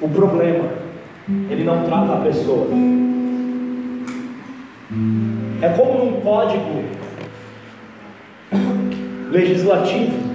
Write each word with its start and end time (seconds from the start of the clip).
o 0.00 0.08
problema, 0.08 0.64
ele 1.50 1.64
não 1.64 1.84
trata 1.84 2.14
a 2.14 2.20
pessoa. 2.20 2.68
É 5.60 5.68
como 5.70 6.04
num 6.04 6.20
código 6.20 6.84
legislativo. 9.30 10.28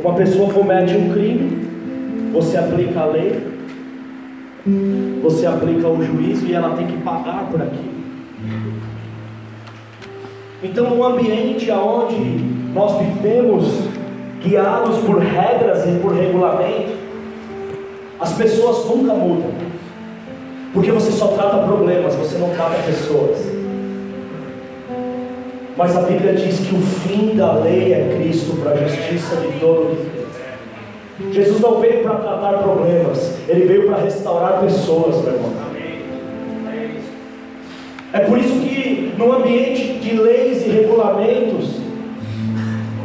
Uma 0.00 0.14
pessoa 0.14 0.52
comete 0.52 0.94
um 0.96 1.12
crime, 1.12 2.30
você 2.32 2.58
aplica 2.58 3.00
a 3.00 3.06
lei, 3.06 3.42
você 5.22 5.46
aplica 5.46 5.88
o 5.88 6.02
juízo 6.02 6.46
e 6.46 6.52
ela 6.52 6.76
tem 6.76 6.86
que 6.86 6.98
pagar 6.98 7.48
por 7.50 7.60
aquilo. 7.62 7.96
Então, 10.62 10.90
num 10.90 11.04
ambiente 11.04 11.70
onde 11.70 12.16
nós 12.74 12.98
vivemos 12.98 13.88
guiados 14.42 14.98
por 14.98 15.18
regras 15.18 15.86
e 15.86 15.98
por 16.00 16.12
regulamento, 16.12 16.95
as 18.18 18.32
pessoas 18.32 18.86
nunca 18.86 19.14
mudam, 19.14 19.50
porque 20.72 20.90
você 20.90 21.10
só 21.10 21.28
trata 21.28 21.66
problemas, 21.66 22.14
você 22.14 22.38
não 22.38 22.50
trata 22.50 22.82
pessoas. 22.82 23.38
Mas 25.76 25.94
a 25.94 26.02
Bíblia 26.02 26.32
diz 26.32 26.60
que 26.60 26.74
o 26.74 26.80
fim 26.80 27.36
da 27.36 27.52
lei 27.52 27.92
é 27.92 28.16
Cristo 28.16 28.56
para 28.62 28.72
a 28.72 28.76
justiça 28.76 29.36
de 29.36 29.60
todos. 29.60 29.98
Jesus 31.32 31.60
não 31.60 31.80
veio 31.80 32.02
para 32.02 32.16
tratar 32.16 32.58
problemas, 32.62 33.34
ele 33.48 33.66
veio 33.66 33.86
para 33.86 34.02
restaurar 34.02 34.60
pessoas, 34.60 35.22
meu 35.22 35.34
irmão. 35.34 35.66
É 38.12 38.20
por 38.20 38.38
isso 38.38 38.60
que 38.60 39.12
no 39.18 39.32
ambiente 39.32 39.98
de 39.98 40.16
leis 40.16 40.64
e 40.64 40.70
regulamentos, 40.70 41.76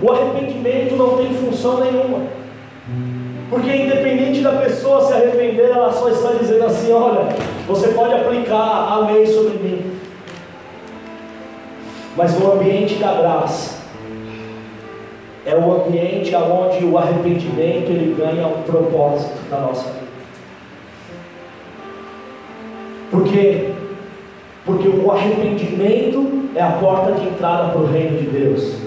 o 0.01 0.11
arrependimento 0.11 0.95
não 0.95 1.17
tem 1.17 1.33
função 1.33 1.81
nenhuma. 1.81 2.40
Porque 3.51 3.69
independente 3.69 4.39
da 4.39 4.53
pessoa 4.53 5.05
se 5.05 5.11
arrepender, 5.11 5.71
ela 5.71 5.91
só 5.91 6.07
está 6.07 6.31
dizendo 6.39 6.63
assim: 6.63 6.93
olha, 6.93 7.27
você 7.67 7.89
pode 7.89 8.13
aplicar 8.13 8.55
a 8.57 8.99
lei 9.11 9.27
sobre 9.27 9.57
mim. 9.57 9.91
Mas 12.15 12.39
no 12.39 12.53
ambiente 12.53 12.95
da 12.95 13.13
graça, 13.13 13.81
é 15.45 15.53
o 15.53 15.85
ambiente 15.85 16.33
onde 16.33 16.85
o 16.85 16.97
arrependimento 16.97 17.89
ele 17.89 18.15
ganha 18.17 18.47
um 18.47 18.61
propósito 18.61 19.37
na 19.49 19.59
nossa 19.59 19.89
vida. 19.89 20.01
Por 23.11 23.25
quê? 23.25 23.71
Porque 24.65 24.87
o 24.87 25.11
arrependimento 25.11 26.49
é 26.55 26.61
a 26.61 26.71
porta 26.71 27.11
de 27.13 27.27
entrada 27.27 27.73
para 27.73 27.81
o 27.81 27.85
reino 27.85 28.17
de 28.17 28.27
Deus. 28.27 28.77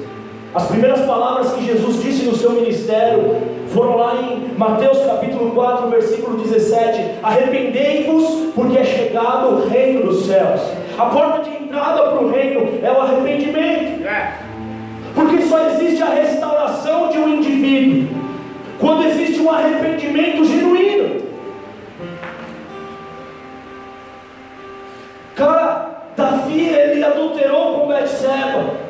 As 0.55 0.69
primeiras 0.69 1.03
palavras 1.03 1.53
que 1.53 1.67
Jesus 1.67 2.03
disse 2.03 2.25
no 2.25 2.35
seu 2.35 2.53
ministério 2.53 3.54
foram 3.75 3.97
lá 3.97 4.15
em 4.15 4.57
Mateus 4.57 5.05
capítulo 5.05 5.51
4, 5.51 5.89
versículo 5.89 6.39
17: 6.39 7.19
Arrependei-vos, 7.23 8.53
porque 8.55 8.79
é 8.79 8.85
chegado 8.85 9.49
o 9.49 9.69
reino 9.69 10.05
dos 10.05 10.27
céus. 10.27 10.61
A 10.97 11.07
porta 11.07 11.43
de 11.43 11.57
entrada 11.57 12.03
para 12.03 12.23
o 12.23 12.31
reino 12.31 12.79
é 12.83 12.91
o 12.91 13.01
arrependimento. 13.01 14.07
É. 14.07 14.39
Porque 15.13 15.43
só 15.43 15.69
existe 15.71 16.03
a 16.03 16.11
restauração 16.11 17.09
de 17.09 17.19
um 17.19 17.29
indivíduo 17.29 18.17
quando 18.79 19.07
existe 19.07 19.41
um 19.41 19.51
arrependimento 19.51 20.45
genuíno. 20.45 21.25
Cara, 25.35 26.11
Davi 26.17 26.69
ele 26.69 27.05
adulterou 27.05 27.81
com 27.81 27.89
Betseba. 27.89 28.85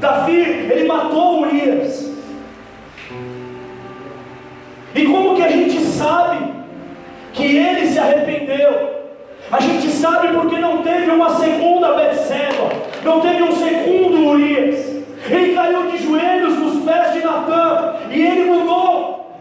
Davi 0.00 0.40
ele 0.70 0.86
matou 0.86 1.40
Urias. 1.40 2.15
E 4.96 5.04
como 5.04 5.36
que 5.36 5.42
a 5.42 5.48
gente 5.50 5.78
sabe 5.80 6.38
que 7.34 7.44
ele 7.44 7.86
se 7.86 7.98
arrependeu? 7.98 8.96
A 9.52 9.60
gente 9.60 9.88
sabe 9.90 10.28
porque 10.28 10.58
não 10.58 10.82
teve 10.82 11.10
uma 11.10 11.36
segunda 11.36 11.92
Betseba, 11.92 12.70
não 13.04 13.20
teve 13.20 13.42
um 13.42 13.52
segundo 13.52 14.26
Urias. 14.26 14.96
Ele 15.28 15.54
caiu 15.54 15.90
de 15.90 15.98
joelhos 15.98 16.58
nos 16.58 16.82
pés 16.82 17.12
de 17.12 17.22
Natan 17.22 17.96
e 18.10 18.22
ele 18.22 18.50
mudou. 18.50 19.36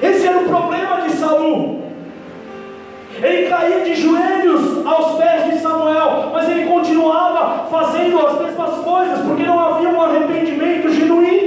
Esse 0.00 0.28
era 0.28 0.38
o 0.38 0.44
problema 0.44 1.00
de 1.00 1.10
Saul. 1.10 1.82
Ele 3.20 3.48
caía 3.48 3.80
de 3.80 3.94
joelhos 3.96 4.86
aos 4.86 5.18
pés 5.18 5.50
de 5.50 5.58
Samuel, 5.58 6.30
mas 6.32 6.48
ele 6.48 6.66
continuava 6.66 7.66
fazendo 7.68 8.24
as 8.24 8.40
mesmas 8.40 8.74
coisas, 8.84 9.20
porque 9.26 9.42
não 9.42 9.58
havia 9.58 9.88
um 9.88 10.00
arrependimento 10.00 10.88
genuíno. 10.92 11.45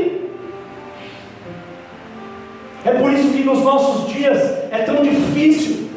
É 2.90 2.94
por 2.94 3.14
isso 3.14 3.32
que 3.32 3.44
nos 3.44 3.64
nossos 3.64 4.12
dias 4.12 4.42
é 4.72 4.80
tão 4.80 5.04
difícil 5.04 5.90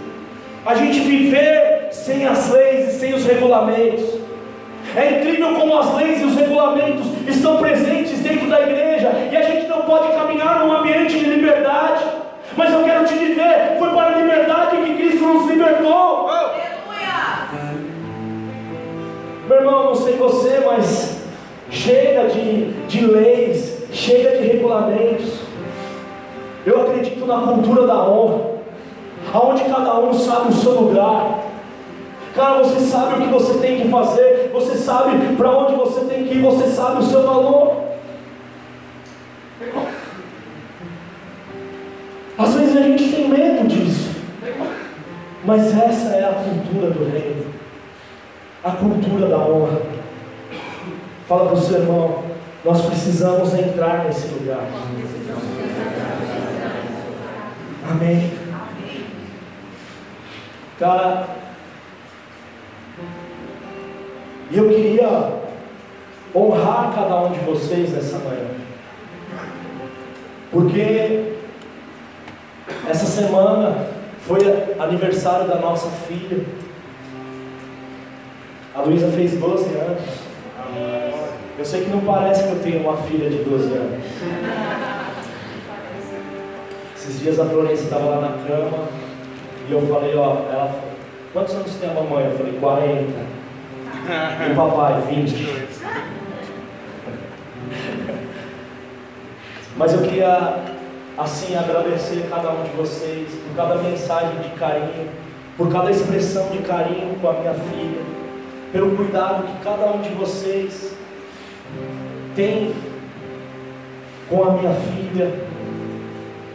a 0.66 0.74
gente 0.74 1.00
viver 1.00 1.88
sem 1.90 2.26
as 2.26 2.50
leis 2.50 2.88
e 2.94 2.98
sem 2.98 3.14
os 3.14 3.24
regulamentos. 3.24 4.04
É 4.94 5.18
incrível 5.18 5.54
como 5.54 5.78
as 5.78 5.94
leis 5.94 6.20
e 6.20 6.24
os 6.24 6.36
regulamentos 6.36 7.06
estão 7.26 7.56
presentes 7.56 8.18
dentro 8.18 8.46
da 8.46 8.60
igreja 8.60 9.10
e 9.32 9.34
a 9.34 9.40
gente 9.40 9.68
não 9.68 9.82
pode 9.82 10.12
caminhar 10.12 10.58
num 10.58 10.70
ambiente 10.70 11.18
de 11.18 11.24
liberdade. 11.24 12.04
Mas 12.58 12.70
eu 12.70 12.84
quero 12.84 13.06
te 13.06 13.14
dizer: 13.14 13.76
foi 13.78 13.88
para 13.88 14.14
a 14.14 14.18
liberdade 14.18 14.76
que 14.76 14.94
Cristo 14.94 15.24
nos 15.24 15.48
libertou. 15.48 16.30
Meu 19.48 19.56
irmão, 19.56 19.84
não 19.86 19.94
sei 19.94 20.16
você, 20.16 20.62
mas 20.66 21.22
chega 21.70 22.28
de, 22.28 22.70
de 22.86 23.06
leis, 23.06 23.86
chega 23.92 24.36
de 24.36 24.46
regulamentos. 24.46 25.51
Eu 26.64 26.82
acredito 26.82 27.26
na 27.26 27.38
cultura 27.38 27.86
da 27.86 28.08
honra, 28.08 28.52
aonde 29.34 29.64
cada 29.64 29.98
um 29.98 30.12
sabe 30.12 30.50
o 30.50 30.56
seu 30.56 30.80
lugar. 30.80 31.40
Cara, 32.34 32.62
você 32.62 32.80
sabe 32.80 33.14
o 33.14 33.26
que 33.26 33.32
você 33.32 33.58
tem 33.58 33.80
que 33.82 33.88
fazer, 33.88 34.50
você 34.52 34.76
sabe 34.76 35.36
para 35.36 35.50
onde 35.50 35.74
você 35.74 36.00
tem 36.04 36.24
que 36.24 36.34
ir, 36.34 36.40
você 36.40 36.66
sabe 36.68 37.00
o 37.00 37.02
seu 37.02 37.22
valor. 37.24 37.82
Às 42.38 42.54
vezes 42.54 42.76
a 42.76 42.82
gente 42.82 43.12
tem 43.12 43.28
medo 43.28 43.68
disso, 43.68 44.16
mas 45.44 45.66
essa 45.76 46.14
é 46.16 46.24
a 46.24 46.32
cultura 46.32 46.90
do 46.90 47.12
reino, 47.12 47.44
a 48.64 48.70
cultura 48.70 49.26
da 49.26 49.38
honra. 49.38 49.82
Fala 51.28 51.46
para 51.46 51.54
o 51.54 51.60
seu 51.60 51.80
irmão, 51.80 52.22
nós 52.64 52.82
precisamos 52.86 53.52
entrar 53.54 54.04
nesse 54.04 54.28
lugar. 54.28 54.66
Amém. 57.92 58.32
Cara, 60.78 61.26
eu 64.50 64.68
queria 64.70 65.42
honrar 66.34 66.94
cada 66.94 67.20
um 67.20 67.32
de 67.32 67.40
vocês 67.40 67.92
nessa 67.92 68.16
manhã. 68.20 68.46
Porque 70.50 71.34
essa 72.88 73.04
semana 73.04 73.88
foi 74.22 74.40
aniversário 74.78 75.46
da 75.46 75.56
nossa 75.56 75.90
filha. 75.90 76.46
A 78.74 78.80
Luísa 78.80 79.12
fez 79.12 79.32
12 79.32 79.64
anos. 79.74 80.02
Eu 81.58 81.64
sei 81.64 81.84
que 81.84 81.90
não 81.90 82.00
parece 82.00 82.44
que 82.44 82.52
eu 82.52 82.60
tenho 82.60 82.80
uma 82.80 82.96
filha 82.96 83.28
de 83.28 83.44
12 83.44 83.64
anos. 83.74 84.02
Esses 87.02 87.18
dias 87.18 87.40
a 87.40 87.46
Florença 87.46 87.82
estava 87.82 88.04
lá 88.04 88.20
na 88.20 88.28
cama 88.46 88.86
e 89.68 89.72
eu 89.72 89.84
falei, 89.88 90.14
ó, 90.14 90.36
ela 90.48 90.68
falou, 90.68 90.92
quantos 91.32 91.52
anos 91.52 91.74
tem 91.74 91.90
a 91.90 91.94
mamãe? 91.94 92.26
Eu 92.26 92.38
falei, 92.38 92.52
40. 92.60 93.12
E 94.48 94.54
papai, 94.54 95.00
20. 95.08 95.68
Mas 99.76 99.92
eu 99.94 100.02
queria, 100.02 100.62
assim, 101.18 101.56
agradecer 101.56 102.28
cada 102.30 102.52
um 102.52 102.62
de 102.62 102.70
vocês 102.76 103.28
por 103.32 103.56
cada 103.56 103.82
mensagem 103.82 104.38
de 104.38 104.50
carinho, 104.50 105.08
por 105.56 105.72
cada 105.72 105.90
expressão 105.90 106.50
de 106.50 106.58
carinho 106.58 107.16
com 107.20 107.28
a 107.28 107.32
minha 107.32 107.54
filha, 107.54 108.00
pelo 108.72 108.96
cuidado 108.96 109.48
que 109.48 109.64
cada 109.64 109.86
um 109.86 110.00
de 110.00 110.10
vocês 110.10 110.94
tem 112.36 112.72
com 114.30 114.44
a 114.44 114.52
minha 114.52 114.72
filha, 114.72 115.50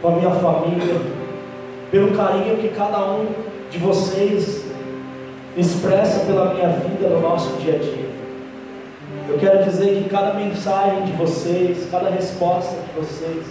com 0.00 0.08
a 0.08 0.12
minha 0.12 0.30
família, 0.30 1.00
pelo 1.90 2.16
carinho 2.16 2.56
que 2.58 2.68
cada 2.68 3.04
um 3.12 3.26
de 3.70 3.78
vocês 3.78 4.64
expressa 5.56 6.24
pela 6.24 6.54
minha 6.54 6.68
vida 6.68 7.08
no 7.08 7.20
nosso 7.20 7.56
dia 7.60 7.74
a 7.74 7.78
dia. 7.78 8.08
Eu 9.28 9.38
quero 9.38 9.64
dizer 9.64 10.02
que 10.02 10.08
cada 10.08 10.34
mensagem 10.34 11.04
de 11.04 11.12
vocês, 11.12 11.88
cada 11.90 12.10
resposta 12.10 12.76
de 12.76 13.00
vocês, 13.00 13.44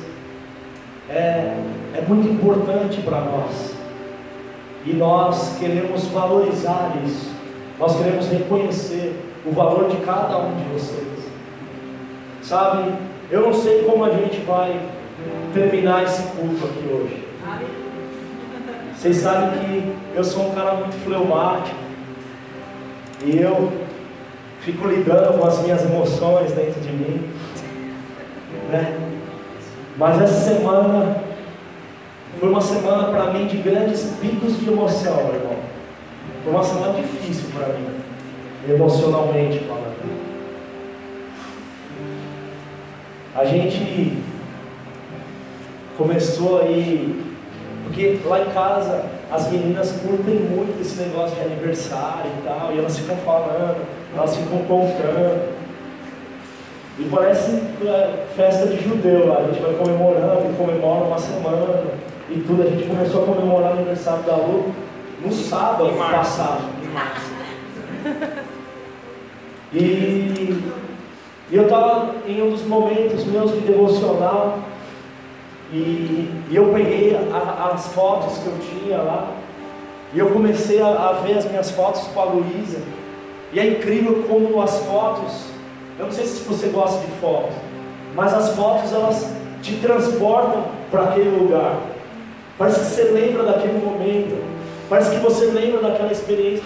é, 1.10 1.56
é 1.96 2.02
muito 2.08 2.28
importante 2.28 3.02
para 3.02 3.22
nós. 3.22 3.76
E 4.86 4.94
nós 4.94 5.58
queremos 5.60 6.06
valorizar 6.06 6.94
isso. 7.06 7.32
Nós 7.80 7.96
queremos 7.98 8.28
reconhecer 8.28 9.16
o 9.46 9.52
valor 9.52 9.90
de 9.90 9.98
cada 9.98 10.38
um 10.38 10.56
de 10.56 10.64
vocês. 10.74 11.08
Sabe, 12.42 12.94
eu 13.30 13.42
não 13.42 13.54
sei 13.54 13.84
como 13.84 14.06
a 14.06 14.10
gente 14.10 14.40
vai 14.42 14.80
terminar 15.54 16.04
esse 16.04 16.24
culto 16.24 16.66
aqui 16.66 16.88
hoje. 16.92 17.28
Vocês 18.96 19.18
sabem 19.18 19.60
que 19.60 19.96
eu 20.16 20.24
sou 20.24 20.50
um 20.50 20.56
cara 20.56 20.74
muito 20.74 20.96
fleumático. 21.04 21.78
E 23.24 23.38
eu 23.38 23.72
fico 24.62 24.88
lidando 24.88 25.38
com 25.38 25.46
as 25.46 25.62
minhas 25.62 25.84
emoções 25.84 26.52
dentro 26.52 26.82
de 26.82 26.92
mim. 26.92 27.30
Né? 28.72 28.98
Mas 29.98 30.22
essa 30.22 30.52
semana 30.52 31.18
foi 32.40 32.50
uma 32.50 32.62
semana 32.62 33.10
para 33.10 33.34
mim 33.34 33.48
de 33.48 33.58
grandes 33.58 34.04
picos 34.22 34.60
de 34.60 34.68
emoção, 34.68 35.16
meu 35.26 35.36
irmão. 35.36 35.56
Foi 36.44 36.54
uma 36.54 36.64
semana 36.64 36.94
difícil 36.94 37.50
para 37.56 37.74
mim, 37.74 37.88
emocionalmente 38.68 39.60
falando. 39.60 39.88
A 43.36 43.46
gente 43.46 44.18
começou 45.98 46.62
aí, 46.62 47.24
porque 47.84 48.20
lá 48.26 48.42
em 48.42 48.50
casa 48.52 49.06
as 49.32 49.52
meninas 49.52 49.92
curtem 49.92 50.36
muito 50.36 50.80
esse 50.82 51.02
negócio 51.02 51.36
de 51.36 51.42
aniversário 51.42 52.32
e 52.40 52.48
tal, 52.48 52.72
e 52.74 52.80
elas 52.80 52.98
ficam 52.98 53.18
falando, 53.18 53.86
elas 54.16 54.36
ficam 54.36 54.60
contando. 54.60 55.58
E 57.00 57.04
parece 57.12 57.62
é, 57.86 58.26
festa 58.36 58.68
de 58.68 58.84
judeu 58.84 59.28
lá, 59.28 59.40
a 59.40 59.44
gente 59.44 59.62
vai 59.62 59.74
comemorando, 59.74 60.58
comemora 60.58 61.06
uma 61.06 61.20
semana 61.20 61.84
e 62.30 62.40
tudo. 62.40 62.64
A 62.64 62.70
gente 62.70 62.88
começou 62.88 63.24
a 63.24 63.26
comemorar 63.26 63.72
o 63.72 63.74
aniversário 63.76 64.24
da 64.24 64.36
Lu 64.36 64.74
no 65.24 65.32
sábado 65.32 65.92
passado. 65.96 66.64
Em 66.84 66.88
março. 66.88 67.38
E, 69.74 69.78
e 71.52 71.56
eu 71.56 71.64
estava 71.64 72.16
em 72.26 72.42
um 72.42 72.52
dos 72.52 72.64
momentos 72.64 73.26
meus 73.26 73.52
de 73.52 73.60
devocional 73.60 74.60
e, 75.72 76.30
e 76.50 76.56
eu 76.56 76.72
peguei 76.74 77.16
a, 77.16 77.72
as 77.74 77.88
fotos 77.88 78.38
que 78.38 78.48
eu 78.48 78.58
tinha 78.60 78.98
lá 78.98 79.34
e 80.14 80.20
eu 80.20 80.30
comecei 80.30 80.82
a, 80.82 80.88
a 80.88 81.12
ver 81.24 81.38
as 81.38 81.46
minhas 81.46 81.72
fotos 81.72 82.02
com 82.14 82.20
a 82.20 82.24
Luísa. 82.26 82.80
E 83.52 83.60
é 83.60 83.68
incrível 83.68 84.26
como 84.28 84.62
as 84.62 84.78
fotos, 84.80 85.46
eu 85.98 86.06
não 86.06 86.12
sei 86.12 86.26
se 86.26 86.44
você 86.44 86.68
gosta 86.68 87.06
de 87.06 87.12
fotos, 87.14 87.56
mas 88.14 88.34
as 88.34 88.56
fotos 88.56 88.92
elas 88.94 89.32
te 89.62 89.76
transportam 89.78 90.66
para 90.92 91.04
aquele 91.04 91.30
lugar. 91.30 91.78
Parece 92.58 92.80
que 92.80 92.86
você 92.86 93.04
lembra 93.04 93.44
daquele 93.44 93.84
momento, 93.84 94.44
parece 94.90 95.12
que 95.12 95.18
você 95.18 95.46
lembra 95.46 95.82
daquela 95.82 96.12
experiência. 96.12 96.64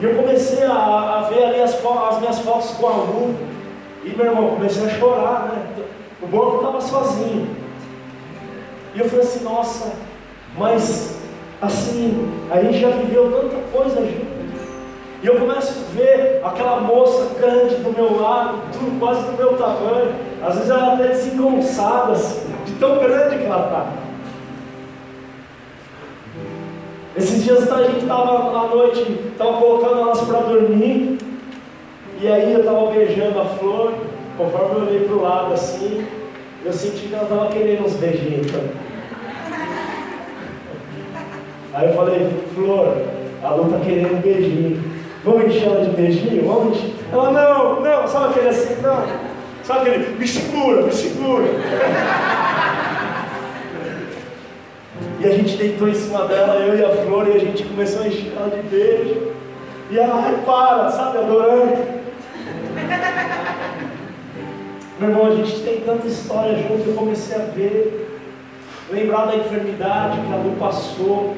E 0.00 0.04
eu 0.04 0.14
comecei 0.16 0.64
a, 0.64 0.72
a 0.72 1.30
ver 1.30 1.44
ali 1.44 1.62
as, 1.62 1.74
as, 1.74 2.18
minhas 2.18 2.38
fotos 2.40 2.70
com 2.72 2.86
a 2.86 2.96
Lu, 2.96 3.34
e 4.04 4.10
meu 4.10 4.26
irmão, 4.26 4.50
comecei 4.50 4.84
a 4.84 4.88
chorar, 4.90 5.48
né? 5.48 5.84
O 6.22 6.26
banco 6.26 6.56
estava 6.56 6.80
sozinho. 6.80 7.63
E 8.94 9.00
eu 9.00 9.08
falei 9.08 9.24
assim, 9.24 9.44
nossa, 9.44 9.92
mas 10.56 11.18
assim, 11.60 12.32
a 12.50 12.60
gente 12.60 12.78
já 12.80 12.90
viveu 12.90 13.30
tanta 13.30 13.56
coisa 13.72 13.96
junto. 13.96 14.34
E 15.22 15.26
eu 15.26 15.36
começo 15.36 15.72
a 15.72 15.94
ver 15.94 16.40
aquela 16.44 16.80
moça 16.80 17.34
grande 17.40 17.76
do 17.76 17.90
meu 17.90 18.20
lado, 18.20 18.58
tudo 18.72 18.98
quase 19.00 19.24
do 19.24 19.32
meu 19.32 19.56
tamanho, 19.56 20.14
às 20.42 20.54
vezes 20.54 20.70
ela 20.70 20.92
até 20.92 21.08
desengonçada, 21.08 22.12
assim, 22.12 22.52
de 22.66 22.72
tão 22.72 22.98
grande 22.98 23.38
que 23.38 23.44
ela 23.44 23.64
está. 23.64 23.86
Esses 27.16 27.42
dias 27.42 27.72
a 27.72 27.82
gente 27.84 28.00
estava 28.00 28.58
à 28.58 28.68
noite, 28.68 29.00
estava 29.32 29.54
colocando 29.54 30.00
elas 30.00 30.20
para 30.20 30.40
dormir, 30.40 31.18
e 32.20 32.28
aí 32.28 32.52
eu 32.52 32.60
estava 32.60 32.90
beijando 32.90 33.40
a 33.40 33.44
flor, 33.44 33.94
conforme 34.36 34.74
eu 34.74 34.82
olhei 34.82 35.00
para 35.00 35.14
o 35.14 35.22
lado 35.22 35.54
assim, 35.54 36.06
eu 36.64 36.72
senti 36.72 37.08
que 37.08 37.14
ela 37.14 37.24
estava 37.24 37.48
querendo 37.48 37.84
uns 37.84 37.92
beijinhos. 37.94 38.46
Aí 41.74 41.88
eu 41.88 41.94
falei, 41.94 42.30
Flor, 42.54 42.96
a 43.42 43.50
Lu 43.50 43.66
está 43.66 43.80
querendo 43.80 44.14
um 44.14 44.20
beijinho. 44.20 44.82
Vamos 45.24 45.44
encher 45.44 45.64
ela 45.64 45.84
de 45.84 45.90
beijinho? 45.90 46.46
Vamos 46.46 46.78
encher. 46.78 46.94
Ela, 47.12 47.30
não, 47.32 47.80
não, 47.80 48.08
sabe 48.08 48.30
aquele 48.30 48.48
assim, 48.48 48.80
não. 48.80 49.04
Sabe 49.62 49.90
aquele, 49.90 50.16
me 50.16 50.26
segura, 50.26 50.82
me 50.82 50.92
segura. 50.92 51.44
e 55.20 55.26
a 55.26 55.30
gente 55.30 55.56
deitou 55.56 55.88
em 55.88 55.94
cima 55.94 56.26
dela, 56.26 56.54
eu 56.56 56.78
e 56.78 56.84
a 56.84 56.90
Flor, 57.04 57.28
e 57.28 57.32
a 57.32 57.40
gente 57.40 57.62
começou 57.64 58.02
a 58.02 58.08
encher 58.08 58.32
ela 58.36 58.48
de 58.50 58.62
beijo. 58.68 59.32
E 59.90 59.98
ela, 59.98 60.22
ai, 60.24 60.38
para, 60.46 60.90
sabe, 60.90 61.18
adorando. 61.18 61.93
Meu 65.04 65.12
irmão, 65.12 65.26
a 65.26 65.34
gente 65.34 65.60
tem 65.60 65.80
tanta 65.80 66.06
história 66.06 66.56
junto, 66.56 66.88
eu 66.88 66.94
comecei 66.94 67.36
a 67.36 67.44
ver, 67.44 68.08
lembrar 68.90 69.26
da 69.26 69.36
enfermidade 69.36 70.18
que 70.18 70.32
a 70.32 70.36
Lu 70.36 70.56
passou, 70.58 71.36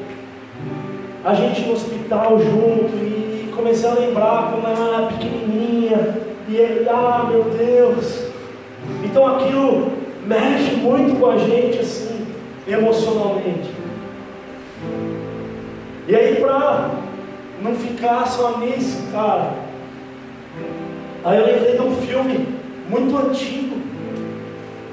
a 1.21 1.33
gente 1.33 1.65
no 1.65 1.73
hospital 1.73 2.39
junto 2.39 2.95
e 2.95 3.51
comecei 3.53 3.89
a 3.89 3.93
lembrar 3.93 4.53
como 4.53 4.65
ela 4.65 4.97
era 4.99 5.07
pequenininha, 5.07 6.15
e 6.47 6.55
ele, 6.55 6.87
ah 6.87 7.27
meu 7.29 7.43
Deus, 7.43 8.29
então 9.03 9.35
aquilo 9.35 9.91
mexe 10.25 10.75
muito 10.75 11.19
com 11.19 11.29
a 11.29 11.37
gente 11.37 11.79
assim, 11.79 12.25
emocionalmente. 12.65 13.69
E 16.07 16.15
aí 16.15 16.35
para 16.37 16.91
não 17.61 17.75
ficar 17.75 18.25
só 18.27 18.59
nisso, 18.59 19.03
cara, 19.11 19.55
aí 21.25 21.37
eu 21.37 21.45
lembrei 21.45 21.75
de 21.75 21.81
um 21.81 21.95
filme 21.97 22.56
muito 22.89 23.17
antigo. 23.17 23.77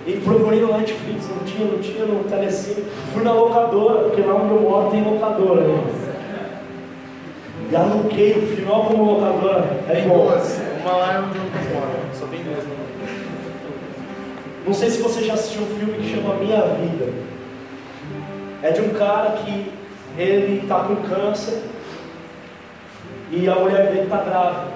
E 0.07 0.21
procurei 0.21 0.61
no 0.61 0.77
Netflix, 0.77 1.29
não 1.31 1.45
tinha, 1.45 1.67
não 1.67 1.79
tinha 1.79 2.05
no 2.05 2.25
Telecine. 2.25 2.85
Fui 3.13 3.23
na 3.23 3.33
locadora, 3.33 4.05
porque 4.05 4.21
lá 4.21 4.35
onde 4.35 4.55
eu 4.55 4.61
moro 4.61 4.91
tem 4.91 5.03
locadora. 5.03 5.63
Né? 5.63 5.85
E 7.71 7.77
aluguei 7.77 8.33
o 8.33 8.71
olha 8.71 8.85
como 8.85 9.05
locadora 9.15 9.65
é 9.89 9.95
tem 9.95 10.09
bom. 10.09 10.27
duas, 10.27 10.61
uma 10.83 10.93
lá 10.93 11.15
é 11.15 11.19
onde 11.21 11.39
eu 11.39 11.75
moro, 11.75 11.91
só 12.13 12.27
tem 12.27 12.43
duas. 12.43 12.65
Né? 12.65 12.75
Não 14.67 14.75
sei 14.75 14.91
se 14.91 15.01
você 15.01 15.23
já 15.25 15.35
assistiu 15.35 15.63
um 15.63 15.79
filme 15.79 15.95
que 15.95 16.15
chama 16.15 16.35
Minha 16.35 16.61
Vida. 16.61 17.13
É 18.63 18.71
de 18.71 18.83
um 18.83 18.91
cara 18.91 19.33
que 19.33 19.73
ele 20.19 20.61
está 20.63 20.81
com 20.81 20.97
câncer 20.97 21.63
e 23.31 23.49
a 23.49 23.55
mulher 23.55 23.89
dele 23.89 24.03
está 24.03 24.19
grávida. 24.19 24.75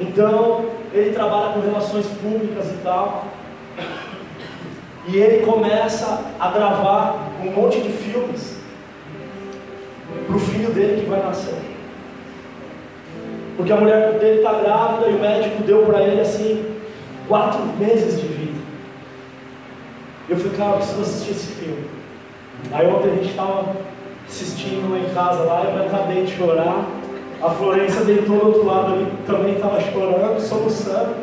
Então, 0.00 0.75
ele 0.98 1.12
trabalha 1.12 1.52
com 1.52 1.60
relações 1.60 2.06
públicas 2.06 2.70
e 2.70 2.76
tal. 2.82 3.26
E 5.08 5.16
ele 5.16 5.44
começa 5.44 6.24
a 6.38 6.50
gravar 6.50 7.30
um 7.44 7.50
monte 7.50 7.80
de 7.80 7.90
filmes 7.90 8.56
para 10.26 10.36
o 10.36 10.40
filho 10.40 10.70
dele 10.72 11.02
que 11.02 11.10
vai 11.10 11.22
nascer. 11.22 11.54
Porque 13.56 13.72
a 13.72 13.76
mulher 13.76 14.18
dele 14.18 14.38
está 14.38 14.52
grávida 14.54 15.10
e 15.10 15.14
o 15.14 15.20
médico 15.20 15.62
deu 15.62 15.86
para 15.86 16.02
ele 16.02 16.20
assim 16.20 16.76
quatro 17.28 17.62
meses 17.78 18.20
de 18.20 18.26
vida. 18.26 18.60
Eu 20.28 20.36
falei, 20.36 20.56
cara, 20.56 20.70
eu 20.70 20.76
preciso 20.78 21.00
assistir 21.02 21.30
esse 21.30 21.52
filme. 21.52 21.84
Aí 22.72 22.86
ontem 22.86 23.10
a 23.10 23.14
gente 23.14 23.30
estava 23.30 23.76
assistindo 24.26 24.96
em 24.96 25.14
casa 25.14 25.44
lá, 25.44 25.64
eu 25.64 25.86
acabei 25.86 26.24
de 26.24 26.36
chorar. 26.36 26.84
A 27.42 27.50
Florença 27.50 28.04
deitou 28.04 28.38
do 28.38 28.46
outro 28.46 28.66
lado 28.66 28.94
ali, 28.94 29.06
também 29.26 29.54
estava 29.54 29.80
chorando, 29.80 30.40
soluçando. 30.40 31.14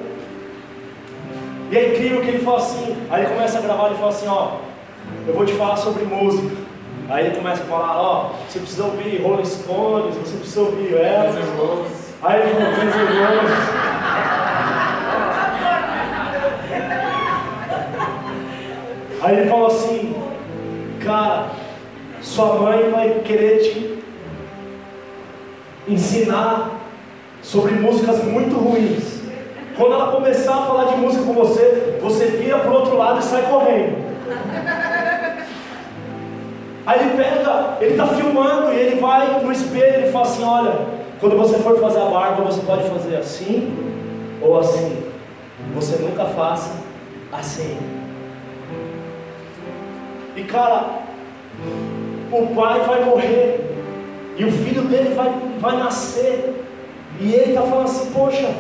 E 1.71 1.77
é 1.77 1.89
incrível 1.89 2.21
que 2.21 2.27
ele 2.27 2.39
fala 2.39 2.57
assim, 2.57 2.95
aí 3.09 3.23
ele 3.23 3.33
começa 3.33 3.57
a 3.57 3.61
gravar 3.61 3.91
e 3.91 3.95
fala 3.95 4.09
assim, 4.09 4.27
ó, 4.27 4.57
eu 5.27 5.33
vou 5.33 5.43
te 5.45 5.53
falar 5.53 5.75
sobre 5.77 6.05
música. 6.05 6.55
Aí 7.09 7.25
ele 7.25 7.35
começa 7.35 7.63
a 7.63 7.65
falar, 7.65 7.99
ó, 7.99 8.31
você 8.47 8.59
precisa 8.59 8.83
ouvir 8.85 9.21
Rolling 9.21 9.45
Stones, 9.45 10.15
você 10.15 10.37
precisa 10.37 10.61
ouvir 10.61 10.93
Elvis. 10.93 12.13
Aí 12.21 12.41
ele 12.41 12.53
falou, 12.53 12.69
Guns 12.69 12.95
N' 12.95 13.73
Aí 19.21 19.39
ele 19.39 19.49
falou 19.49 19.67
assim, 19.67 20.15
cara, 21.03 21.47
sua 22.21 22.55
mãe 22.59 22.91
vai 22.91 23.21
querer 23.21 23.59
te 23.59 24.02
ensinar 25.87 26.71
sobre 27.41 27.73
músicas 27.73 28.23
muito 28.23 28.55
ruins. 28.55 29.21
Quando 29.75 29.93
ela 29.93 30.11
começar 30.11 30.55
a 30.55 30.65
falar 30.65 30.85
de 30.85 30.97
música 30.97 31.23
com 31.23 31.33
você, 31.33 31.97
você 32.01 32.27
vira 32.27 32.59
para 32.59 32.71
o 32.71 32.75
outro 32.75 32.95
lado 32.95 33.19
e 33.19 33.23
sai 33.23 33.43
correndo. 33.43 34.03
Aí 36.85 36.99
ele 36.99 37.17
pega, 37.17 37.77
ele 37.79 37.91
está 37.91 38.07
filmando 38.07 38.73
e 38.73 38.77
ele 38.77 38.99
vai 38.99 39.41
no 39.41 39.51
espelho 39.51 40.07
e 40.07 40.11
fala 40.11 40.25
assim: 40.25 40.43
Olha, 40.43 40.73
quando 41.19 41.37
você 41.37 41.57
for 41.59 41.79
fazer 41.79 42.01
a 42.01 42.05
barba, 42.05 42.43
você 42.43 42.61
pode 42.61 42.87
fazer 42.89 43.15
assim 43.15 43.73
ou 44.41 44.59
assim. 44.59 45.03
Você 45.75 45.95
nunca 46.03 46.25
faça 46.25 46.73
assim. 47.31 47.77
E 50.35 50.43
cara, 50.43 50.99
o 52.31 52.47
pai 52.53 52.81
vai 52.81 53.05
morrer 53.05 53.72
e 54.37 54.45
o 54.45 54.51
filho 54.51 54.83
dele 54.83 55.13
vai, 55.13 55.31
vai 55.59 55.77
nascer. 55.77 56.53
E 57.19 57.33
ele 57.33 57.51
está 57.51 57.61
falando 57.61 57.85
assim: 57.85 58.11
Poxa, 58.11 58.53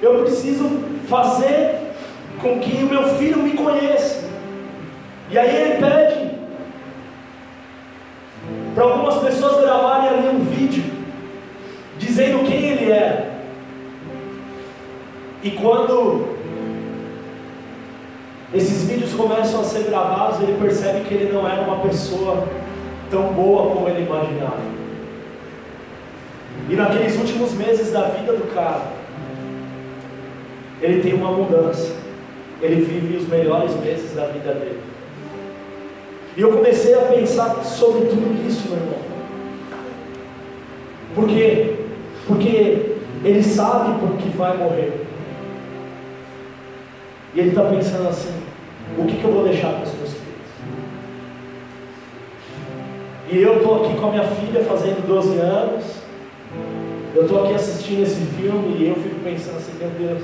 eu 0.00 0.20
preciso 0.22 0.68
fazer 1.08 1.78
com 2.40 2.58
que 2.58 2.82
o 2.82 2.88
meu 2.88 3.08
filho 3.16 3.38
me 3.38 3.52
conheça. 3.52 4.24
E 5.30 5.38
aí 5.38 5.56
ele 5.56 5.80
pede 5.80 6.32
para 8.74 8.84
algumas 8.84 9.16
pessoas 9.16 9.60
gravarem 9.60 10.08
ali 10.08 10.28
um 10.28 10.44
vídeo 10.44 10.84
dizendo 11.98 12.44
quem 12.44 12.70
ele 12.70 12.90
é. 12.90 13.30
E 15.42 15.50
quando 15.52 16.36
esses 18.54 18.84
vídeos 18.84 19.12
começam 19.14 19.60
a 19.60 19.64
ser 19.64 19.84
gravados, 19.84 20.40
ele 20.40 20.58
percebe 20.60 21.00
que 21.00 21.14
ele 21.14 21.32
não 21.32 21.48
era 21.48 21.62
uma 21.62 21.80
pessoa 21.80 22.46
tão 23.10 23.32
boa 23.32 23.74
como 23.74 23.88
ele 23.88 24.04
imaginava. 24.04 24.81
E 26.68 26.74
naqueles 26.74 27.16
últimos 27.16 27.52
meses 27.52 27.92
da 27.92 28.08
vida 28.08 28.32
do 28.32 28.54
cara, 28.54 28.92
ele 30.80 31.02
tem 31.02 31.14
uma 31.14 31.30
mudança. 31.32 31.94
Ele 32.60 32.82
vive 32.82 33.16
os 33.16 33.28
melhores 33.28 33.74
meses 33.80 34.14
da 34.14 34.26
vida 34.26 34.52
dele. 34.54 34.80
E 36.36 36.40
eu 36.40 36.52
comecei 36.52 36.94
a 36.94 37.02
pensar 37.02 37.62
sobre 37.62 38.06
tudo 38.06 38.46
isso, 38.46 38.68
meu 38.68 38.78
irmão. 38.78 38.98
Por 41.14 41.28
quê? 41.28 41.74
Porque 42.26 42.96
ele 43.24 43.42
sabe 43.42 43.98
por 44.00 44.16
que 44.16 44.28
vai 44.36 44.56
morrer. 44.56 45.06
E 47.34 47.40
ele 47.40 47.50
está 47.50 47.64
pensando 47.64 48.08
assim: 48.08 48.32
o 48.98 49.04
que, 49.04 49.16
que 49.16 49.24
eu 49.24 49.32
vou 49.32 49.44
deixar 49.44 49.72
para 49.74 49.84
os 49.84 49.94
meus 49.94 50.10
filhos? 50.10 50.22
E 53.30 53.38
eu 53.38 53.58
estou 53.58 53.84
aqui 53.84 53.94
com 53.94 54.06
a 54.06 54.10
minha 54.10 54.24
filha 54.24 54.64
fazendo 54.64 55.06
12 55.06 55.38
anos. 55.38 55.84
Eu 57.14 57.22
estou 57.22 57.44
aqui 57.44 57.54
assistindo 57.54 58.02
esse 58.02 58.20
filme 58.36 58.76
e 58.78 58.88
eu 58.88 58.94
fico 58.94 59.16
pensando 59.22 59.58
assim: 59.58 59.72
meu 59.78 59.90
Deus, 59.90 60.22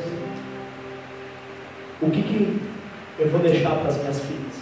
o 2.01 2.11
que, 2.11 2.23
que 2.23 2.61
eu 3.19 3.29
vou 3.29 3.41
deixar 3.41 3.73
para 3.77 3.89
as 3.89 3.99
minhas 3.99 4.21
filhas? 4.21 4.59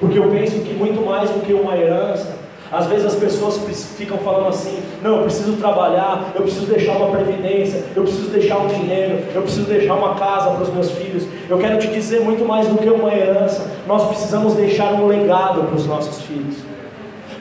Porque 0.00 0.18
eu 0.18 0.30
penso 0.30 0.60
que 0.60 0.72
muito 0.72 1.04
mais 1.04 1.28
do 1.28 1.40
que 1.40 1.52
uma 1.52 1.76
herança, 1.76 2.36
às 2.72 2.86
vezes 2.86 3.04
as 3.04 3.16
pessoas 3.16 3.58
ficam 3.98 4.16
falando 4.18 4.48
assim: 4.48 4.82
não, 5.02 5.18
eu 5.18 5.22
preciso 5.24 5.58
trabalhar, 5.58 6.32
eu 6.34 6.40
preciso 6.40 6.64
deixar 6.64 6.96
uma 6.96 7.10
previdência, 7.10 7.84
eu 7.94 8.04
preciso 8.04 8.30
deixar 8.30 8.56
um 8.56 8.68
dinheiro, 8.68 9.18
eu 9.34 9.42
preciso 9.42 9.66
deixar 9.66 9.94
uma 9.94 10.14
casa 10.14 10.52
para 10.52 10.62
os 10.62 10.72
meus 10.72 10.90
filhos. 10.92 11.24
Eu 11.50 11.58
quero 11.58 11.78
te 11.78 11.88
dizer 11.88 12.22
muito 12.22 12.46
mais 12.46 12.66
do 12.66 12.78
que 12.78 12.88
uma 12.88 13.14
herança, 13.14 13.70
nós 13.86 14.08
precisamos 14.08 14.54
deixar 14.54 14.94
um 14.94 15.06
legado 15.06 15.64
para 15.64 15.76
os 15.76 15.86
nossos 15.86 16.22
filhos. 16.22 16.56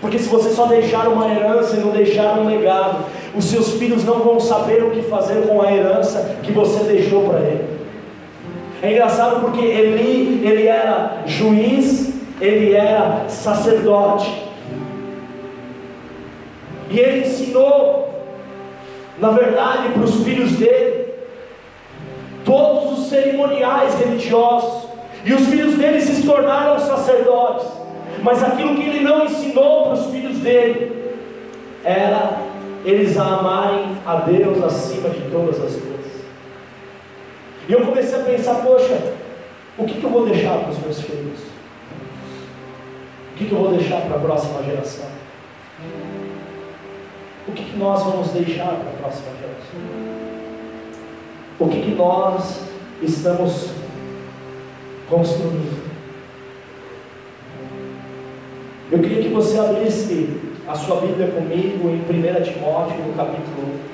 Porque 0.02 0.18
se 0.18 0.28
você 0.28 0.50
só 0.50 0.66
deixar 0.66 1.08
uma 1.08 1.32
herança 1.32 1.78
e 1.78 1.80
não 1.80 1.92
deixar 1.92 2.38
um 2.40 2.48
legado, 2.48 3.06
os 3.36 3.46
seus 3.46 3.74
filhos 3.74 4.04
não 4.04 4.20
vão 4.20 4.40
saber 4.40 4.84
o 4.84 4.92
que 4.92 5.04
fazer 5.04 5.48
com 5.48 5.62
a 5.62 5.72
herança 5.72 6.38
que 6.44 6.52
você 6.52 6.84
deixou 6.84 7.30
para 7.30 7.40
ele. 7.40 7.66
É 8.82 8.92
engraçado 8.92 9.42
porque 9.42 9.64
Eli, 9.64 10.46
ele 10.46 10.68
era 10.68 11.24
juiz, 11.26 12.14
ele 12.42 12.74
era 12.74 13.26
sacerdote. 13.30 14.50
E 16.90 17.00
ele 17.00 17.28
ensinou, 17.28 18.10
na 19.20 19.30
verdade, 19.30 19.90
para 19.94 20.04
os 20.04 20.24
filhos 20.24 20.54
dele, 20.54 21.14
todos 22.44 23.00
os 23.00 23.08
cerimoniais 23.08 23.94
religiosos. 24.00 24.90
E 25.24 25.34
os 25.34 25.46
filhos 25.48 25.76
dele 25.76 26.02
se 26.02 26.26
tornaram 26.26 26.80
sacerdotes. 26.80 27.68
Mas 28.24 28.44
aquilo 28.44 28.76
que 28.76 28.82
ele 28.82 29.02
não 29.02 29.26
ensinou 29.26 29.84
para 29.84 29.94
os 29.94 30.08
filhos 30.08 30.38
dele 30.40 30.92
era 31.84 32.51
eles 32.84 33.18
amarem 33.18 33.98
a 34.06 34.16
Deus 34.16 34.64
acima 34.64 35.10
de 35.10 35.22
todas 35.30 35.56
as 35.56 35.74
coisas. 35.74 35.92
E 37.68 37.74
eu 37.74 37.86
comecei 37.86 38.20
a 38.20 38.24
pensar, 38.24 38.56
poxa, 38.56 39.14
o 39.78 39.86
que, 39.86 40.00
que 40.00 40.04
eu 40.04 40.10
vou 40.10 40.26
deixar 40.26 40.58
para 40.60 40.72
os 40.72 40.80
meus 40.80 41.02
filhos? 41.02 41.40
O 43.32 43.38
que, 43.38 43.46
que 43.46 43.52
eu 43.52 43.60
vou 43.60 43.72
deixar 43.72 44.02
para 44.02 44.18
a 44.18 44.20
próxima 44.20 44.64
geração? 44.64 45.06
O 47.48 47.52
que, 47.52 47.64
que 47.64 47.78
nós 47.78 48.04
vamos 48.04 48.30
deixar 48.30 48.68
para 48.68 48.90
a 48.90 48.94
próxima 49.00 49.32
geração? 49.40 49.80
O 51.60 51.68
que, 51.68 51.82
que 51.82 51.96
nós 51.96 52.62
estamos 53.02 53.70
construindo? 55.10 55.92
Eu 58.92 59.00
queria 59.00 59.24
que 59.24 59.30
você 59.30 59.58
abrisse 59.58 60.51
a 60.68 60.76
sua 60.76 61.02
Bíblia 61.02 61.28
comigo 61.28 61.90
em 61.90 62.02
1 62.02 62.44
Timóteo, 62.44 62.98
no 63.06 63.14
capítulo 63.14 63.80
1. 63.88 63.92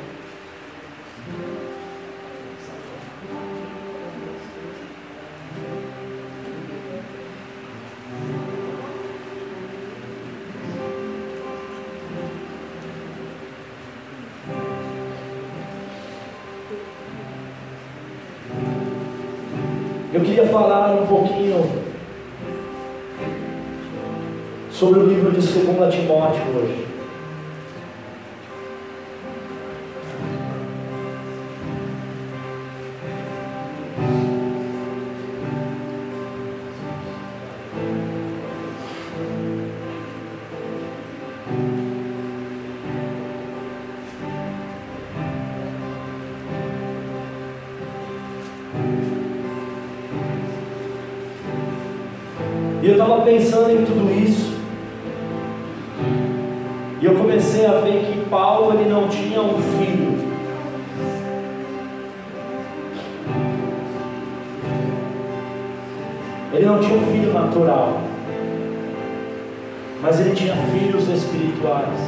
Eu 20.13 20.21
queria 20.21 20.47
falar 20.47 20.95
um 20.95 21.05
pouquinho 21.05 21.46
sobre 24.77 24.99
o 24.99 25.07
livro 25.07 25.31
de 25.31 25.37
2 25.37 25.55
Timóteo 25.91 26.43
hoje. 26.55 26.87
estava 52.97 53.21
pensando 53.21 53.71
em 53.71 53.85
tudo 53.85 54.06
natural. 67.57 67.99
Mas 70.01 70.19
ele 70.19 70.35
tinha 70.35 70.55
filhos 70.55 71.07
espirituais. 71.09 71.99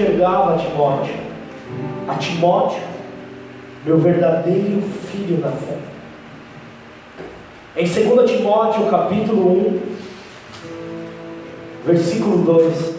enxergava 0.00 0.56
Timóteo. 0.56 1.14
A 2.08 2.14
Timóteo, 2.14 2.80
meu 3.84 3.98
verdadeiro 3.98 4.82
filho 4.82 5.38
na 5.40 5.50
fé. 5.50 5.76
Em 7.76 7.84
2 7.84 8.30
Timóteo, 8.30 8.86
capítulo 8.86 9.52
1, 9.52 9.80
versículo 11.86 12.38
2. 12.38 12.89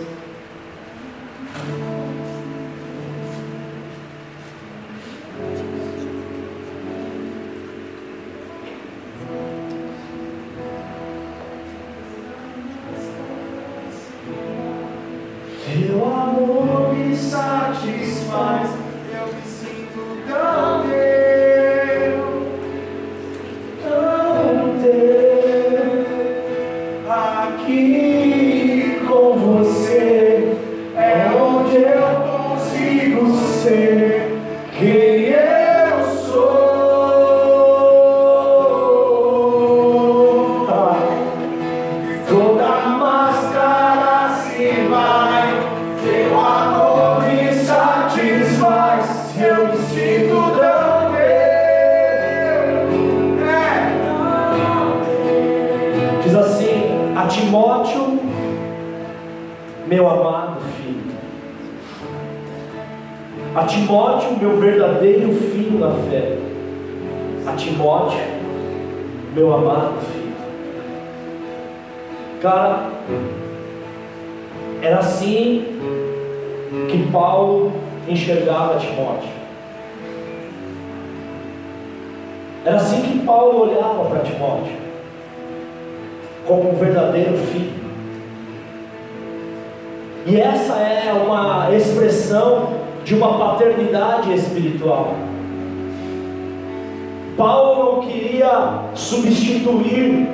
Substituir 99.12 100.28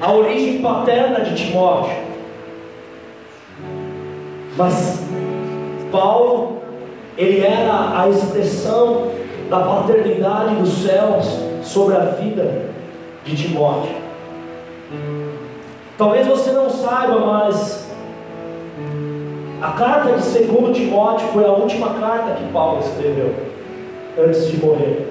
a 0.00 0.12
origem 0.12 0.62
paterna 0.62 1.20
de 1.20 1.34
Timóteo. 1.34 1.96
Mas 4.56 5.02
Paulo, 5.90 6.58
ele 7.16 7.44
era 7.44 8.00
a 8.00 8.08
expressão 8.08 9.10
da 9.48 9.60
paternidade 9.60 10.54
dos 10.56 10.84
céus 10.84 11.26
sobre 11.62 11.96
a 11.96 12.00
vida 12.00 12.70
de 13.24 13.36
Timóteo. 13.36 13.96
Talvez 15.98 16.26
você 16.26 16.52
não 16.52 16.70
saiba, 16.70 17.18
mas 17.18 17.90
a 19.60 19.72
carta 19.72 20.14
de 20.14 20.44
2 20.44 20.76
Timóteo 20.76 21.28
foi 21.28 21.44
a 21.44 21.52
última 21.52 21.94
carta 21.94 22.34
que 22.34 22.52
Paulo 22.52 22.80
escreveu 22.80 23.49
antes 24.18 24.50
de 24.50 24.56
morrer. 24.58 25.06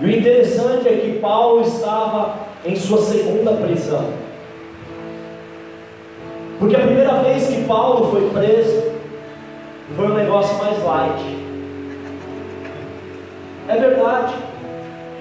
E 0.00 0.04
o 0.04 0.10
interessante 0.10 0.88
é 0.88 0.96
que 0.96 1.18
Paulo 1.18 1.62
estava 1.62 2.36
em 2.64 2.76
sua 2.76 2.98
segunda 2.98 3.52
prisão. 3.52 4.04
Porque 6.58 6.76
a 6.76 6.80
primeira 6.80 7.14
vez 7.22 7.46
que 7.46 7.64
Paulo 7.64 8.10
foi 8.10 8.30
preso, 8.30 8.92
foi 9.96 10.06
um 10.06 10.14
negócio 10.14 10.56
mais 10.58 10.82
light. 10.82 11.38
É 13.68 13.76
verdade. 13.76 14.34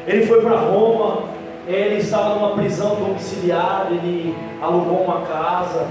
Ele 0.07 0.25
foi 0.25 0.41
para 0.41 0.55
Roma, 0.57 1.23
ele 1.67 1.95
estava 1.95 2.35
numa 2.35 2.51
prisão 2.51 2.95
domiciliar, 2.95 3.87
ele 3.91 4.33
alugou 4.61 5.03
uma 5.03 5.21
casa, 5.21 5.85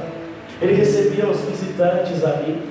ele 0.60 0.72
recebia 0.72 1.26
os 1.26 1.40
visitantes 1.40 2.24
ali. 2.24 2.62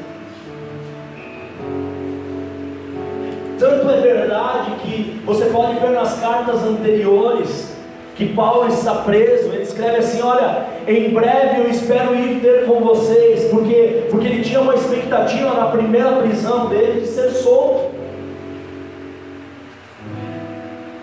Tanto 3.57 3.89
é 3.89 4.01
verdade 4.01 4.71
que 4.83 5.21
você 5.25 5.45
pode 5.45 5.79
ver 5.79 5.91
nas 5.91 6.19
cartas 6.19 6.63
anteriores 6.63 7.73
que 8.15 8.33
Paulo 8.33 8.69
está 8.69 8.95
preso, 8.95 9.49
ele 9.49 9.63
escreve 9.63 9.97
assim: 9.97 10.21
Olha, 10.21 10.65
em 10.87 11.09
breve 11.09 11.61
eu 11.61 11.69
espero 11.69 12.15
ir 12.15 12.39
ter 12.41 12.65
com 12.65 12.79
vocês, 12.81 13.45
porque, 13.51 14.07
porque 14.09 14.27
ele 14.27 14.43
tinha 14.43 14.61
uma 14.61 14.75
expectativa 14.75 15.53
na 15.53 15.65
primeira 15.67 16.11
prisão 16.13 16.67
dele 16.67 17.01
de 17.01 17.07
ser 17.07 17.29
solto. 17.31 17.93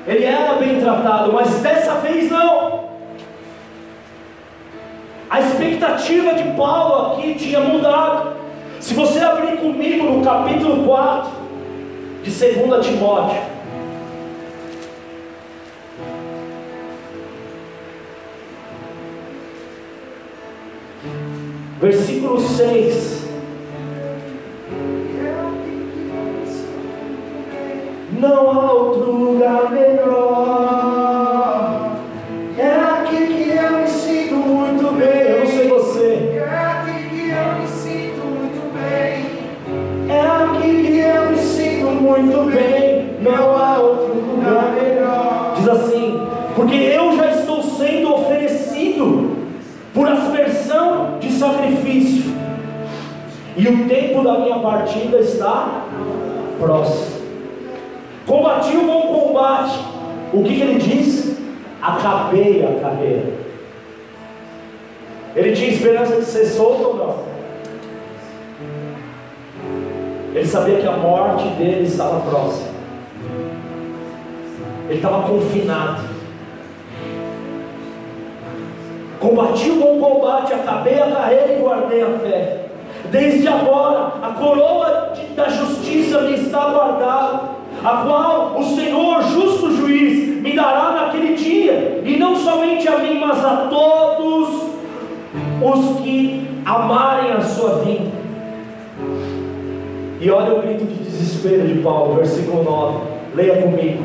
Ele 0.07 0.25
era 0.25 0.55
bem 0.55 0.81
tratado, 0.81 1.33
mas 1.33 1.61
dessa 1.61 1.95
vez 1.97 2.31
não. 2.31 2.83
A 5.31 5.41
expectativa 5.41 6.35
de 6.35 6.45
Paulo 6.57 7.13
aqui 7.13 7.35
tinha 7.35 7.61
mudado. 7.61 8.37
Se 8.81 8.95
você 8.95 9.21
abrir 9.21 9.59
comigo 9.59 10.05
no 10.05 10.25
capítulo 10.25 10.85
4, 10.85 11.42
de 12.23 12.31
2 12.31 12.87
Timóteo. 12.87 13.43
Versículo 21.81 22.41
6. 22.41 23.23
Não 28.21 28.51
há 28.51 28.73
outro 28.73 29.11
lugar 29.11 29.73
Porque 46.55 46.75
eu 46.75 47.17
já 47.17 47.31
estou 47.33 47.63
sendo 47.63 48.15
oferecido 48.15 49.37
por 49.95 50.09
aspersão 50.09 51.19
de 51.19 51.31
sacrifício. 51.33 52.33
E 53.57 53.69
o 53.69 53.87
tempo 53.87 54.23
da 54.23 54.39
minha 54.39 54.59
partida 54.59 55.19
está 55.19 55.85
próximo. 56.59 57.23
Combati 58.27 58.77
o 58.77 58.87
bom 58.87 59.03
combate. 59.03 59.79
O 60.33 60.43
que, 60.43 60.57
que 60.57 60.63
ele 60.63 60.79
diz? 60.79 61.37
Acabei 61.81 62.65
a 62.65 62.81
carreira. 62.81 63.33
Ele 65.35 65.53
tinha 65.53 65.71
esperança 65.71 66.17
de 66.17 66.25
ser 66.25 66.47
solto 66.47 66.83
ou 66.83 66.97
não? 66.97 67.33
Ele 70.35 70.47
sabia 70.47 70.79
que 70.79 70.87
a 70.87 70.97
morte 70.97 71.47
dele 71.59 71.87
estava 71.87 72.21
próxima. 72.21 72.69
Ele 74.89 74.97
estava 74.97 75.29
confinado. 75.29 76.12
Combati 79.23 79.71
o 79.71 79.77
bom 79.77 80.01
combate, 80.01 80.53
acabei 80.53 81.01
a 81.01 81.07
carreira 81.07 81.53
e 81.53 81.61
guardei 81.61 82.03
a 82.03 82.19
fé. 82.19 82.67
Desde 83.09 83.47
agora, 83.47 84.15
a 84.21 84.31
coroa 84.31 85.13
de, 85.15 85.27
da 85.37 85.49
justiça 85.49 86.23
me 86.23 86.35
está 86.35 86.71
guardada, 86.71 87.51
a 87.85 88.05
qual 88.05 88.59
o 88.59 88.65
Senhor, 88.75 89.23
justo 89.23 89.77
juiz, 89.77 90.43
me 90.43 90.57
dará 90.57 90.91
naquele 90.91 91.37
dia, 91.37 92.03
e 92.05 92.17
não 92.17 92.35
somente 92.35 92.89
a 92.89 92.99
mim, 92.99 93.21
mas 93.21 93.45
a 93.45 93.69
todos 93.71 94.63
os 95.63 96.01
que 96.01 96.61
amarem 96.67 97.31
a 97.31 97.43
sua 97.43 97.79
vida. 97.85 98.11
E 100.21 100.31
olha 100.33 100.55
o 100.55 100.63
grito 100.63 100.85
de 100.85 100.95
desespero 100.95 101.69
de 101.69 101.81
Paulo, 101.81 102.17
versículo 102.17 102.65
9. 102.65 102.99
Leia 103.37 103.63
comigo. 103.63 104.03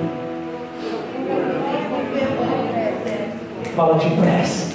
Fala 3.75 3.95
depressa. 3.95 4.66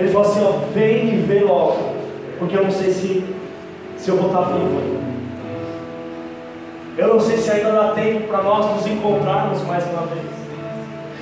Ele 0.00 0.08
falou 0.08 0.26
assim: 0.26 0.42
ó, 0.42 0.52
vem 0.72 1.14
e 1.14 1.16
vê 1.18 1.40
logo, 1.40 1.94
porque 2.38 2.56
eu 2.56 2.64
não 2.64 2.70
sei 2.70 2.90
se, 2.90 3.22
se 3.98 4.08
eu 4.08 4.16
vou 4.16 4.28
estar 4.28 4.52
vivo. 4.52 4.98
Eu 6.96 7.08
não 7.08 7.20
sei 7.20 7.36
se 7.36 7.50
ainda 7.50 7.70
dá 7.70 7.88
tempo 7.90 8.26
para 8.28 8.42
nós 8.42 8.74
nos 8.74 8.86
encontrarmos 8.86 9.62
mais 9.66 9.84
uma 9.84 10.06
vez. 10.06 10.24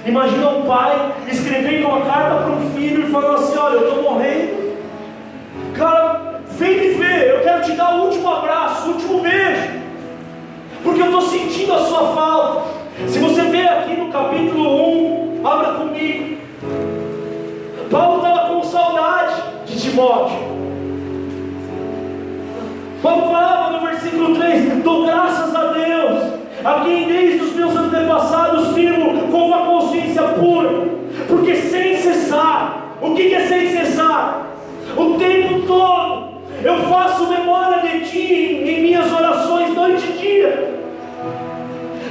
Imagina 0.06 0.48
um 0.50 0.62
pai 0.62 1.12
escrevendo 1.28 1.88
uma 1.88 2.02
carta 2.02 2.36
para 2.36 2.52
um 2.52 2.70
filho 2.70 3.08
e 3.08 3.10
falando 3.10 3.40
assim: 3.40 3.58
Olha, 3.58 3.74
eu 3.74 3.88
estou 3.88 4.02
morrendo. 4.02 4.78
Cara, 5.74 6.40
vem 6.50 6.78
me 6.78 6.88
ver, 6.94 7.30
eu 7.30 7.40
quero 7.42 7.62
te 7.62 7.72
dar 7.72 7.96
o 7.96 8.04
último 8.04 8.30
abraço, 8.30 8.67
Dou 24.88 25.05
graças 25.05 25.55
a 25.55 25.64
Deus, 25.64 26.33
a 26.64 26.81
quem 26.81 27.07
desde 27.07 27.44
os 27.44 27.55
meus 27.55 27.77
antepassados 27.77 28.68
firmo 28.68 29.31
com 29.31 29.48
uma 29.48 29.66
consciência 29.66 30.22
pura, 30.22 30.88
porque 31.29 31.57
sem 31.57 31.98
cessar, 31.98 32.94
o 33.03 33.14
que 33.14 33.35
é 33.35 33.46
sem 33.46 33.68
cessar? 33.68 34.46
O 34.96 35.18
tempo 35.18 35.66
todo 35.66 36.29
eu 36.64 36.85
faço 36.85 37.29
memória 37.29 37.83
de 37.83 38.01
ti 38.07 38.62
em 38.66 38.81
minhas 38.81 39.12
orações, 39.12 39.74
noite 39.74 40.07
e 40.09 40.18
dia. 40.18 40.74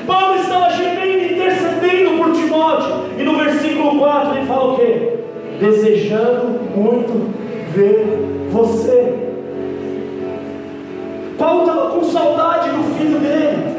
Paulo 0.05 0.35
estava 0.35 0.69
gemendo 0.69 1.17
e 1.17 1.33
intercedendo 1.33 2.17
por 2.17 2.31
Timóteo, 2.31 2.93
e 3.17 3.23
no 3.23 3.37
versículo 3.37 3.97
4 3.97 4.37
ele 4.37 4.45
fala 4.45 4.73
o 4.73 4.77
quê? 4.77 5.13
Desejando 5.59 6.59
muito 6.75 7.33
ver 7.73 8.47
você. 8.51 9.26
Paulo 11.47 11.61
estava 11.61 11.89
com 11.91 12.03
saudade 12.03 12.69
do 12.71 12.83
filho 12.97 13.19
dele. 13.19 13.77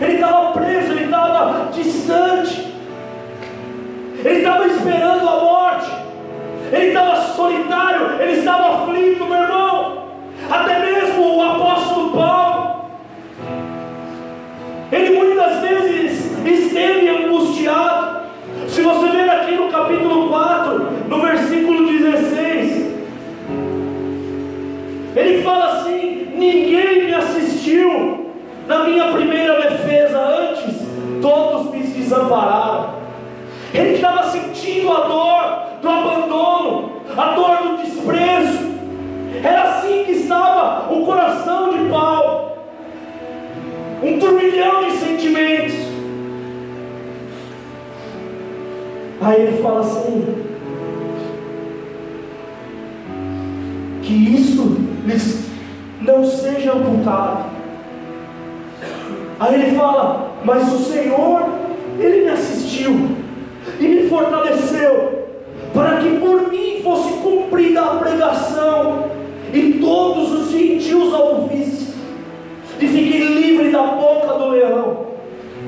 Ele 0.00 0.14
estava 0.14 0.50
preso, 0.50 0.90
ele 0.90 1.04
estava 1.04 1.68
distante. 1.70 2.74
Ele 4.24 4.38
estava 4.38 4.66
esperando 4.66 5.28
a 5.28 5.44
morte. 5.44 5.92
Ele 6.72 6.86
estava 6.86 7.16
solitário, 7.36 8.20
ele 8.20 8.32
estava 8.32 8.82
aflito, 8.82 9.24
meu 9.26 9.42
irmão. 9.42 10.08
Até 10.50 10.80
mesmo 10.80 11.36
o 11.36 11.42
apóstolo 11.42 12.10
Paulo. 12.10 12.86
Ele 14.90 15.16
muitas 15.16 15.60
vezes 15.60 16.32
esteve 16.44 17.08
angustiado. 17.10 18.24
Se 18.66 18.82
você 18.82 19.06
ver 19.06 19.30
aqui 19.30 19.54
no 19.54 19.68
capítulo 19.68 20.30
4, 20.30 20.90
no 21.08 21.20
versículo 21.20 21.86
16, 21.86 22.92
ele 25.14 25.42
fala 25.44 25.74
assim: 25.74 25.93
Ninguém 26.44 27.06
me 27.06 27.14
assistiu 27.14 28.26
na 28.68 28.84
minha 28.84 29.12
primeira 29.12 29.62
defesa, 29.62 30.18
antes 30.18 30.76
todos 31.22 31.72
me 31.72 31.82
desampararam. 31.82 32.96
Ele 33.72 33.94
estava 33.94 34.24
sentindo 34.24 34.92
a 34.92 35.00
dor 35.06 35.80
do 35.80 35.88
abandono, 35.88 36.92
a 37.16 37.32
dor 37.32 37.56
do 37.56 37.76
desprezo. 37.78 38.74
Era 39.42 39.62
assim 39.62 40.04
que 40.04 40.12
estava 40.12 40.92
o 40.92 41.06
coração 41.06 41.70
de 41.70 41.88
Paulo. 41.88 42.52
Um 44.02 44.18
turbilhão 44.18 44.84
de 44.84 44.92
sentimentos. 44.98 45.74
Aí 49.22 49.40
ele 49.40 49.62
fala 49.62 49.80
assim: 49.80 50.44
que 54.02 54.12
isso 54.12 54.76
lhes 55.06 55.53
não 56.04 56.24
seja 56.24 56.72
amputado. 56.72 57.50
Aí 59.40 59.54
ele 59.54 59.76
fala: 59.76 60.32
Mas 60.44 60.72
o 60.72 60.78
Senhor, 60.78 61.42
Ele 61.98 62.24
me 62.24 62.30
assistiu 62.30 62.92
e 63.80 63.88
me 63.88 64.08
fortaleceu, 64.08 65.26
para 65.72 65.96
que 65.96 66.18
por 66.18 66.48
mim 66.48 66.80
fosse 66.82 67.12
cumprida 67.14 67.82
a 67.82 67.96
pregação 67.96 69.06
e 69.52 69.78
todos 69.80 70.32
os 70.32 70.50
gentios 70.50 71.14
a 71.14 71.18
ouvissem, 71.18 71.94
e 72.80 72.86
fiquei 72.86 73.24
livre 73.24 73.70
da 73.70 73.82
boca 73.82 74.38
do 74.38 74.48
leão. 74.50 75.04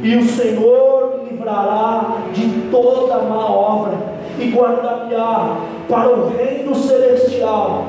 E 0.02 0.14
o 0.16 0.24
Senhor 0.24 1.20
me 1.22 1.30
livrará 1.30 2.18
de 2.32 2.70
toda 2.70 3.22
má 3.22 3.46
obra 3.46 3.94
e 4.38 4.50
guardar-me-á 4.50 5.56
para 5.88 6.08
o 6.10 6.28
reino 6.28 6.74
celestial, 6.74 7.86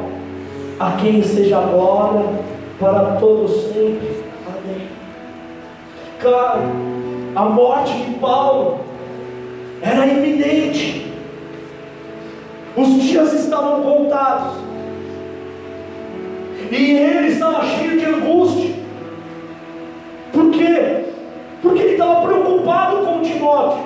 a 0.80 0.92
quem 0.92 1.24
seja 1.24 1.60
glória 1.62 2.26
para 2.80 3.16
todos 3.20 3.52
sempre. 3.74 4.24
Amém. 4.46 4.88
Cara, 6.20 6.62
a 7.36 7.46
morte 7.46 7.94
de 7.94 8.14
Paulo 8.16 8.80
era 9.82 10.06
iminente. 10.06 11.12
Os 12.76 13.02
dias 13.02 13.34
estavam 13.34 13.82
contados. 13.82 14.58
E 16.72 16.76
ele 16.76 17.28
estava 17.30 17.66
cheio 17.66 17.98
de 18.00 18.06
angústia. 18.06 18.76
Por 20.32 20.52
quê? 20.52 21.06
Porque 21.62 21.82
ele 21.82 21.92
estava 21.94 22.28
preocupado 22.28 22.98
com 22.98 23.22
Timóteo. 23.22 23.84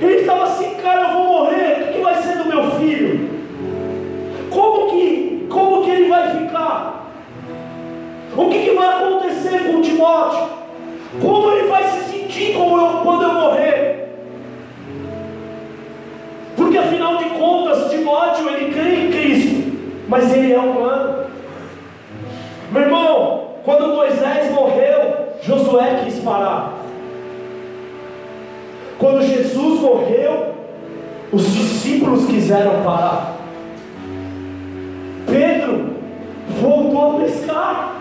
Ele 0.00 0.20
estava 0.20 0.44
assim, 0.44 0.76
cara, 0.76 1.10
eu 1.10 1.14
vou 1.14 1.26
morrer, 1.26 1.88
o 1.88 1.92
que 1.92 2.00
vai 2.00 2.22
ser 2.22 2.38
do 2.38 2.46
meu 2.46 2.70
filho? 2.72 3.37
Como 4.58 4.90
que, 4.90 5.46
como 5.48 5.84
que 5.84 5.90
ele 5.90 6.08
vai 6.08 6.36
ficar? 6.36 7.12
O 8.36 8.48
que, 8.48 8.64
que 8.64 8.74
vai 8.74 8.88
acontecer 8.88 9.70
com 9.70 9.80
Timóteo? 9.80 10.48
Como 11.22 11.52
ele 11.52 11.68
vai 11.68 11.84
se 11.84 12.10
sentir 12.10 12.56
eu, 12.56 13.00
quando 13.04 13.22
eu 13.22 13.34
morrer? 13.34 14.08
Porque 16.56 16.76
afinal 16.76 17.18
de 17.18 17.26
contas, 17.26 17.88
Timóteo 17.88 18.48
ele 18.48 18.72
crê 18.72 18.96
em 18.96 19.10
Cristo, 19.12 19.78
mas 20.08 20.34
ele 20.34 20.52
é 20.52 20.58
humano. 20.58 21.26
Meu 22.72 22.82
irmão, 22.82 23.50
quando 23.64 23.94
Moisés 23.94 24.52
morreu, 24.52 25.36
Josué 25.40 26.02
quis 26.04 26.18
parar. 26.18 26.72
Quando 28.98 29.22
Jesus 29.22 29.80
morreu, 29.80 30.52
os 31.30 31.46
discípulos 31.54 32.26
quiseram 32.26 32.82
parar. 32.82 33.37
Pedro 35.28 35.94
voltou 36.60 37.16
a 37.16 37.20
pescar. 37.20 37.94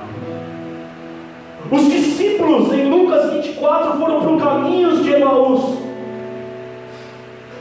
Os 1.69 1.91
discípulos 1.91 2.71
em 2.71 2.89
Lucas 2.89 3.33
24 3.33 3.99
foram 3.99 4.21
para 4.21 4.31
o 4.31 4.39
caminho 4.39 5.03
de 5.03 5.11
Emaús. 5.11 5.77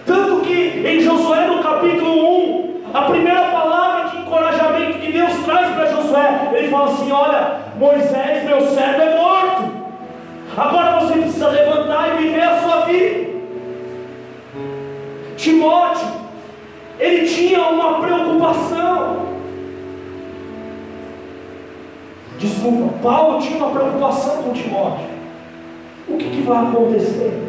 Tanto 0.07 0.42
que 0.42 0.55
em 0.87 1.00
Josué 1.00 1.48
no 1.48 1.61
capítulo 1.64 2.12
1, 2.12 2.81
a 2.94 3.02
primeira 3.02 3.42
palavra 3.48 4.11
de 4.11 4.18
encorajamento 4.18 4.98
que 5.00 5.11
Deus 5.11 5.33
traz 5.44 5.74
para 5.74 5.90
Josué, 5.90 6.50
ele 6.55 6.68
fala 6.68 6.92
assim: 6.92 7.11
Olha, 7.11 7.57
Moisés, 7.76 8.44
meu 8.44 8.61
servo, 8.68 9.02
é 9.02 9.16
morto. 9.16 9.64
Agora 10.57 11.00
você 11.00 11.14
precisa 11.14 11.48
levantar 11.48 12.14
e 12.14 12.22
viver 12.22 12.42
a 12.42 12.61
sua 12.61 12.81
vida. 12.83 13.26
Timóteo, 15.37 16.07
ele 17.00 17.26
tinha 17.26 17.61
uma 17.62 18.00
preocupação. 18.00 19.25
Desculpa, 22.38 22.99
Paulo 23.03 23.40
tinha 23.40 23.57
uma 23.57 23.70
preocupação 23.70 24.42
com 24.42 24.53
Timóteo. 24.53 25.07
O 26.09 26.16
que, 26.16 26.31
que 26.31 26.42
vai 26.42 26.66
acontecer? 26.66 27.42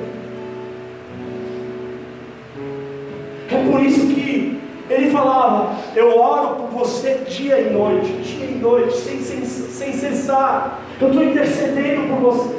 É 3.51 3.71
por 3.71 3.81
isso 3.81 4.07
que 4.07 4.59
ele 4.89 5.11
falava: 5.11 5.75
Eu 5.95 6.17
oro 6.17 6.55
por 6.55 6.69
você 6.79 7.25
dia 7.27 7.59
e 7.59 7.69
noite, 7.71 8.11
dia 8.23 8.45
e 8.45 8.55
noite, 8.55 8.95
sem, 8.97 9.19
sem, 9.19 9.45
sem 9.45 9.93
cessar. 9.93 10.79
Eu 10.99 11.09
estou 11.09 11.23
intercedendo 11.23 12.07
por 12.07 12.33
você. 12.33 12.55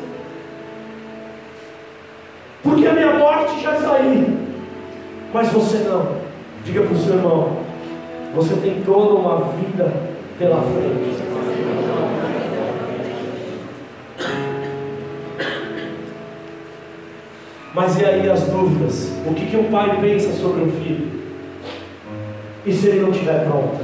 Porque 2.62 2.87
a 2.87 2.93
minha 2.93 3.14
morte 3.14 3.61
já 3.62 3.73
aí. 3.95 4.49
Mas 5.33 5.49
você 5.49 5.79
não. 5.79 6.19
Diga 6.64 6.83
para 6.83 6.95
o 6.95 6.99
seu 6.99 7.14
irmão: 7.14 7.57
Você 8.35 8.55
tem 8.57 8.83
toda 8.85 9.14
uma 9.14 9.53
vida 9.53 9.93
pela 10.38 10.62
frente. 10.62 11.17
Mas 17.79 17.97
e 17.97 18.05
aí 18.05 18.29
as 18.29 18.43
dúvidas? 18.43 19.12
O 19.25 19.33
que, 19.33 19.47
que 19.47 19.57
um 19.57 19.71
pai 19.71 20.01
pensa 20.01 20.33
sobre 20.33 20.64
um 20.64 20.73
filho? 20.73 21.12
E 22.67 22.73
se 22.73 22.88
ele 22.88 23.03
não 23.03 23.12
estiver 23.12 23.45
pronto? 23.45 23.79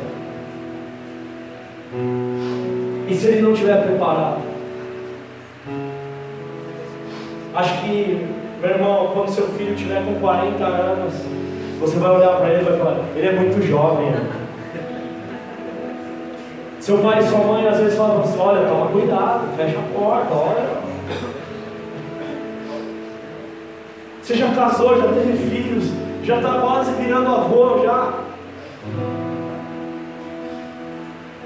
E 3.09 3.15
se 3.15 3.29
ele 3.29 3.43
não 3.43 3.53
estiver 3.53 3.85
preparado? 3.85 4.41
Acho 7.55 7.83
que, 7.83 8.27
meu 8.61 8.71
irmão, 8.71 9.11
quando 9.15 9.29
seu 9.29 9.47
filho 9.51 9.77
tiver 9.77 10.05
com 10.05 10.15
40 10.17 10.65
anos, 10.65 11.15
você 11.79 11.97
vai 11.97 12.17
olhar 12.17 12.37
para 12.39 12.49
ele 12.49 12.63
e 12.63 12.65
vai 12.65 12.77
falar: 12.77 12.99
ele 13.15 13.29
é 13.29 13.33
muito 13.33 13.65
jovem. 13.65 14.13
Seu 16.81 16.99
pai 16.99 17.21
e 17.21 17.23
sua 17.23 17.39
mãe 17.39 17.69
às 17.69 17.79
vezes 17.79 17.97
falam 17.97 18.25
olha, 18.41 18.69
toma 18.69 18.89
cuidado, 18.89 19.57
fecha 19.57 19.79
a 19.79 19.97
porta, 19.97 20.35
olha. 20.35 20.84
Você 24.25 24.37
já 24.37 24.55
casou, 24.55 24.99
já 24.99 25.09
teve 25.09 25.37
filhos, 25.37 25.93
já 26.23 26.39
está 26.39 26.59
quase 26.59 26.93
virando 26.93 27.29
avô 27.29 27.85
já. 27.85 28.21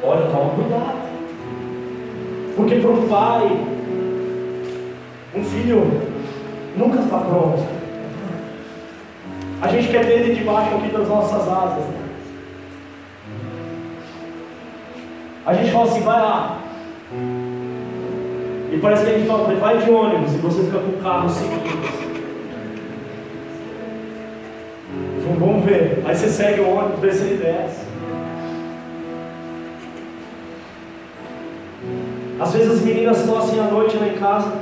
Olha, 0.01 0.31
toma 0.31 0.51
cuidado. 0.51 0.99
Porque 2.55 2.77
para 2.77 2.91
um 2.91 3.09
pai, 3.09 3.67
um 5.35 5.43
filho 5.43 5.91
nunca 6.77 7.01
está 7.01 7.19
pronto. 7.19 7.67
A 9.61 9.67
gente 9.67 9.88
quer 9.88 10.07
ter 10.07 10.21
ele 10.21 10.37
debaixo 10.37 10.77
aqui 10.77 10.88
das 10.93 11.09
nossas 11.09 11.49
asas. 11.49 11.85
A 15.45 15.53
gente 15.53 15.73
fala 15.73 15.85
assim, 15.85 16.01
vai 16.03 16.21
lá. 16.21 16.59
E 18.71 18.79
parece 18.81 19.05
que 19.05 19.11
a 19.11 19.19
gente 19.19 19.27
fala, 19.27 19.53
vai 19.57 19.79
de 19.79 19.91
ônibus 19.91 20.33
e 20.33 20.38
você 20.38 20.62
fica 20.62 20.79
com 20.79 20.91
o 20.91 21.03
carro 21.03 21.29
seguindo. 21.29 22.08
Ver. 25.68 26.02
Aí 26.04 26.16
você 26.16 26.28
segue 26.28 26.61
o 26.61 26.68
ônibus, 26.68 27.00
vê 27.00 27.12
se 27.12 27.24
ele 27.24 27.42
desce. 27.42 27.87
Às 32.40 32.52
vezes 32.52 32.70
as 32.70 32.83
meninas 32.83 33.18
estão 33.18 33.38
assim 33.38 33.59
à 33.59 33.64
noite 33.64 33.96
lá 33.96 34.07
em 34.07 34.18
casa. 34.18 34.52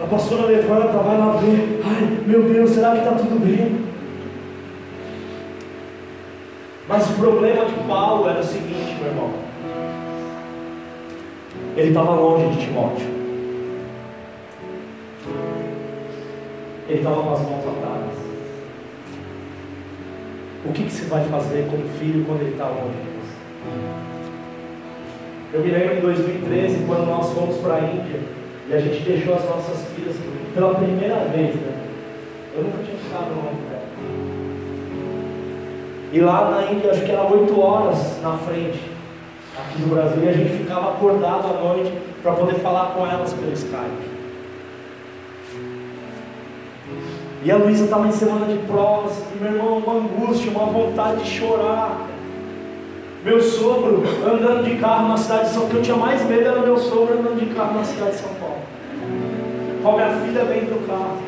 A 0.00 0.06
pastora 0.06 0.46
levanta, 0.46 0.98
vai 0.98 1.18
lá 1.18 1.32
ver. 1.36 1.80
Ai, 1.84 2.18
meu 2.26 2.42
Deus, 2.42 2.70
será 2.70 2.92
que 2.92 2.98
está 2.98 3.12
tudo 3.12 3.38
bem? 3.44 3.84
Mas 6.88 7.08
o 7.10 7.14
problema 7.14 7.64
de 7.64 7.74
Paulo 7.86 8.28
era 8.28 8.40
o 8.40 8.44
seguinte, 8.44 8.96
meu 8.98 9.08
irmão. 9.08 9.30
Ele 11.76 11.88
estava 11.88 12.14
longe 12.14 12.48
de 12.56 12.66
Timóteo. 12.66 13.06
Ele 16.88 16.98
estava 16.98 17.22
com 17.22 17.32
as 17.32 17.40
mãos 17.40 17.64
atadas. 17.66 18.23
O 20.66 20.72
que, 20.72 20.84
que 20.84 20.90
você 20.90 21.04
vai 21.06 21.22
fazer 21.28 21.66
como 21.70 21.86
filho 21.98 22.24
quando 22.24 22.40
ele 22.40 22.52
está 22.52 22.66
longe 22.66 22.96
de 22.96 23.10
você? 23.18 23.34
Eu 25.52 25.60
me 25.60 25.70
lembro 25.70 25.98
em 25.98 26.00
2013, 26.00 26.84
quando 26.86 27.06
nós 27.06 27.30
fomos 27.32 27.56
para 27.58 27.74
a 27.74 27.80
Índia 27.80 28.20
e 28.68 28.72
a 28.74 28.80
gente 28.80 29.02
deixou 29.02 29.34
as 29.34 29.44
nossas 29.44 29.86
filhas 29.94 30.16
pela 30.54 30.74
primeira 30.74 31.16
vez, 31.26 31.54
né? 31.56 31.74
Eu 32.56 32.62
nunca 32.62 32.78
tinha 32.82 32.96
ficado 32.96 33.28
longe 33.34 33.60
dela. 33.68 33.84
E 36.12 36.20
lá 36.20 36.50
na 36.50 36.72
Índia, 36.72 36.92
acho 36.92 37.04
que 37.04 37.12
era 37.12 37.22
8 37.22 37.60
horas 37.60 38.22
na 38.22 38.38
frente, 38.38 38.80
aqui 39.58 39.82
do 39.82 39.94
Brasil, 39.94 40.24
e 40.24 40.28
a 40.28 40.32
gente 40.32 40.62
ficava 40.62 40.92
acordado 40.92 41.46
à 41.46 41.62
noite 41.62 41.92
para 42.22 42.32
poder 42.32 42.54
falar 42.60 42.94
com 42.94 43.06
elas 43.06 43.34
pelo 43.34 43.52
Skype. 43.52 44.13
E 47.44 47.50
a 47.50 47.58
Luísa 47.58 47.84
estava 47.84 48.08
em 48.08 48.12
semana 48.12 48.46
de 48.46 48.58
provas, 48.60 49.12
e 49.34 49.38
meu 49.38 49.52
irmão, 49.52 49.76
uma 49.76 49.96
angústia, 49.96 50.50
uma 50.50 50.64
vontade 50.64 51.22
de 51.22 51.30
chorar. 51.30 52.08
Meu 53.22 53.38
sogro 53.38 54.02
andando 54.26 54.64
de 54.64 54.76
carro 54.76 55.08
na 55.08 55.16
cidade 55.18 55.44
de 55.44 55.50
São 55.50 55.60
Paulo, 55.60 55.70
que 55.70 55.76
eu 55.76 55.82
tinha 55.82 55.96
mais 55.96 56.26
medo 56.26 56.48
era 56.48 56.60
meu 56.60 56.78
sogro 56.78 57.18
andando 57.18 57.38
de 57.38 57.54
carro 57.54 57.74
na 57.74 57.84
cidade 57.84 58.12
de 58.12 58.16
São 58.16 58.30
Paulo. 58.40 58.56
Com 59.82 59.88
a 59.88 59.92
minha 59.92 60.10
filha 60.20 60.44
dentro 60.46 60.74
do 60.74 60.86
carro. 60.86 61.18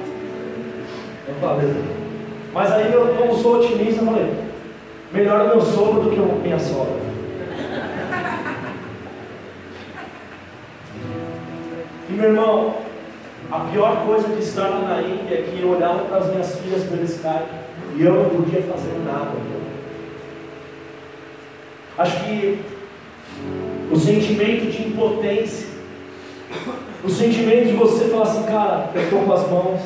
Eu 1.28 1.34
falei, 1.34 1.74
mas 2.54 2.72
aí 2.72 2.92
eu, 2.92 3.14
como 3.18 3.36
sou 3.36 3.56
otimista, 3.56 4.00
eu 4.00 4.06
falei, 4.06 4.34
melhor 5.12 5.40
o 5.42 5.48
meu 5.48 5.60
sogro 5.60 6.00
do 6.00 6.10
que 6.10 6.18
a 6.18 6.42
minha 6.42 6.58
sogra. 6.58 6.96
E 12.08 12.12
meu 12.12 12.30
irmão, 12.30 12.85
a 13.50 13.60
pior 13.60 14.04
coisa 14.04 14.34
estar 14.38 14.68
lá 14.68 14.80
na 14.80 15.02
Índia 15.02 15.36
é 15.36 15.42
que 15.42 15.62
eu 15.62 15.70
olhava 15.70 16.04
para 16.04 16.18
as 16.18 16.26
minhas 16.30 16.58
filhas 16.58 16.82
pelo 16.84 17.04
Skype 17.04 17.48
e 17.96 18.02
eu 18.02 18.14
não 18.14 18.30
podia 18.30 18.62
fazer 18.62 18.98
nada. 19.04 19.32
Acho 21.98 22.24
que 22.24 22.60
o 23.90 23.96
sentimento 23.96 24.70
de 24.70 24.88
impotência, 24.88 25.68
o 27.04 27.08
sentimento 27.08 27.68
de 27.68 27.72
você 27.74 28.06
falar 28.06 28.24
assim, 28.24 28.42
cara, 28.44 28.90
eu 28.94 29.02
estou 29.02 29.22
com 29.22 29.32
as 29.32 29.50
mãos 29.50 29.80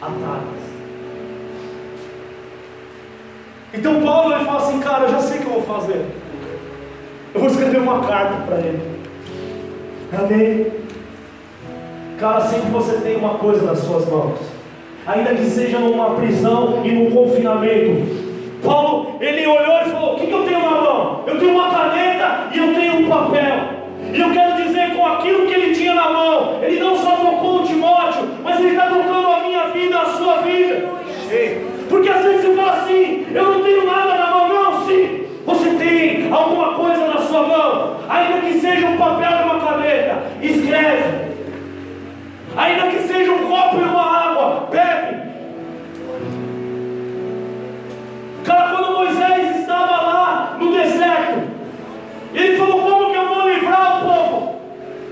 atadas. 0.00 0.62
Então 3.74 4.02
Paulo 4.02 4.34
ele 4.34 4.44
fala 4.44 4.58
assim, 4.58 4.80
cara, 4.80 5.04
eu 5.04 5.10
já 5.10 5.20
sei 5.20 5.38
o 5.38 5.40
que 5.42 5.46
eu 5.46 5.52
vou 5.52 5.62
fazer. 5.62 6.04
Eu 7.34 7.40
vou 7.40 7.48
escrever 7.48 7.78
uma 7.78 8.00
carta 8.06 8.44
para 8.44 8.58
ele. 8.58 9.00
Amém? 10.12 10.81
Cara, 12.22 12.40
sempre 12.42 12.70
você 12.70 13.00
tem 13.00 13.16
uma 13.16 13.30
coisa 13.30 13.66
nas 13.66 13.80
suas 13.80 14.08
mãos, 14.08 14.38
ainda 15.04 15.34
que 15.34 15.44
seja 15.44 15.80
numa 15.80 16.10
prisão 16.10 16.80
e 16.84 16.92
num 16.92 17.10
confinamento. 17.10 18.06
Paulo, 18.62 19.16
ele 19.20 19.44
olhou 19.44 19.80
e 19.80 19.90
falou: 19.90 20.14
O 20.14 20.20
que, 20.20 20.28
que 20.28 20.32
eu 20.32 20.44
tenho 20.44 20.60
na 20.60 20.70
mão? 20.70 21.24
Eu 21.26 21.40
tenho 21.40 21.52
uma 21.52 21.70
caneta 21.70 22.46
e 22.54 22.58
eu 22.58 22.74
tenho 22.74 23.00
um 23.00 23.08
papel. 23.08 23.56
E 24.14 24.20
eu 24.20 24.30
quero 24.30 24.54
dizer, 24.54 24.94
com 24.94 25.04
aquilo 25.04 25.48
que 25.48 25.52
ele 25.52 25.74
tinha 25.74 25.96
na 25.96 26.10
mão, 26.10 26.60
ele 26.62 26.78
não 26.78 26.96
só 26.96 27.16
tocou 27.16 27.62
o 27.62 27.66
Timóteo, 27.66 28.22
mas 28.44 28.60
ele 28.60 28.68
está 28.68 28.86
tocando 28.86 29.26
a 29.26 29.40
minha 29.40 29.64
vida, 29.70 29.98
a 29.98 30.06
sua 30.12 30.42
vida. 30.42 30.90
Porque 31.88 32.08
às 32.08 32.22
vezes 32.22 32.42
você 32.42 32.54
fala 32.54 32.82
assim: 32.82 33.26
Eu 33.34 33.44
não 33.46 33.64
tenho 33.64 33.84
nada 33.84 34.16
na 34.16 34.30
mão, 34.30 34.48
não, 34.48 34.86
sim. 34.86 35.24
Você 35.44 35.70
tem 35.70 36.32
alguma 36.32 36.74
coisa 36.74 37.04
na 37.04 37.18
sua 37.18 37.42
mão, 37.48 37.96
ainda 38.08 38.42
que 38.42 38.60
seja 38.60 38.86
um 38.86 38.96
papel 38.96 39.28
e 39.28 39.42
uma 39.42 39.58
caneta, 39.58 40.22
escreve 40.40 41.31
ainda 42.56 42.86
que 42.88 43.00
seja 43.00 43.32
um 43.32 43.46
copo 43.48 43.76
e 43.76 43.84
uma 43.84 44.02
água, 44.02 44.68
bebe. 44.70 45.22
Cara, 48.44 48.70
quando 48.70 48.96
Moisés 48.96 49.60
estava 49.60 50.02
lá 50.02 50.56
no 50.58 50.72
deserto, 50.72 51.42
ele 52.34 52.56
falou: 52.56 52.82
Como 52.82 53.10
que 53.10 53.16
eu 53.16 53.28
vou 53.28 53.48
livrar 53.48 53.98
o 53.98 54.08
povo? 54.08 54.54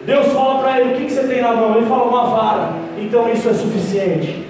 Deus 0.05 0.33
fala 0.33 0.63
para 0.63 0.81
ele: 0.81 0.95
O 0.95 0.97
que, 0.97 1.05
que 1.05 1.13
você 1.13 1.27
tem 1.27 1.43
na 1.43 1.53
mão? 1.53 1.77
Ele 1.77 1.87
fala: 1.87 2.05
Uma 2.05 2.25
vara. 2.27 2.69
Então 2.99 3.31
isso 3.31 3.49
é 3.49 3.55
suficiente. 3.55 4.47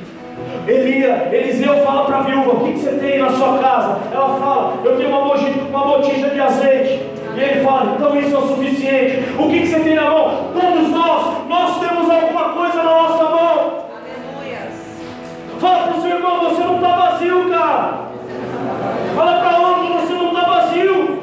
Elia, 0.66 1.28
Eliseu 1.32 1.82
fala 1.84 2.04
para 2.06 2.18
a 2.18 2.22
viúva: 2.22 2.52
O 2.52 2.64
que, 2.64 2.72
que 2.72 2.78
você 2.78 2.92
tem 2.92 3.18
na 3.18 3.30
sua 3.30 3.58
casa? 3.58 3.98
Ela 4.12 4.38
fala: 4.38 4.74
Eu 4.84 4.96
tenho 4.96 5.10
uma 5.10 5.20
uma 5.20 5.84
botija 5.84 6.30
de 6.30 6.40
azeite. 6.40 7.19
E 7.40 7.42
ele 7.42 7.64
fala: 7.64 7.94
Então 7.94 8.20
isso 8.20 8.34
é 8.34 8.38
o 8.38 8.48
suficiente. 8.48 9.34
O 9.38 9.48
que, 9.48 9.60
que 9.60 9.66
você 9.66 9.80
tem 9.80 9.94
na 9.94 10.10
mão? 10.10 10.50
Todos 10.52 10.90
nós, 10.90 11.48
nós 11.48 11.80
temos 11.80 12.10
alguma 12.10 12.50
coisa 12.50 12.76
na 12.76 12.84
nossa 12.84 13.24
mão. 13.24 13.84
Aleluia. 13.96 14.68
Fala 15.58 15.86
para 15.86 15.96
o 15.96 16.02
seu 16.02 16.10
irmão: 16.10 16.40
Você 16.40 16.62
não 16.62 16.74
está 16.76 16.96
vazio, 16.96 17.48
cara. 17.48 18.00
Fala 19.16 19.40
para 19.40 19.58
outro: 19.58 19.94
Você 19.94 20.12
não 20.12 20.26
está 20.28 20.44
vazio. 20.44 21.22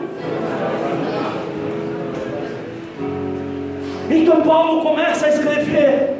Então 4.09 4.41
Paulo 4.41 4.81
começa 4.81 5.27
a 5.27 5.29
escrever. 5.29 6.17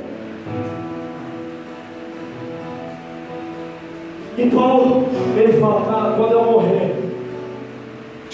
E 4.38 4.50
Paulo, 4.52 5.08
ele 5.36 5.54
fala, 5.54 5.82
cara, 5.92 6.14
quando 6.16 6.32
eu 6.34 6.44
morrer, 6.44 6.87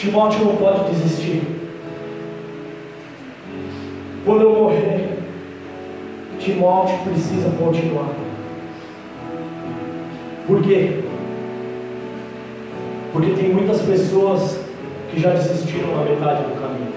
Timóteo 0.04 0.44
não 0.44 0.58
pode 0.58 0.92
desistir. 0.92 1.44
Quando 4.26 4.42
eu 4.42 4.54
morrer, 4.54 5.18
Timóteo 6.38 6.98
precisa 7.06 7.50
continuar. 7.52 8.10
Por 10.46 10.62
quê? 10.62 11.06
Porque 13.14 13.32
tem 13.32 13.54
muitas 13.54 13.82
pessoas 13.82 14.60
que 15.10 15.22
já 15.22 15.30
desistiram 15.30 15.96
na 15.96 16.04
metade 16.04 16.44
do 16.44 16.62
caminho. 16.62 16.94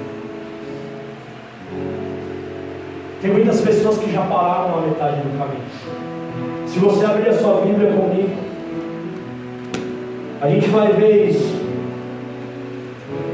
Tem 3.22 3.30
muitas 3.30 3.60
pessoas 3.60 3.98
que 3.98 4.10
já 4.10 4.22
pararam 4.22 4.80
na 4.80 4.86
metade 4.88 5.20
do 5.20 5.38
caminho. 5.38 6.66
Se 6.66 6.80
você 6.80 7.04
abrir 7.04 7.28
a 7.28 7.38
sua 7.38 7.60
Bíblia 7.60 7.92
comigo, 7.92 8.36
a 10.40 10.48
gente 10.48 10.68
vai 10.70 10.92
ver 10.92 11.30
isso. 11.30 11.65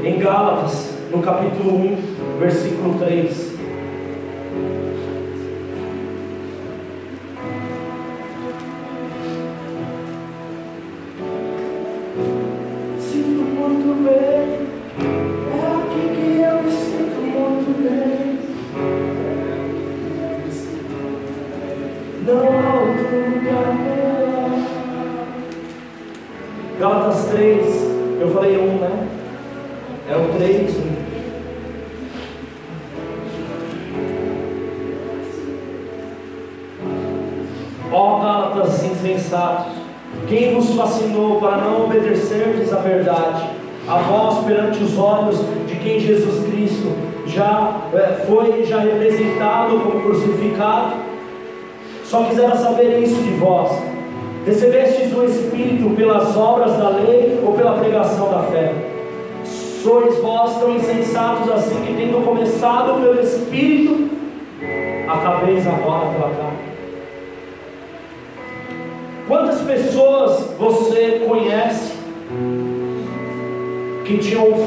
Em 0.03 0.19
Gálatas, 0.19 0.97
no 1.11 1.21
capítulo 1.21 1.75
1, 1.75 2.39
versículo 2.39 2.99
3. 2.99 3.53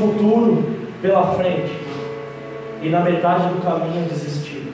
futuro 0.07 0.65
pela 1.03 1.35
frente 1.35 1.73
e 2.83 2.89
na 2.89 3.01
metade 3.01 3.49
do 3.49 3.63
caminho 3.63 4.09
desistiram, 4.09 4.73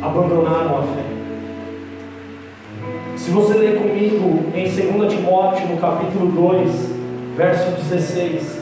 abandonaram 0.00 0.78
a 0.78 0.82
fé. 0.82 1.02
Se 3.16 3.30
você 3.30 3.54
ler 3.54 3.78
comigo 3.78 4.44
em 4.54 4.64
2 4.64 5.12
Timóteo, 5.12 5.66
no 5.68 5.78
capítulo 5.78 6.30
2, 6.30 6.90
verso 7.36 7.70
16. 7.82 8.61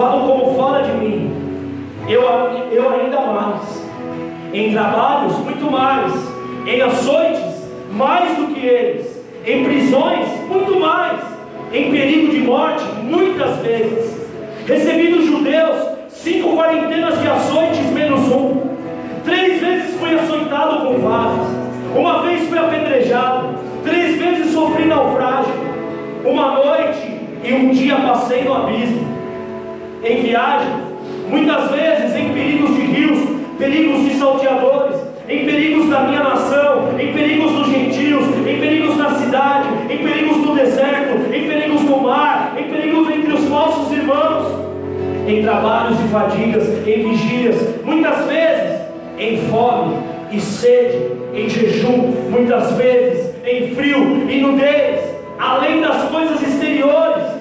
Modo 0.00 0.26
como 0.26 0.54
fala 0.54 0.82
de 0.82 0.92
mim, 0.92 1.30
eu, 2.08 2.22
eu 2.72 2.90
ainda 2.90 3.20
mais. 3.20 3.86
Em 4.52 4.72
trabalhos, 4.72 5.36
muito 5.38 5.70
mais. 5.70 6.12
Em 6.66 6.80
açoites, 6.80 7.68
mais 7.92 8.36
do 8.36 8.54
que 8.54 8.64
eles. 8.64 9.22
Em 9.46 9.64
prisões, 9.64 10.26
muito 10.48 10.80
mais. 10.80 11.20
Em 11.72 11.90
perigo 11.90 12.32
de 12.32 12.40
morte, 12.40 12.84
muitas 13.02 13.58
vezes. 13.58 14.18
Recebi 14.66 15.08
dos 15.08 15.26
judeus 15.26 15.76
cinco 16.08 16.56
quarentenas 16.56 17.20
de 17.20 17.28
açoites 17.28 17.90
menos 17.92 18.20
um. 18.32 18.70
Três 19.24 19.60
vezes 19.60 20.00
fui 20.00 20.14
açoitado 20.14 20.86
com 20.86 20.98
varas. 20.98 21.46
Uma 21.94 22.22
vez 22.22 22.48
fui 22.48 22.58
apedrejado. 22.58 23.48
Três 23.84 24.16
vezes 24.16 24.52
sofri 24.52 24.86
naufrágio. 24.86 25.52
Uma 26.24 26.52
noite 26.52 27.20
e 27.44 27.52
um 27.52 27.70
dia 27.70 27.96
passei 27.96 28.44
no 28.44 28.54
abismo. 28.54 29.19
Em 30.02 30.22
viagem, 30.22 30.72
muitas 31.28 31.70
vezes 31.70 32.16
em 32.16 32.32
perigos 32.32 32.74
de 32.74 32.80
rios, 32.80 33.18
perigos 33.58 34.02
de 34.02 34.14
salteadores, 34.14 34.96
em 35.28 35.44
perigos 35.44 35.90
da 35.90 36.00
minha 36.00 36.22
nação, 36.22 36.98
em 36.98 37.12
perigos 37.12 37.52
dos 37.52 37.68
gentios, 37.68 38.24
em 38.46 38.58
perigos 38.58 38.96
na 38.96 39.10
cidade, 39.16 39.68
em 39.90 39.98
perigos 39.98 40.38
no 40.38 40.54
deserto, 40.54 41.34
em 41.34 41.46
perigos 41.46 41.82
no 41.82 42.00
mar, 42.00 42.56
em 42.58 42.70
perigos 42.70 43.10
entre 43.10 43.30
os 43.34 43.46
falsos 43.46 43.92
irmãos, 43.92 44.46
em 45.28 45.42
trabalhos 45.42 45.98
e 46.00 46.08
fadigas, 46.08 46.66
em 46.86 47.10
vigílias, 47.10 47.84
muitas 47.84 48.24
vezes 48.24 48.80
em 49.18 49.36
fome 49.50 49.96
e 50.32 50.40
sede, 50.40 51.12
em 51.34 51.46
jejum, 51.46 52.14
muitas 52.30 52.72
vezes 52.72 53.34
em 53.44 53.74
frio 53.74 54.26
e 54.30 54.40
nudez, 54.40 55.00
além 55.38 55.82
das 55.82 56.04
coisas 56.04 56.40
exteriores, 56.40 57.39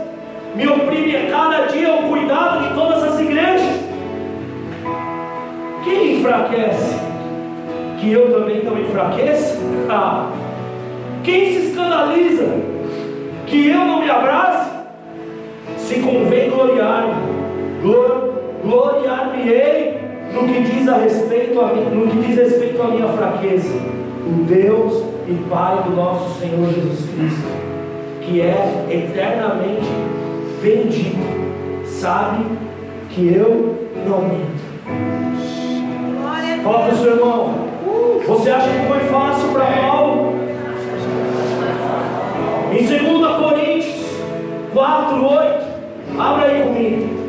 me 0.56 0.68
oprime 0.68 1.16
a 1.16 1.30
cada 1.30 1.66
dia 1.68 1.94
o 1.94 2.10
cuidado 2.10 2.68
de 2.68 2.74
todas 2.74 3.04
as 3.04 3.20
igrejas. 3.20 3.80
Quem 5.84 6.20
enfraquece? 6.20 7.00
Que 8.00 8.12
eu 8.12 8.32
também 8.32 8.64
não 8.64 8.80
enfraqueça? 8.80 9.60
Ah. 9.90 10.32
Quem 11.24 11.54
se 11.54 11.68
escandaliza? 11.68 12.48
Que 13.46 13.70
eu 13.70 13.80
não 13.80 14.02
me 14.02 14.10
abrace? 14.10 14.70
Se 15.78 16.00
convém 16.00 16.50
gloriar-me, 16.50 17.14
gloriar-me-ei 18.64 20.00
no 20.34 20.48
que 20.48 20.62
diz 20.62 20.88
a 20.88 20.98
respeito 20.98 21.60
a 21.60 21.74
mim, 21.74 21.84
no 21.96 22.08
que 22.08 22.28
diz 22.28 22.38
respeito 22.38 22.82
à 22.82 22.88
minha 22.88 23.08
fraqueza. 23.08 23.76
O 24.28 24.44
Deus 24.44 25.04
e 25.28 25.34
Pai 25.50 25.84
do 25.84 25.96
nosso 25.96 26.40
Senhor 26.40 26.68
Jesus 26.72 27.10
Cristo, 27.10 27.48
que 28.22 28.42
é 28.42 28.86
eternamente 28.90 29.88
bendito, 30.62 31.18
sabe 31.86 32.46
que 33.10 33.34
eu 33.34 33.90
não 34.08 34.22
minto. 34.22 34.70
Fala 36.64 36.86
para 36.86 36.94
o 36.94 36.98
seu 36.98 37.16
irmão. 37.16 37.70
Você 38.28 38.52
acha 38.52 38.68
que 38.70 38.88
foi 38.88 39.00
fácil 39.10 39.50
para 39.50 39.66
Paulo? 39.66 40.34
Em 42.72 42.86
2 42.86 43.38
Coríntios 43.38 43.96
4, 44.74 45.26
8, 45.26 45.66
abre 46.20 46.46
aí 46.46 46.64
comigo. 46.64 47.20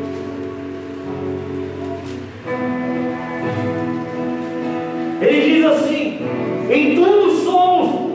Ele 5.21 5.41
diz 5.41 5.65
assim: 5.65 6.19
em 6.69 6.95
tudo 6.95 7.31
somos 7.43 8.11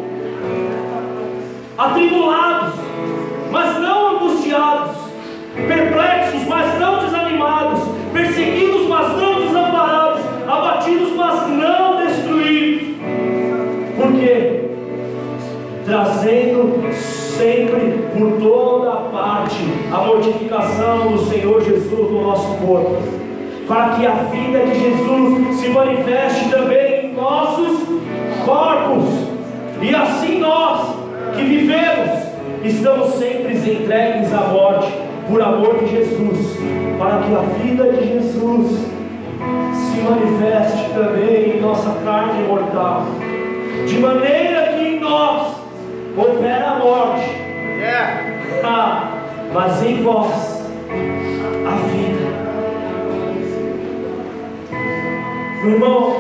atribulados, 1.77 2.75
mas 3.51 3.81
não 3.81 4.17
angustiados, 4.17 4.97
perplexos, 5.67 6.47
mas 6.47 6.79
não 6.79 7.05
desanimados, 7.05 7.81
perseguidos, 8.13 8.87
mas 8.89 9.17
não 9.17 9.47
desamparados, 9.47 10.23
abatidos, 10.47 11.13
mas 11.17 11.49
não 11.49 12.05
destruídos. 12.05 12.97
Por 13.97 14.13
quê? 14.13 14.71
Trazendo 15.85 16.93
sempre 16.93 18.07
por 18.17 18.33
toda 18.39 18.91
parte 19.11 19.57
a 19.93 19.99
mortificação 19.99 21.13
do 21.13 21.19
Senhor 21.27 21.63
Jesus 21.63 22.11
no 22.11 22.23
nosso 22.23 22.57
corpo, 22.59 22.97
para 23.67 23.91
que 23.91 24.07
a 24.07 24.13
vida 24.31 24.59
de 24.67 24.81
Jesus 24.81 25.57
se 25.57 25.69
manifeste 25.69 26.51
também 26.51 27.07
em 27.07 27.13
nossos 27.15 27.79
corpos, 28.45 29.05
e 29.81 29.95
assim 29.95 30.39
nós 30.39 30.97
que 31.35 31.43
vivemos, 31.43 32.27
estamos 32.65 33.15
sempre 33.15 33.57
entregues 33.87 34.33
à 34.33 34.41
morte 34.49 35.06
por 35.29 35.43
amor 35.43 35.79
de 35.79 35.89
Jesus, 35.89 36.57
para 36.99 37.19
que 37.19 37.35
a 37.35 37.41
vida 37.63 37.85
de 37.93 38.07
Jesus 38.07 38.87
se 39.73 40.01
manifeste 40.01 40.91
também 40.95 41.57
em 41.57 41.61
nossa 41.61 41.91
carne 42.05 42.45
mortal, 42.45 43.07
de 43.87 43.99
maneira 43.99 44.75
que 44.75 44.87
em 44.87 45.01
nós 45.01 45.57
opera 46.17 46.71
a 46.71 46.79
morte, 46.79 47.31
ah, 48.65 49.11
mas 49.53 49.83
em 49.83 50.03
vós 50.03 50.65
a 51.67 51.77
vida. 51.89 52.47
Irmão, 55.65 56.15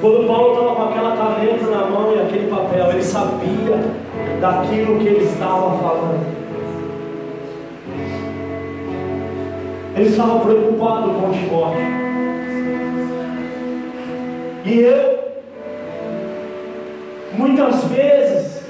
quando 0.00 0.28
Paulo 0.28 0.52
estava 0.52 0.74
com 0.76 0.82
aquela 0.84 1.16
caneta 1.16 1.66
na 1.66 1.86
mão 1.86 2.14
e 2.14 2.20
aquele 2.20 2.48
papel, 2.48 2.90
ele 2.90 3.02
sabia 3.02 3.80
daquilo 4.40 4.98
que 5.00 5.08
ele 5.08 5.24
estava 5.24 5.76
falando. 5.78 6.37
Ele 9.96 10.08
estava 10.08 10.40
preocupado 10.40 11.10
com 11.10 11.32
Timóteo. 11.32 11.80
E 14.64 14.80
eu, 14.80 15.18
muitas 17.32 17.84
vezes, 17.84 18.62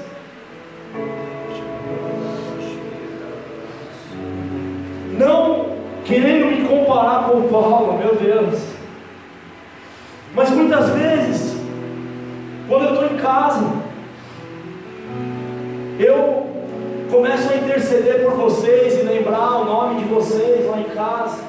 não 5.17 5.77
querendo 6.05 6.45
me 6.45 6.67
comparar 6.67 7.29
com 7.29 7.49
Paulo, 7.49 7.97
meu 7.99 8.15
Deus, 8.15 8.59
mas 10.33 10.49
muitas 10.51 10.89
vezes, 10.89 11.61
quando 12.67 12.85
eu 12.85 12.93
estou 12.93 13.05
em 13.05 13.17
casa, 13.17 13.65
eu 15.99 16.47
começo 17.09 17.51
a 17.51 17.57
interceder 17.57 18.23
por 18.23 18.33
vocês 18.33 18.99
e 18.99 19.01
lembrar 19.01 19.61
o 19.61 19.65
nome 19.65 20.03
de 20.03 20.05
vocês 20.05 20.69
lá 20.69 20.79
em 20.79 20.83
casa. 20.95 21.39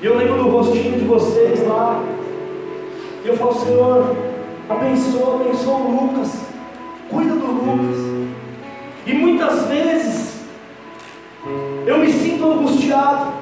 E 0.00 0.06
eu 0.06 0.16
lembro 0.16 0.42
do 0.42 0.48
rostinho 0.48 0.98
de 0.98 1.04
vocês 1.04 1.66
lá. 1.66 2.02
E 3.22 3.28
eu 3.28 3.36
falo, 3.36 3.54
Senhor, 3.54 4.16
abençoa, 4.68 5.40
abençoa 5.40 5.76
o 5.76 5.90
Lucas. 5.90 6.40
Cuida 7.10 7.34
do 7.34 7.46
Lucas. 7.46 7.98
E 9.06 9.12
muitas 9.12 9.66
vezes 9.66 10.40
eu 11.86 11.98
me 11.98 12.10
sinto 12.10 12.50
angustiado. 12.50 13.32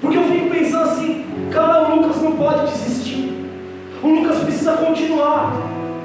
Porque 0.00 0.16
eu 0.16 0.24
fico 0.24 0.50
pensando 0.50 0.84
assim, 0.84 1.24
cara, 1.50 1.92
o 1.92 1.96
Lucas 1.96 2.20
não 2.22 2.32
pode 2.32 2.72
desistir. 2.72 3.46
O 4.02 4.08
Lucas 4.08 4.38
precisa 4.38 4.72
continuar. 4.72 5.52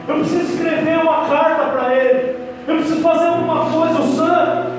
Eu 0.07 0.15
preciso 0.15 0.53
escrever 0.53 0.99
uma 0.99 1.27
carta 1.29 1.69
para 1.71 1.95
ele. 1.95 2.35
Eu 2.67 2.75
preciso 2.75 3.01
fazer 3.01 3.27
alguma 3.27 3.65
coisa. 3.71 3.96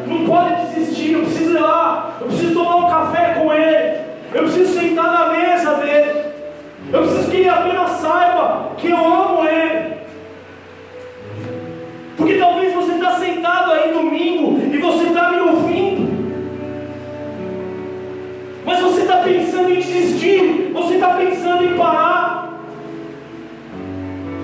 Não 0.07 0.27
pode 0.27 0.67
desistir. 0.67 1.13
Eu 1.13 1.23
preciso 1.23 1.57
ir 1.57 1.61
lá. 1.61 2.17
Eu 2.21 2.27
preciso 2.27 2.55
tomar 2.55 2.77
um 2.77 2.89
café 2.89 3.35
com 3.35 3.53
ele. 3.53 3.99
Eu 4.35 4.43
preciso 4.45 4.79
sentar 4.79 5.13
na 5.13 5.29
mesa 5.29 5.75
dele. 5.75 6.21
Eu 6.93 7.03
preciso 7.03 7.31
que 7.31 7.37
ele 7.37 7.49
apenas 7.49 7.91
saiba 7.93 8.73
que 8.77 8.91
eu 8.91 8.97
amo 8.97 9.47
ele. 9.47 9.99
Porque 12.17 12.35
talvez 12.35 12.75
você 12.75 12.93
está 12.93 13.13
sentado 13.13 13.73
aí 13.73 13.93
domingo 13.93 14.59
e 14.75 14.79
você 14.79 15.05
está 15.05 15.31
me 15.31 15.41
ouvindo. 15.41 16.09
Mas 18.65 18.81
você 18.81 19.03
está 19.03 19.19
pensando 19.19 19.71
em 19.71 19.77
desistir. 19.77 20.71
Você 20.73 20.95
está 20.95 21.11
pensando 21.11 21.65
em 21.65 21.77
parar. 21.77 22.61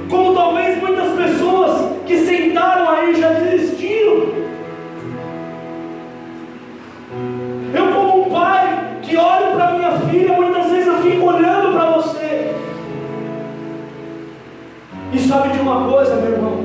Como 0.09 0.35
talvez 0.35 0.81
muitas 0.81 1.12
pessoas 1.12 1.93
que 2.07 2.19
sentaram 2.19 2.91
aí 2.91 3.15
já 3.15 3.29
desistiram. 3.31 4.45
E 15.15 15.19
sabe 15.21 15.51
de 15.51 15.61
uma 15.61 15.89
coisa, 15.89 16.17
meu 16.17 16.33
irmão? 16.33 16.59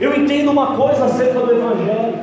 Eu 0.00 0.16
entendo 0.16 0.50
uma 0.50 0.74
coisa 0.74 1.04
acerca 1.04 1.38
do 1.40 1.52
Evangelho. 1.52 2.18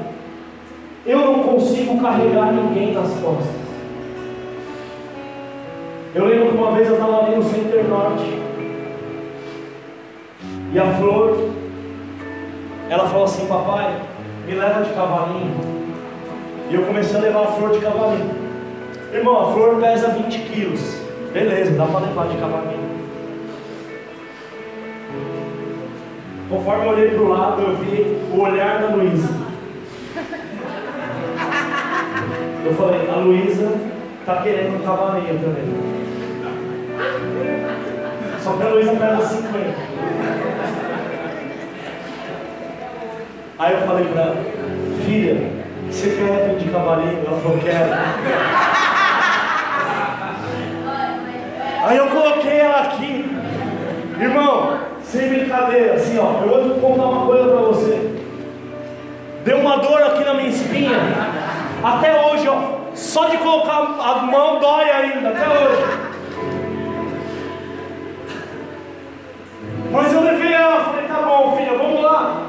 Eu 1.05 1.20
não 1.20 1.43
consigo 1.43 2.01
carregar 2.01 2.51
ninguém 2.51 2.93
nas 2.93 3.11
costas. 3.20 3.64
Eu 6.16 6.26
lembro 6.26 6.49
que 6.49 6.57
uma 6.57 6.72
vez 6.72 6.88
eu 6.88 6.95
estava 6.95 7.26
ali 7.26 7.36
no 7.36 7.43
Center 7.43 7.84
Norte. 7.88 8.24
E 10.74 10.80
a 10.80 10.93
flor, 10.95 11.49
ela 12.89 13.07
falou 13.07 13.26
assim: 13.26 13.45
Papai, 13.45 13.95
me 14.47 14.55
leva 14.55 14.84
de 14.84 14.93
cavalinho. 14.93 15.55
E 16.72 16.74
eu 16.74 16.84
comecei 16.88 17.18
a 17.18 17.22
levar 17.22 17.43
a 17.43 17.47
flor 17.51 17.70
de 17.70 17.80
cavalinho. 17.80 18.32
Irmão, 19.14 19.49
a 19.49 19.53
flor 19.53 19.80
pesa 19.80 20.07
20 20.07 20.39
quilos. 20.39 20.97
Beleza, 21.32 21.72
dá 21.76 21.86
para 21.86 21.99
levar 21.99 22.28
de 22.30 22.38
cavalinho. 22.38 22.82
Conforme 26.54 26.86
eu 26.86 26.91
olhei 26.91 27.10
para 27.10 27.22
o 27.22 27.30
lado, 27.30 27.62
eu 27.64 27.76
vi 27.78 28.22
o 28.32 28.39
olhar 28.39 28.80
da 28.80 28.89
Luísa. 28.89 29.28
Eu 32.64 32.76
falei, 32.76 33.10
a 33.10 33.16
Luísa 33.16 33.72
está 34.20 34.43
querendo 34.43 34.76
um 34.76 34.86
cavalinho 34.86 35.39
também. 35.39 35.64
Só 38.39 38.54
que 38.54 38.62
a 38.62 38.68
Luísa 38.68 38.91
pesa 38.91 39.26
50. 39.30 39.54
Aí 43.58 43.74
eu 43.74 43.88
falei 43.88 44.06
para 44.06 44.22
ela, 44.22 44.36
filha, 45.06 45.49
você 45.89 46.10
quer 46.12 46.49
vir 46.49 46.58
de 46.60 46.70
cavalinho? 46.72 47.24
Ela 47.26 47.39
falou, 47.39 47.58
quero. 47.58 47.93
Aí 51.84 51.97
eu 51.97 52.08
coloquei 52.10 52.60
ela 52.60 52.82
aqui. 52.82 53.26
Irmão, 54.20 54.92
sem 55.14 55.30
brincadeira, 55.30 55.93
assim 55.93 56.18
ó, 56.18 56.41
eu 56.41 56.70
vou 56.70 56.80
contar 56.80 57.05
uma 57.05 57.26
coisa 57.28 57.47
para 57.47 57.61
você. 57.68 58.16
Deu 59.45 59.59
uma 59.59 59.78
dor 59.78 60.01
aqui 60.01 60.24
na 60.24 60.34
minha 60.34 60.49
espinha. 60.49 60.97
Até 61.84 62.20
hoje, 62.20 62.47
ó. 62.47 62.82
Só 62.95 63.26
de 63.30 63.38
colocar 63.38 63.78
a 63.78 64.24
mão 64.24 64.59
dói 64.59 64.89
ainda, 64.89 65.30
até 65.30 65.47
hoje. 65.47 65.84
Mas 69.91 70.14
eu 70.14 70.22
levei 70.22 70.51
ela, 70.51 70.84
falei, 70.86 71.07
tá 71.07 71.22
bom, 71.22 71.57
filha, 71.57 71.78
vamos 71.78 72.01
lá. 72.01 72.47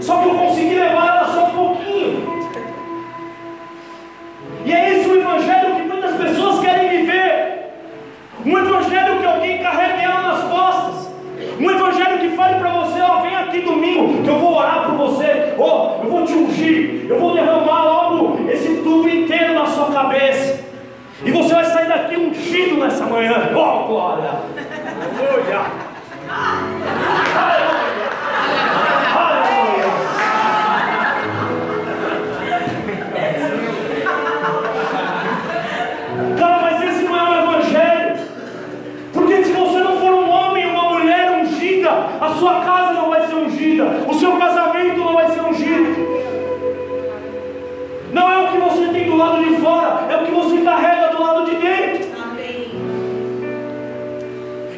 Só 0.00 0.18
que 0.18 0.28
eu 0.28 0.34
consegui 0.34 0.76
levar 0.76 1.08
ela 1.08 1.24
só 1.32 1.46
um 1.46 1.50
pouquinho. 1.50 2.46
E 4.64 4.72
é 4.72 4.92
esse 4.92 5.08
o 5.08 5.20
evangelho 5.20 5.74
que 5.74 5.82
muitas 5.82 6.16
pessoas 6.16 6.60
querem 6.60 6.88
viver. 6.88 7.72
Um 8.44 8.56
evangelho 8.58 9.18
que 9.18 9.26
alguém 9.26 9.60
carregue 9.60 10.04
ela 10.04 10.22
nas 10.22 10.44
costas. 10.44 11.15
Um 11.58 11.70
evangelho 11.70 12.18
que 12.18 12.36
fale 12.36 12.58
para 12.58 12.70
você, 12.70 13.00
ó, 13.00 13.22
vem 13.22 13.34
aqui 13.34 13.60
domingo, 13.60 14.22
que 14.22 14.28
eu 14.28 14.38
vou 14.38 14.56
orar 14.56 14.84
por 14.86 14.96
você, 14.96 15.54
ó, 15.58 16.00
eu 16.02 16.10
vou 16.10 16.24
te 16.24 16.32
ungir, 16.34 17.06
eu 17.08 17.18
vou 17.18 17.32
derramar 17.34 17.82
logo 17.84 18.48
esse 18.50 18.82
tubo 18.82 19.08
inteiro 19.08 19.54
na 19.54 19.66
sua 19.66 19.90
cabeça. 19.90 20.66
E 21.24 21.30
você 21.30 21.54
vai 21.54 21.64
sair 21.64 21.88
daqui 21.88 22.16
ungido 22.16 22.76
nessa 22.76 23.06
manhã. 23.06 23.50
Ó, 23.54 23.84
oh, 23.84 23.86
glória! 23.86 24.30
Aleluia! 25.18 25.86
Do 49.16 49.18
lado 49.18 49.42
de 49.42 49.56
fora, 49.56 50.06
é 50.10 50.16
o 50.16 50.26
que 50.26 50.30
você 50.30 50.58
carrega 50.58 51.08
do 51.08 51.22
lado 51.22 51.46
de 51.46 51.56
dentro. 51.56 52.08
Amém. 52.22 52.70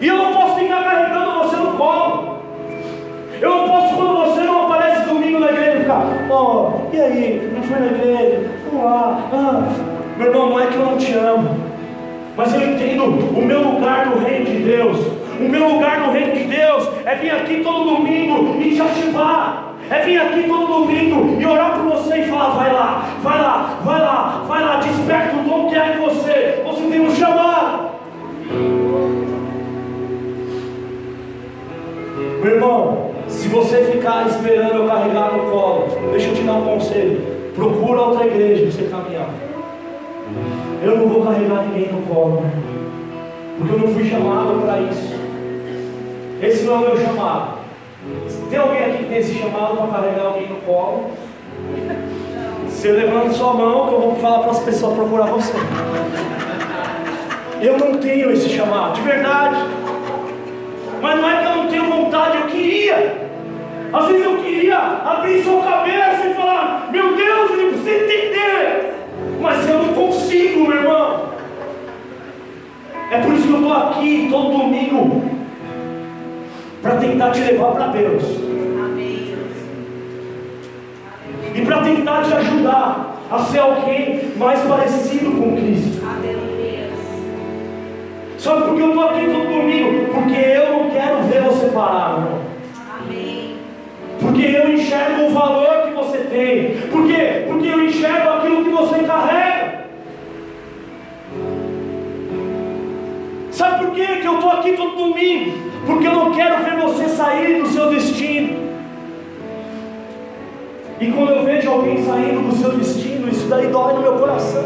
E 0.00 0.06
eu 0.06 0.16
não 0.16 0.32
posso 0.32 0.60
ficar 0.60 0.84
carregando 0.84 1.38
você 1.40 1.56
no 1.56 1.72
colo. 1.72 2.38
Eu 3.40 3.50
não 3.50 3.68
posso, 3.68 3.96
quando 3.96 4.16
você 4.16 4.40
não 4.42 4.66
aparece 4.66 5.08
domingo 5.08 5.40
na 5.40 5.50
igreja, 5.50 5.80
ficar, 5.80 6.06
ó, 6.30 6.70
oh, 6.70 6.94
e 6.94 7.00
aí, 7.00 7.52
não 7.52 7.62
foi 7.62 7.80
na 7.80 7.86
igreja? 7.86 8.50
Vamos 8.70 8.84
lá. 8.84 9.28
Ah, 9.32 9.62
meu 10.16 10.26
irmão, 10.28 10.50
não 10.50 10.60
é 10.60 10.66
que 10.66 10.74
eu 10.74 10.84
não 10.84 10.96
te 10.96 11.12
amo, 11.12 11.56
mas 12.36 12.54
eu 12.54 12.72
entendo 12.72 13.04
o 13.04 13.44
meu 13.44 13.62
lugar 13.62 14.06
no 14.06 14.18
reino 14.24 14.44
de 14.44 14.58
Deus. 14.58 14.98
O 15.40 15.48
meu 15.48 15.68
lugar 15.68 16.00
no 16.00 16.12
reino 16.12 16.34
de 16.34 16.44
Deus 16.44 16.88
é 17.04 17.14
vir 17.14 17.30
aqui 17.30 17.60
todo 17.62 17.96
domingo 17.96 18.60
e 18.60 18.74
te 18.74 18.82
ativar. 18.82 19.67
É 19.90 20.04
vir 20.04 20.20
aqui 20.20 20.42
todo 20.42 20.66
domingo 20.66 21.40
e 21.40 21.46
orar 21.46 21.78
por 21.78 21.92
você 21.92 22.18
e 22.18 22.28
falar: 22.28 22.50
vai 22.50 22.72
lá, 22.72 23.04
vai 23.22 23.40
lá, 23.40 23.78
vai 23.82 24.00
lá, 24.00 24.44
vai 24.46 24.62
lá, 24.62 24.76
desperta 24.80 25.36
o 25.36 25.48
dom 25.48 25.68
que 25.68 25.76
há 25.76 25.94
em 25.94 26.00
você. 26.00 26.62
Você 26.64 26.82
tem 26.82 27.00
um 27.00 27.14
chamado. 27.14 27.88
Meu 32.42 32.54
irmão, 32.54 33.10
se 33.28 33.48
você 33.48 33.84
ficar 33.84 34.26
esperando 34.26 34.74
eu 34.74 34.86
carregar 34.86 35.32
no 35.32 35.50
colo, 35.50 35.88
deixa 36.12 36.28
eu 36.28 36.34
te 36.34 36.42
dar 36.42 36.54
um 36.54 36.64
conselho: 36.64 37.22
procura 37.54 38.02
outra 38.02 38.26
igreja 38.26 38.62
para 38.64 38.72
você 38.72 38.90
caminhar. 38.90 39.30
Eu 40.82 40.98
não 40.98 41.08
vou 41.08 41.22
carregar 41.24 41.64
ninguém 41.66 41.90
no 41.90 42.02
colo, 42.02 42.42
porque 43.56 43.72
eu 43.72 43.78
não 43.78 43.88
fui 43.88 44.04
chamado 44.04 44.60
para 44.60 44.80
isso. 44.80 45.14
Esse 46.42 46.64
não 46.64 46.74
é 46.74 46.76
o 46.76 46.80
meu 46.80 46.96
chamado. 46.98 47.57
Tem 48.50 48.58
alguém 48.58 48.82
aqui 48.82 48.98
que 48.98 49.04
tem 49.04 49.18
esse 49.18 49.34
chamado 49.34 49.76
para 49.76 50.00
carregar 50.00 50.26
alguém 50.26 50.48
no 50.48 50.56
colo? 50.56 51.10
Você 52.66 52.92
levanta 52.92 53.30
sua 53.32 53.52
mão 53.52 53.88
que 53.88 53.94
eu 53.94 54.00
vou 54.00 54.16
falar 54.16 54.38
para 54.38 54.52
as 54.52 54.60
pessoas 54.60 54.94
procurar 54.94 55.26
você. 55.26 55.52
Eu 57.60 57.76
não 57.76 57.98
tenho 57.98 58.30
esse 58.30 58.48
chamado, 58.48 58.94
de 58.94 59.02
verdade. 59.02 59.56
Mas 61.02 61.20
não 61.20 61.30
é 61.30 61.40
que 61.40 61.44
eu 61.44 61.56
não 61.56 61.68
tenho 61.68 61.84
vontade, 61.84 62.38
eu 62.38 62.46
queria. 62.46 63.28
Às 63.92 64.06
vezes 64.06 64.24
eu 64.24 64.38
queria 64.38 64.78
abrir 64.78 65.42
sua 65.42 65.62
cabeça 65.62 66.26
e 66.26 66.34
falar, 66.34 66.88
meu 66.90 67.16
Deus, 67.16 67.50
ele 67.50 67.72
precisa 67.72 68.04
entender. 68.04 68.94
Mas 69.40 69.68
eu 69.68 69.82
não 69.82 69.94
consigo, 69.94 70.66
meu 70.66 70.76
irmão. 70.78 71.28
É 73.10 73.18
por 73.18 73.34
isso 73.34 73.46
que 73.46 73.52
eu 73.52 73.60
estou 73.60 73.72
aqui 73.74 74.28
todo 74.30 74.58
domingo 74.58 75.37
para 76.82 76.96
tentar 76.96 77.30
te 77.30 77.40
levar 77.40 77.72
para 77.72 77.86
Deus. 77.88 78.22
E 81.54 81.62
para 81.64 81.82
tentar 81.82 82.22
te 82.22 82.34
ajudar 82.34 83.16
a 83.30 83.38
ser 83.40 83.58
alguém 83.58 84.32
mais 84.36 84.60
parecido 84.60 85.32
com 85.32 85.56
Cristo. 85.56 85.98
Sabe 88.38 88.62
por 88.62 88.76
que 88.76 88.82
eu 88.82 88.88
estou 88.90 89.08
aqui 89.08 89.26
todo 89.26 89.48
domingo? 89.48 90.14
Porque 90.14 90.36
eu 90.36 90.72
não 90.72 90.90
quero 90.90 91.22
ver 91.24 91.42
você 91.42 91.66
parar, 91.66 92.18
irmão. 92.18 92.48
Porque 94.20 94.42
eu 94.42 94.72
enxergo 94.72 95.26
o 95.26 95.30
valor 95.30 95.88
que 95.88 95.94
você 95.94 96.18
tem. 96.18 96.88
Por 96.88 97.06
quê? 97.06 97.44
Porque 97.48 97.66
eu 97.66 97.84
enxergo 97.84 98.28
aquilo 98.28 98.64
que 98.64 98.70
você 98.70 99.02
carrega. 99.02 99.86
Sabe 103.50 103.84
por 103.84 103.94
quê 103.94 104.06
que 104.20 104.26
eu 104.26 104.34
estou 104.34 104.50
aqui 104.50 104.72
todo 104.72 104.96
domingo? 104.96 105.68
Porque 105.88 106.06
eu 106.06 106.12
não 106.12 106.32
quero 106.32 106.62
ver 106.62 106.76
você 106.76 107.08
sair 107.08 107.62
do 107.62 107.66
seu 107.66 107.88
destino. 107.88 108.58
E 111.00 111.10
quando 111.10 111.30
eu 111.30 111.44
vejo 111.44 111.70
alguém 111.70 112.04
saindo 112.04 112.46
do 112.46 112.54
seu 112.54 112.72
destino, 112.72 113.26
isso 113.26 113.48
daí 113.48 113.68
dói 113.68 113.94
no 113.94 114.02
meu 114.02 114.18
coração. 114.18 114.64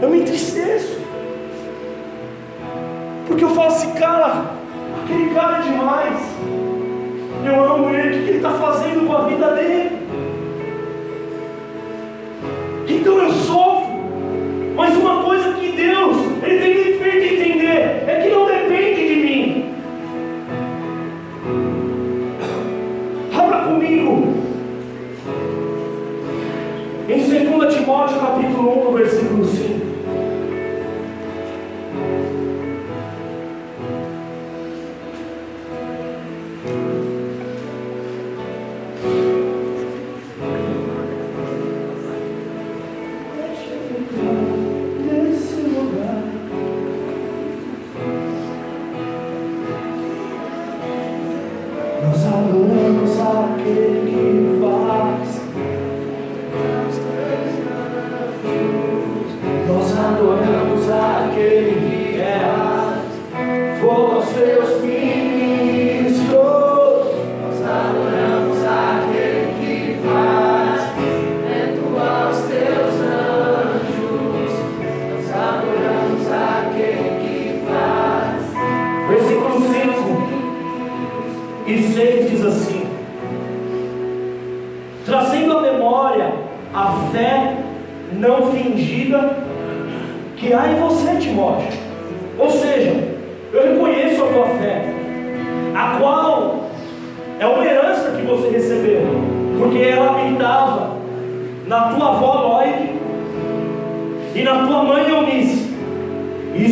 Eu 0.00 0.08
me 0.08 0.20
entristeço. 0.20 0.98
Porque 3.26 3.44
eu 3.44 3.50
falo 3.50 3.68
assim, 3.68 3.92
cara, 3.92 4.46
aquele 5.04 5.34
cara 5.34 5.58
é 5.58 5.62
demais. 5.62 6.18
Eu 7.44 7.64
amo 7.64 7.90
ele, 7.90 8.20
o 8.20 8.22
que 8.24 8.28
ele 8.30 8.36
está 8.38 8.52
fazendo 8.52 9.06
com 9.06 9.14
a 9.14 9.26
vida 9.26 9.54
dele? 9.54 9.98
Então 12.88 13.18
eu 13.18 13.30
sofro. 13.30 13.98
Mas 14.74 14.96
uma 14.96 15.22
coisa 15.22 15.52
que 15.54 15.68
Deus, 15.72 16.16
Ele 16.42 16.58
tem 16.60 16.98
feito 16.98 17.34
entender, 17.34 17.57
é 18.08 18.22
que 18.22 18.28
não 18.30 18.46
depende 18.46 19.08
de 19.08 19.14
mim. 19.16 19.74
Abra 23.36 23.58
comigo. 23.64 24.34
Em 27.08 27.18
2 27.18 27.74
Timóteo 27.74 28.18
capítulo 28.18 28.90
1, 28.90 28.94
versículo 28.94 29.27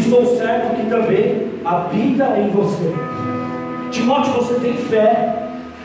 estou 0.06 0.36
certo 0.36 0.76
que 0.76 0.88
também 0.88 1.48
habita 1.64 2.38
em 2.38 2.48
você. 2.50 2.92
Timóteo, 3.90 4.32
você 4.34 4.54
tem 4.54 4.74
fé, 4.74 5.34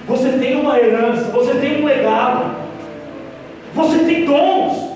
você 0.08 0.30
tem 0.34 0.60
uma 0.60 0.78
herança, 0.78 1.32
você 1.32 1.56
tem 1.56 1.82
um 1.82 1.86
legado, 1.86 2.56
você 3.74 4.00
tem 4.00 4.26
dons. 4.26 4.92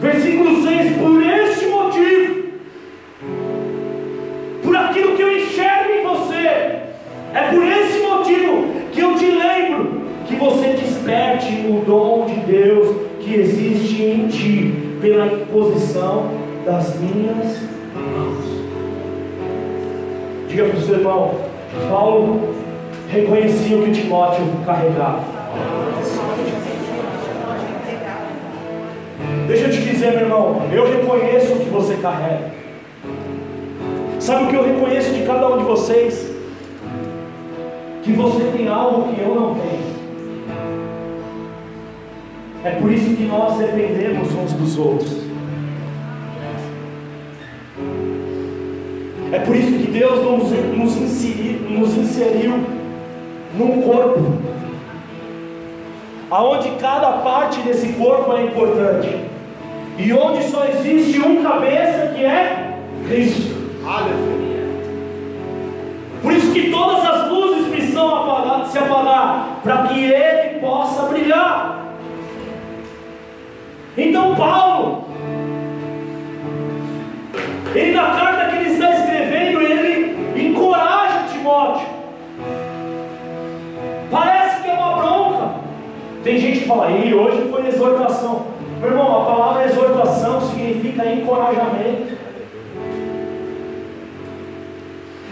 Versículo 0.00 0.62
6: 0.62 0.96
Por 0.96 1.22
este 1.22 1.66
motivo, 1.66 2.44
por 4.62 4.76
aquilo 4.76 5.16
que 5.16 5.22
eu 5.22 5.36
enxergo 5.36 5.92
em 5.92 6.02
você, 6.04 6.46
é 7.34 7.50
por 7.50 7.62
esse 7.64 8.00
motivo 8.00 8.68
que 8.92 9.00
eu 9.00 9.14
te 9.14 9.26
lembro 9.26 10.02
que 10.26 10.36
você 10.36 10.68
desperte 10.68 11.66
o 11.68 11.84
dom 11.86 12.26
de 12.26 12.34
Deus 12.40 12.96
que 13.20 13.34
existe 13.34 14.02
em 14.02 14.26
ti, 14.28 14.74
pela 15.00 15.26
imposição 15.26 16.30
das 16.64 16.98
minhas. 16.98 17.67
Diga 20.48 20.64
para 20.64 20.78
o 20.78 20.80
seu 20.80 20.94
irmão, 20.94 21.34
Paulo 21.90 22.54
reconhecia 23.10 23.76
o 23.76 23.84
que 23.84 23.92
Timóteo 23.92 24.44
carregava. 24.64 25.22
Deixa 29.46 29.64
eu 29.64 29.70
te 29.70 29.80
dizer, 29.82 30.12
meu 30.12 30.20
irmão, 30.20 30.62
eu 30.72 30.90
reconheço 30.90 31.52
o 31.52 31.60
que 31.60 31.68
você 31.68 31.96
carrega. 31.96 32.50
Sabe 34.18 34.44
o 34.44 34.48
que 34.48 34.56
eu 34.56 34.64
reconheço 34.64 35.12
de 35.12 35.22
cada 35.24 35.48
um 35.48 35.58
de 35.58 35.64
vocês? 35.64 36.30
Que 38.02 38.12
você 38.12 38.44
tem 38.56 38.68
algo 38.68 39.12
que 39.12 39.20
eu 39.20 39.34
não 39.34 39.54
tenho. 39.54 39.88
É 42.64 42.70
por 42.70 42.90
isso 42.90 43.14
que 43.16 43.24
nós 43.24 43.58
dependemos 43.58 44.34
uns 44.34 44.52
dos 44.54 44.78
outros. 44.78 45.17
É 49.30 49.38
por 49.40 49.54
isso 49.54 49.72
que 49.72 49.90
Deus 49.90 50.24
nos, 50.24 50.50
nos, 50.50 50.96
inseriu, 50.96 51.60
nos 51.68 51.96
inseriu 51.96 52.64
num 53.54 53.82
corpo, 53.82 54.38
aonde 56.30 56.70
cada 56.80 57.12
parte 57.18 57.60
desse 57.60 57.88
corpo 57.94 58.32
é 58.32 58.44
importante 58.44 59.08
e 59.98 60.12
onde 60.12 60.44
só 60.44 60.64
existe 60.64 61.20
um 61.20 61.42
cabeça 61.42 62.14
que 62.14 62.24
é 62.24 62.78
Cristo. 63.06 63.54
Aleluia. 63.86 64.48
Por 66.22 66.32
isso 66.32 66.52
que 66.52 66.70
todas 66.70 67.04
as 67.04 67.28
luzes 67.28 67.68
precisam 67.68 68.08
apagar, 68.08 68.66
se 68.66 68.78
apagar, 68.78 69.60
para 69.62 69.88
que 69.88 70.04
Ele 70.04 70.58
possa 70.60 71.02
brilhar. 71.02 71.94
Então 73.96 74.34
Paulo, 74.36 75.04
ele 77.74 77.92
na 77.92 78.10
carta 78.10 78.37
e 86.70 87.14
hoje 87.14 87.48
foi 87.50 87.66
exortação. 87.66 88.46
Meu 88.80 88.90
irmão, 88.90 89.22
a 89.22 89.24
palavra 89.24 89.64
exortação 89.64 90.40
significa 90.42 91.10
encorajamento. 91.10 92.18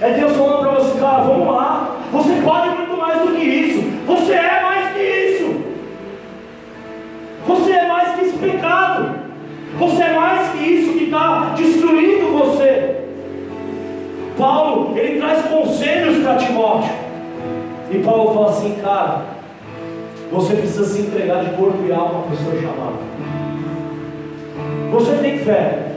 É 0.01 0.11
Deus 0.12 0.32
falando 0.32 0.61
para 0.61 0.70
você, 0.72 0.99
cara, 0.99 1.22
vamos 1.24 1.47
lá. 1.47 1.97
Você 2.12 2.41
pode 2.43 2.70
muito 2.70 2.97
mais 2.97 3.20
do 3.20 3.37
que 3.37 3.45
isso. 3.45 3.82
Você 4.07 4.32
é 4.32 4.62
mais 4.62 4.95
que 4.95 5.03
isso. 5.03 5.61
Você 7.47 7.72
é 7.72 7.89
mais 7.89 8.14
que 8.14 8.24
esse 8.24 8.39
pecado. 8.39 9.16
Você 9.78 10.03
é 10.03 10.12
mais 10.14 10.51
que 10.53 10.64
isso 10.64 10.93
que 10.95 11.05
está 11.05 11.53
destruindo 11.55 12.32
você. 12.32 12.97
Paulo, 14.39 14.97
ele 14.97 15.20
traz 15.20 15.43
conselhos 15.43 16.22
para 16.22 16.37
Timóteo. 16.37 16.93
E 17.91 17.99
Paulo 17.99 18.34
fala 18.34 18.51
assim, 18.51 18.76
cara, 18.82 19.36
você 20.30 20.54
precisa 20.54 20.84
se 20.84 21.02
entregar 21.02 21.44
de 21.44 21.50
corpo 21.56 21.78
e 21.86 21.92
alma 21.92 22.22
para 22.22 22.34
o 22.34 22.36
seu 22.36 22.60
chamado. 22.60 22.98
Você 24.90 25.16
tem 25.18 25.38
fé, 25.38 25.92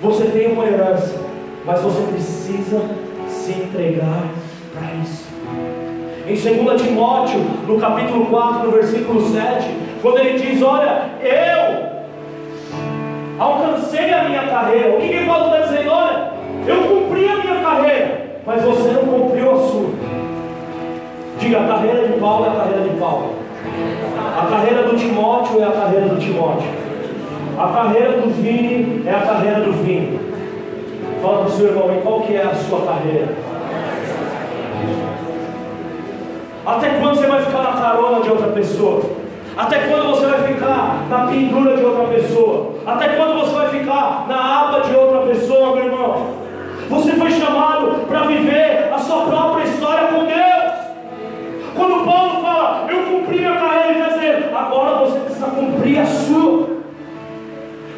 você 0.00 0.24
tem 0.24 0.52
uma 0.52 0.66
herança, 0.66 1.20
mas 1.64 1.80
você 1.80 2.02
precisa 2.12 2.82
se 3.28 3.52
entregar 3.52 4.28
para 4.72 4.94
isso. 5.02 5.24
Em 6.26 6.64
2 6.64 6.82
Timóteo, 6.82 7.40
no 7.66 7.78
capítulo 7.78 8.26
4, 8.26 8.64
no 8.64 8.72
versículo 8.72 9.20
7, 9.28 9.68
quando 10.00 10.18
ele 10.18 10.38
diz: 10.38 10.62
Olha, 10.62 11.10
eu 11.20 11.84
alcancei 13.38 14.12
a 14.12 14.24
minha 14.24 14.46
carreira. 14.46 14.96
O 14.96 15.00
que, 15.00 15.08
que 15.08 15.26
Paulo 15.26 15.54
está 15.54 15.66
dizendo? 15.66 15.90
Olha, 15.90 16.32
eu 16.66 16.82
cumpri 16.82 17.28
a 17.28 17.36
minha 17.36 17.60
carreira, 17.60 18.38
mas 18.46 18.62
você 18.62 18.92
não 18.92 19.02
cumpriu 19.02 19.50
a 19.50 19.56
sua. 19.56 19.90
Diga: 21.38 21.60
a 21.60 21.68
carreira 21.68 22.08
de 22.08 22.18
Paulo 22.18 22.46
é 22.46 22.48
a 22.48 22.54
carreira 22.54 22.88
de 22.88 22.98
Paulo, 22.98 23.34
a 24.36 24.46
carreira 24.46 24.82
do 24.84 24.96
Timóteo 24.96 25.60
é 25.60 25.64
a 25.64 25.72
carreira 25.72 26.08
do 26.08 26.20
Timóteo. 26.20 26.68
A 27.58 27.68
carreira 27.68 28.12
do 28.12 28.30
Vini 28.30 29.02
é 29.06 29.10
a 29.10 29.20
carreira 29.20 29.60
do 29.60 29.72
Vini. 29.84 30.18
Fala 31.22 31.38
para 31.38 31.46
o 31.46 31.50
seu 31.50 31.68
irmão, 31.68 31.94
e 31.96 32.02
qual 32.02 32.20
que 32.22 32.34
é 32.34 32.42
a 32.42 32.54
sua 32.54 32.80
carreira? 32.80 33.28
Até 36.66 36.88
quando 36.98 37.16
você 37.16 37.26
vai 37.26 37.42
ficar 37.42 37.62
na 37.62 37.72
carona 37.80 38.20
de 38.20 38.30
outra 38.30 38.48
pessoa? 38.48 39.02
Até 39.56 39.78
quando 39.86 40.08
você 40.08 40.26
vai 40.26 40.42
ficar 40.42 41.06
na 41.08 41.26
pendura 41.26 41.76
de 41.76 41.84
outra 41.84 42.06
pessoa? 42.06 42.72
Até 42.86 43.08
quando 43.10 43.38
você 43.40 43.54
vai 43.54 43.68
ficar 43.68 44.26
na 44.28 44.62
aba 44.62 44.80
de 44.80 44.96
outra 44.96 45.20
pessoa, 45.20 45.76
meu 45.76 45.84
irmão? 45.84 46.26
Você 46.90 47.12
foi 47.12 47.30
chamado 47.30 48.06
para 48.08 48.22
viver 48.22 48.90
a 48.92 48.98
sua 48.98 49.26
própria 49.26 49.64
história 49.64 50.08
com 50.08 50.24
Deus. 50.24 50.64
Quando 51.76 52.04
Paulo 52.04 52.42
fala, 52.42 52.86
eu 52.88 53.02
cumpri 53.04 53.38
minha 53.38 53.56
carreira, 53.56 53.90
ele 53.90 54.02
quer 54.02 54.12
dizer, 54.14 54.53
agora 54.64 55.04
você 55.04 55.20
precisa 55.20 55.46
cumprir 55.46 55.98
a 55.98 56.06
sua 56.06 56.74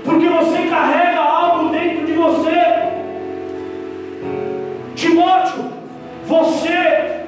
porque 0.04 0.28
você 0.28 0.68
carrega 0.68 1.20
algo 1.20 1.70
dentro 1.70 2.06
de 2.06 2.12
você. 2.12 2.92
Timóteo, 4.94 5.64
você, 6.26 7.22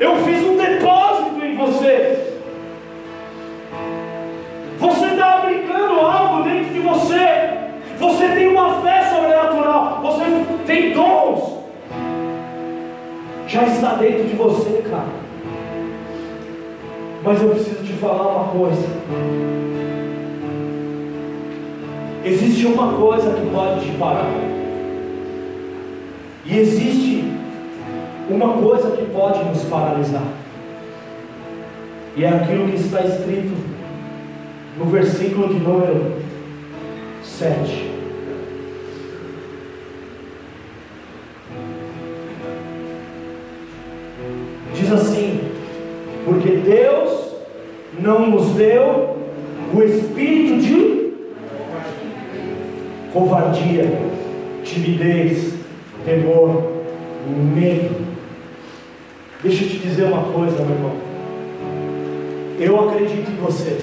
eu 0.00 0.16
fiz 0.16 0.42
um 0.44 0.56
depósito 0.56 1.44
em 1.44 1.56
você. 1.56 2.34
Você 4.78 5.06
está 5.06 5.38
aplicando 5.38 6.00
algo 6.00 6.42
dentro 6.42 6.74
de 6.74 6.80
você. 6.80 7.50
Você 7.98 8.28
tem 8.28 8.48
uma 8.48 8.82
fé 8.82 9.04
sobrenatural. 9.04 10.00
Você 10.02 10.24
tem 10.66 10.92
dons. 10.92 11.56
Já 13.46 13.62
está 13.62 13.94
dentro 13.94 14.24
de 14.24 14.34
você, 14.34 14.82
cara. 14.82 15.25
Mas 17.26 17.42
eu 17.42 17.50
preciso 17.50 17.82
te 17.82 17.92
falar 17.94 18.36
uma 18.36 18.48
coisa. 18.52 18.86
Existe 22.24 22.66
uma 22.66 22.92
coisa 22.92 23.30
que 23.30 23.50
pode 23.50 23.84
te 23.84 23.98
parar. 23.98 24.30
E 26.44 26.56
existe 26.56 27.24
uma 28.30 28.52
coisa 28.58 28.92
que 28.92 29.06
pode 29.06 29.44
nos 29.44 29.64
paralisar. 29.64 30.22
E 32.14 32.24
é 32.24 32.28
aquilo 32.28 32.68
que 32.68 32.76
está 32.76 33.00
escrito 33.00 33.56
no 34.78 34.84
versículo 34.84 35.48
de 35.48 35.58
número 35.58 36.12
7. 37.24 37.95
Não 48.06 48.30
nos 48.30 48.50
deu 48.50 49.16
o 49.74 49.82
espírito 49.82 50.62
de 50.62 51.12
covardia, 53.12 53.84
timidez, 54.62 55.54
temor, 56.04 56.62
medo. 57.54 58.06
Deixa 59.42 59.64
eu 59.64 59.68
te 59.68 59.78
dizer 59.78 60.04
uma 60.04 60.22
coisa, 60.32 60.64
meu 60.64 60.76
irmão. 60.76 60.92
Eu 62.60 62.88
acredito 62.88 63.28
em 63.28 63.36
você. 63.36 63.76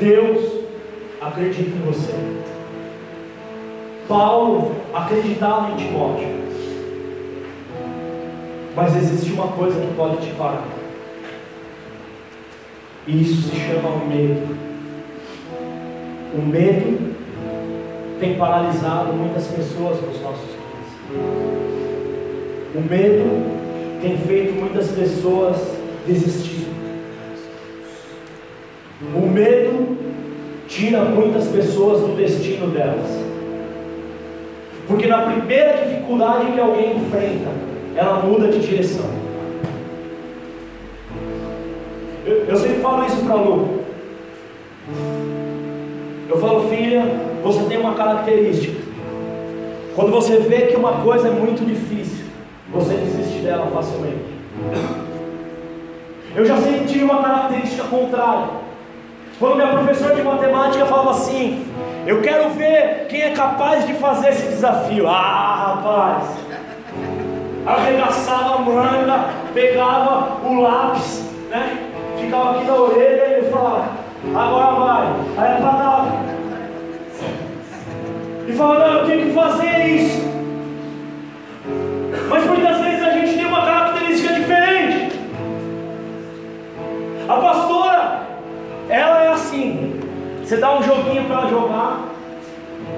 Deus 0.00 0.52
acredita 1.20 1.76
em 1.76 1.80
você. 1.80 2.14
Paulo 4.06 4.70
acreditava 4.94 5.72
em 5.72 5.76
Timóteo. 5.76 6.28
Mas 8.76 8.96
existe 8.96 9.32
uma 9.32 9.48
coisa 9.48 9.80
que 9.80 9.94
pode 9.94 10.18
te 10.18 10.32
parar. 10.34 10.77
E 13.08 13.22
isso 13.22 13.48
se 13.48 13.56
chama 13.56 14.04
medo. 14.04 14.54
O 16.34 16.46
medo 16.46 17.16
tem 18.20 18.34
paralisado 18.34 19.14
muitas 19.14 19.46
pessoas 19.46 19.98
nos 20.02 20.20
nossos 20.20 20.44
dias. 20.44 21.18
O 22.74 22.80
medo 22.82 24.02
tem 24.02 24.18
feito 24.18 24.60
muitas 24.60 24.88
pessoas 24.88 25.56
desistir. 26.06 26.66
O 29.16 29.26
medo 29.26 29.96
tira 30.68 31.02
muitas 31.06 31.48
pessoas 31.48 32.02
do 32.02 32.14
destino 32.14 32.66
delas. 32.66 33.24
Porque 34.86 35.06
na 35.06 35.22
primeira 35.22 35.78
dificuldade 35.78 36.52
que 36.52 36.60
alguém 36.60 36.98
enfrenta, 36.98 37.48
ela 37.96 38.22
muda 38.22 38.48
de 38.48 38.60
direção. 38.60 39.17
Eu, 42.28 42.44
eu 42.44 42.56
sempre 42.56 42.80
falo 42.80 43.06
isso 43.06 43.24
para 43.24 43.34
Lu. 43.36 43.80
Eu 46.28 46.38
falo, 46.38 46.68
filha, 46.68 47.02
você 47.42 47.64
tem 47.64 47.78
uma 47.78 47.94
característica. 47.94 48.78
Quando 49.94 50.10
você 50.10 50.36
vê 50.36 50.66
que 50.66 50.76
uma 50.76 51.00
coisa 51.00 51.28
é 51.28 51.30
muito 51.30 51.64
difícil, 51.64 52.26
você 52.70 52.94
desiste 52.94 53.38
dela 53.38 53.70
facilmente. 53.72 54.28
Eu 56.36 56.44
já 56.44 56.58
senti 56.58 56.98
uma 56.98 57.22
característica 57.22 57.84
contrária. 57.84 58.48
Quando 59.38 59.56
minha 59.56 59.68
professora 59.68 60.14
de 60.14 60.22
matemática 60.22 60.84
falava 60.84 61.12
assim: 61.12 61.66
Eu 62.06 62.20
quero 62.20 62.50
ver 62.50 63.06
quem 63.08 63.22
é 63.22 63.30
capaz 63.30 63.86
de 63.86 63.94
fazer 63.94 64.28
esse 64.28 64.48
desafio. 64.48 65.08
Ah, 65.08 65.76
rapaz! 65.76 66.24
Arregaçava 67.64 68.56
a 68.56 68.58
manga, 68.58 69.30
pegava 69.54 70.46
o 70.46 70.60
lápis, 70.60 71.24
né? 71.48 71.87
Ficava 72.20 72.50
aqui 72.56 72.64
na 72.66 72.74
orelha 72.74 73.38
e 73.38 73.50
falava: 73.50 73.88
Agora 74.34 74.74
vai. 74.80 75.06
Aí 75.36 75.56
apagava. 75.56 76.12
E 78.46 78.52
falava: 78.52 78.78
Não, 78.80 78.98
eu 78.98 79.06
tenho 79.06 79.26
que 79.26 79.32
fazer 79.32 79.86
isso. 79.86 80.28
Mas 82.28 82.46
muitas 82.46 82.78
vezes 82.78 83.02
a 83.02 83.10
gente 83.10 83.34
tem 83.34 83.46
uma 83.46 83.64
característica 83.64 84.34
diferente. 84.34 85.18
A 87.28 87.36
pastora 87.36 88.22
ela 88.88 89.24
é 89.24 89.28
assim. 89.28 90.00
Você 90.42 90.56
dá 90.56 90.78
um 90.78 90.82
joguinho 90.82 91.24
para 91.24 91.40
ela 91.40 91.50
jogar, 91.50 92.00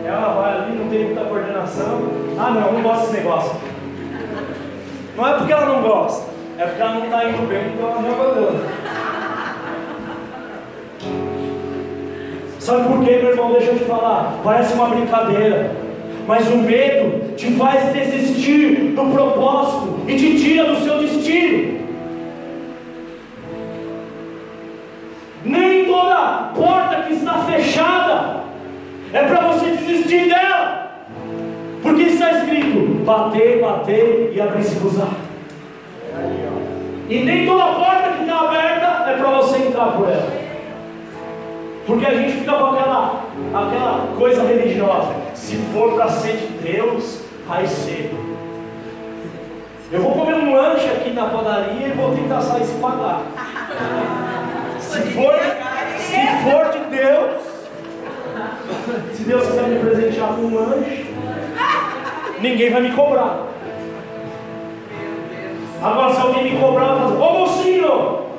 ela 0.04 0.34
vai 0.34 0.54
ali, 0.54 0.78
não 0.78 0.88
tem 0.88 1.06
muita 1.06 1.24
coordenação. 1.24 2.00
Ah 2.38 2.50
não, 2.50 2.72
não 2.72 2.82
gosto 2.82 3.00
desse 3.02 3.16
negócio. 3.16 3.52
Não 5.16 5.28
é 5.28 5.34
porque 5.34 5.52
ela 5.52 5.66
não 5.66 5.82
gosta, 5.82 6.30
é 6.58 6.64
porque 6.64 6.80
ela 6.80 6.94
não 6.94 7.04
está 7.04 7.24
indo 7.24 7.48
bem, 7.48 7.72
então 7.74 7.90
ela 7.90 8.02
joga 8.02 8.34
dando. 8.34 9.09
Sabe 12.70 12.86
por 12.86 13.04
quê, 13.04 13.18
meu 13.20 13.30
irmão? 13.30 13.50
Deixa 13.50 13.72
eu 13.72 13.78
te 13.78 13.84
falar. 13.84 14.38
Parece 14.44 14.74
uma 14.74 14.90
brincadeira. 14.90 15.72
Mas 16.24 16.46
o 16.46 16.58
medo 16.58 17.34
te 17.34 17.50
faz 17.54 17.92
desistir 17.92 18.92
do 18.94 19.12
propósito 19.12 19.98
e 20.06 20.14
te 20.14 20.38
tira 20.38 20.66
do 20.66 20.76
seu 20.76 20.98
destino. 21.00 21.80
Nem 25.44 25.84
toda 25.86 26.52
porta 26.54 27.02
que 27.08 27.14
está 27.14 27.38
fechada 27.38 28.44
é 29.12 29.20
para 29.24 29.48
você 29.48 29.70
desistir 29.70 30.28
dela. 30.28 30.92
Porque 31.82 32.02
está 32.02 32.30
escrito: 32.30 33.04
bater, 33.04 33.60
bater 33.60 34.32
e 34.32 34.40
abrir-se-vos 34.40 34.96
E 37.08 37.18
nem 37.18 37.46
toda 37.46 37.64
porta 37.64 38.10
que 38.16 38.22
está 38.22 38.42
aberta 38.42 39.10
é 39.10 39.16
para 39.16 39.30
você 39.38 39.58
entrar 39.58 39.86
por 39.96 40.08
ela. 40.08 40.49
Porque 41.90 42.06
a 42.06 42.14
gente 42.14 42.38
fica 42.38 42.52
com 42.52 42.66
aquela, 42.66 43.24
aquela 43.52 44.06
coisa 44.16 44.44
religiosa. 44.44 45.12
Se 45.34 45.56
for 45.72 45.94
para 45.94 46.08
ser 46.08 46.36
de 46.36 46.46
Deus, 46.72 47.22
vai 47.48 47.66
ser. 47.66 48.14
Eu 49.90 50.00
vou 50.00 50.12
comer 50.12 50.34
um 50.34 50.54
lanche 50.54 50.86
aqui 50.86 51.10
na 51.10 51.26
padaria 51.26 51.88
e 51.88 51.92
vou 51.96 52.14
tentar 52.14 52.42
sair 52.42 52.64
se 52.64 52.74
pagar. 52.74 53.22
Se 54.78 55.00
for, 55.00 55.34
se 55.98 56.26
for 56.44 56.70
de 56.70 56.96
Deus, 56.96 57.42
se 59.12 59.22
Deus 59.24 59.46
quiser 59.48 59.62
me 59.64 59.80
presentear 59.80 60.28
com 60.28 60.42
um 60.42 60.54
lanche, 60.54 61.12
ninguém 62.40 62.70
vai 62.70 62.82
me 62.82 62.92
cobrar. 62.92 63.48
Agora, 65.82 66.14
se 66.14 66.20
alguém 66.20 66.52
me 66.52 66.60
cobrar, 66.60 66.86
eu 66.86 66.98
vou 66.98 67.08
fazer, 67.08 67.20
ô 67.20 67.38
mocinho! 67.40 68.29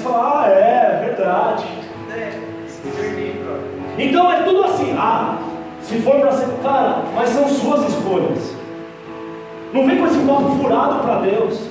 Você 0.00 0.08
fala, 0.08 0.44
ah, 0.44 0.48
é, 0.48 1.04
verdade. 1.04 1.66
Então 3.98 4.32
é 4.32 4.42
tudo 4.44 4.64
assim, 4.64 4.96
ah, 4.96 5.36
se 5.82 6.00
for 6.00 6.18
para 6.20 6.32
ser, 6.32 6.46
cara, 6.62 7.02
mas 7.14 7.28
são 7.28 7.46
suas 7.46 7.86
escolhas. 7.90 8.56
Não 9.74 9.86
vem 9.86 9.98
com 9.98 10.06
esse 10.06 10.18
copo 10.20 10.56
furado 10.56 11.02
para 11.02 11.20
Deus. 11.20 11.68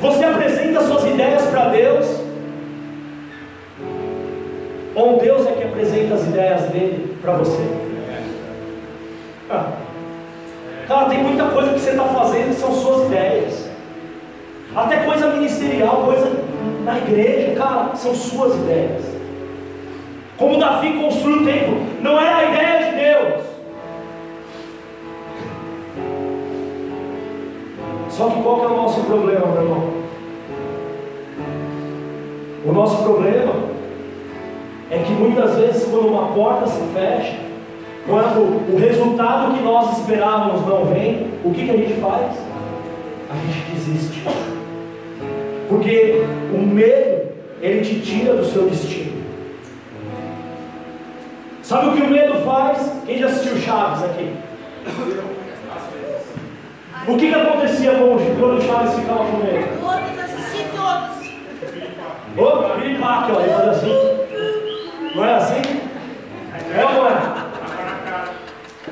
Você 0.00 0.24
apresenta 0.24 0.80
suas 0.80 1.04
ideias 1.04 1.46
para 1.46 1.68
Deus? 1.68 2.20
Ou 4.96 5.20
Deus 5.20 5.46
é 5.46 5.52
que 5.52 5.62
apresenta 5.62 6.14
as 6.14 6.26
ideias 6.26 6.62
dele 6.62 7.16
para 7.22 7.34
você? 7.34 7.62
Ah. 9.48 9.72
Cara, 10.88 11.08
tem 11.10 11.22
muita 11.22 11.44
coisa 11.44 11.74
que 11.74 11.78
você 11.78 11.90
está 11.90 12.04
fazendo 12.06 12.48
que 12.48 12.60
são 12.60 12.72
suas 12.72 13.06
ideias. 13.06 13.63
Até 14.76 14.96
coisa 15.04 15.28
ministerial, 15.28 16.02
coisa 16.04 16.32
na 16.84 16.98
igreja, 16.98 17.54
cara, 17.56 17.94
são 17.94 18.14
suas 18.14 18.56
ideias. 18.56 19.04
Como 20.36 20.58
Davi 20.58 20.94
construiu 21.00 21.42
o 21.42 21.44
templo, 21.44 21.76
não 22.02 22.20
era 22.20 22.36
a 22.36 22.44
ideia 22.44 22.90
de 22.90 22.96
Deus. 22.96 23.44
Só 28.10 28.28
que 28.28 28.42
qual 28.42 28.60
que 28.60 28.64
é 28.64 28.68
o 28.68 28.76
nosso 28.76 29.00
problema, 29.02 29.46
meu 29.46 29.62
irmão? 29.62 29.90
O 32.66 32.72
nosso 32.72 33.02
problema 33.02 33.54
é 34.90 34.98
que 34.98 35.12
muitas 35.12 35.54
vezes 35.56 35.84
quando 35.84 36.08
uma 36.08 36.28
porta 36.28 36.66
se 36.66 36.80
fecha, 36.94 37.36
quando 38.06 38.72
o 38.72 38.76
resultado 38.78 39.54
que 39.54 39.62
nós 39.62 39.98
esperávamos 39.98 40.66
não 40.66 40.84
vem, 40.86 41.30
o 41.44 41.52
que, 41.52 41.64
que 41.64 41.70
a 41.70 41.76
gente 41.76 42.00
faz? 42.00 42.36
A 43.30 43.34
gente 43.34 43.72
desiste. 43.72 44.22
Porque 45.74 46.22
o 46.52 46.58
medo, 46.58 47.32
ele 47.60 47.80
te 47.80 48.00
tira 48.00 48.34
do 48.34 48.44
seu 48.44 48.68
destino. 48.68 49.24
Sabe 51.64 51.88
o 51.88 51.92
que 51.92 52.02
o 52.02 52.10
medo 52.10 52.44
faz? 52.44 52.92
Quem 53.04 53.18
já 53.18 53.26
assistiu 53.26 53.56
Chaves 53.56 54.04
aqui? 54.04 54.32
O 57.08 57.16
que, 57.16 57.28
que 57.28 57.34
acontecia 57.34 57.90
com, 57.92 58.16
quando 58.38 58.58
o 58.58 58.62
Chaves 58.62 58.94
ficava 58.94 59.24
com 59.24 59.38
medo? 59.38 59.80
Todos, 59.80 60.24
assisti 60.24 60.64
todos. 60.76 61.24
Ô, 62.36 62.80
piripaque, 62.80 63.32
ó, 63.32 63.40
ele 63.40 63.52
faz 63.52 63.68
assim. 63.68 63.92
Não 65.16 65.24
é 65.24 65.34
assim? 65.34 65.80
É 66.72 66.84
ou 66.84 66.92
não 66.94 67.06
é? 67.08 67.34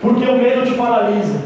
Porque 0.01 0.25
o 0.25 0.37
medo 0.37 0.67
te 0.67 0.75
paralisa. 0.75 1.41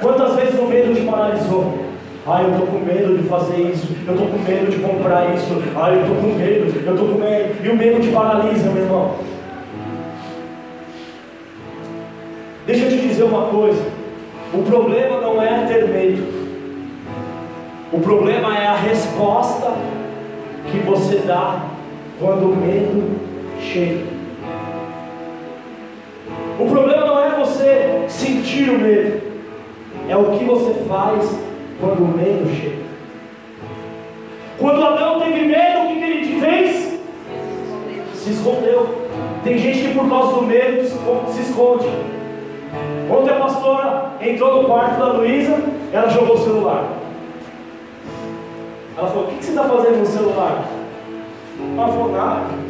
Quantas 0.00 0.34
vezes 0.34 0.58
o 0.58 0.64
medo 0.64 0.94
te 0.94 1.02
paralisou? 1.02 1.87
Ah, 2.30 2.42
eu 2.42 2.50
estou 2.50 2.66
com 2.66 2.80
medo 2.80 3.16
de 3.16 3.26
fazer 3.26 3.56
isso, 3.56 3.88
eu 4.06 4.12
estou 4.12 4.28
com 4.28 4.38
medo 4.40 4.70
de 4.70 4.78
comprar 4.80 5.34
isso, 5.34 5.62
ah, 5.74 5.90
eu 5.90 6.02
estou 6.02 6.16
com 6.16 6.38
medo, 6.38 6.84
eu 6.86 6.94
estou 6.94 7.08
com 7.08 7.18
medo. 7.18 7.64
E 7.64 7.68
o 7.70 7.74
medo 7.74 8.02
te 8.02 8.08
paralisa, 8.08 8.70
meu 8.70 8.82
irmão. 8.82 9.14
Deixa 12.66 12.84
eu 12.84 12.90
te 12.90 12.96
dizer 12.98 13.22
uma 13.22 13.46
coisa. 13.46 13.82
O 14.52 14.62
problema 14.62 15.22
não 15.22 15.40
é 15.42 15.64
ter 15.68 15.88
medo. 15.88 16.22
O 17.90 17.98
problema 17.98 18.58
é 18.58 18.66
a 18.66 18.74
resposta 18.74 19.72
que 20.70 20.80
você 20.80 21.22
dá 21.26 21.62
quando 22.20 22.52
o 22.52 22.56
medo 22.56 23.10
chega. 23.58 24.04
O 26.58 26.66
problema 26.66 27.06
não 27.06 27.24
é 27.24 27.30
você 27.38 28.04
sentir 28.06 28.68
o 28.68 28.78
medo, 28.78 29.22
é 30.06 30.16
o 30.16 30.36
que 30.36 30.44
você 30.44 30.74
faz 30.86 31.47
quando 31.80 32.02
o 32.02 32.08
medo 32.08 32.48
chega. 32.54 32.88
Quando 34.58 34.82
Adão 34.82 35.20
teve 35.20 35.46
medo, 35.46 35.80
o 35.80 35.86
que 35.86 36.04
ele 36.04 36.40
fez? 36.40 37.00
Se 38.14 38.30
escondeu. 38.30 39.08
Tem 39.44 39.56
gente 39.56 39.88
que 39.88 39.94
por 39.94 40.08
causa 40.08 40.34
do 40.34 40.42
medo 40.42 40.84
se 41.32 41.42
esconde. 41.42 41.86
Ontem 43.10 43.30
a 43.30 43.38
pastora 43.38 44.12
entrou 44.20 44.62
no 44.62 44.68
quarto 44.68 44.98
da 44.98 45.12
Luísa, 45.12 45.56
ela 45.92 46.08
jogou 46.08 46.34
o 46.34 46.38
celular. 46.38 46.84
Ela 48.96 49.08
falou: 49.08 49.24
O 49.24 49.26
que 49.28 49.44
você 49.44 49.50
está 49.50 49.64
fazendo 49.64 50.00
no 50.00 50.06
celular? 50.06 50.64
Ela 51.76 51.88
falou: 51.88 52.12
Nada. 52.12 52.68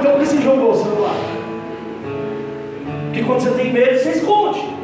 Então 0.00 0.12
por 0.12 0.20
que 0.20 0.26
você 0.26 0.40
jogou 0.40 0.70
o 0.70 0.74
celular? 0.74 1.14
Porque 3.04 3.22
quando 3.22 3.40
você 3.40 3.50
tem 3.50 3.72
medo, 3.72 3.98
você 3.98 4.10
esconde. 4.10 4.75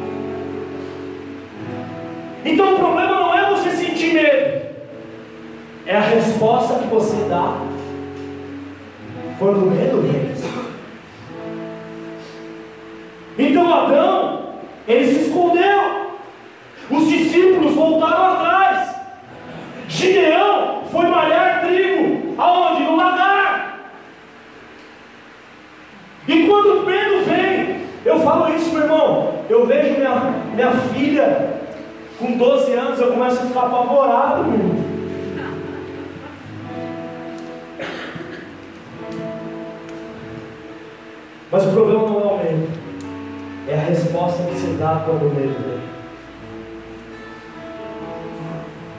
Então 2.45 2.73
o 2.73 2.79
problema 2.79 3.19
não 3.19 3.37
é 3.37 3.49
você 3.49 3.71
sentir 3.71 4.13
medo, 4.13 4.65
é 5.85 5.95
a 5.95 6.01
resposta 6.01 6.79
que 6.79 6.87
você 6.87 7.15
dá 7.29 7.57
quando 9.39 9.65
o 9.65 9.71
medo 9.71 10.01
vem. 10.01 10.33
Então 13.37 13.73
Adão, 13.73 14.49
ele 14.87 15.07
se 15.07 15.27
escondeu. 15.27 16.03
Os 16.89 17.07
discípulos 17.07 17.73
voltaram 17.73 18.33
atrás. 18.33 18.95
Gideão 19.87 20.83
foi 20.91 21.07
malhar 21.07 21.61
trigo. 21.65 22.35
Aonde? 22.37 22.83
No 22.83 22.95
lagar. 22.95 23.79
E 26.27 26.45
quando 26.45 26.79
o 26.79 26.85
medo 26.85 27.25
vem, 27.25 27.81
eu 28.05 28.19
falo 28.19 28.53
isso, 28.53 28.71
meu 28.71 28.83
irmão. 28.83 29.33
Eu 29.49 29.65
vejo 29.65 29.97
minha, 29.97 30.33
minha 30.53 30.71
filha 30.71 31.62
com 32.19 32.37
12 32.37 32.73
anos, 32.73 32.99
eu 32.99 33.11
começo 33.11 33.41
a 33.41 33.45
ficar 33.45 33.61
apavorado, 33.61 34.43
meu. 34.45 34.93
Mas 41.51 41.65
o 41.67 41.71
problema 41.71 42.09
não 42.09 42.19
é 42.19 42.23
o 42.23 42.37
medo, 42.37 42.67
é 43.67 43.75
a 43.75 43.81
resposta 43.81 44.43
que 44.43 44.55
se 44.55 44.67
dá 44.73 45.03
quando 45.05 45.27
o 45.27 45.35
medo 45.35 45.55
vem. 45.67 45.83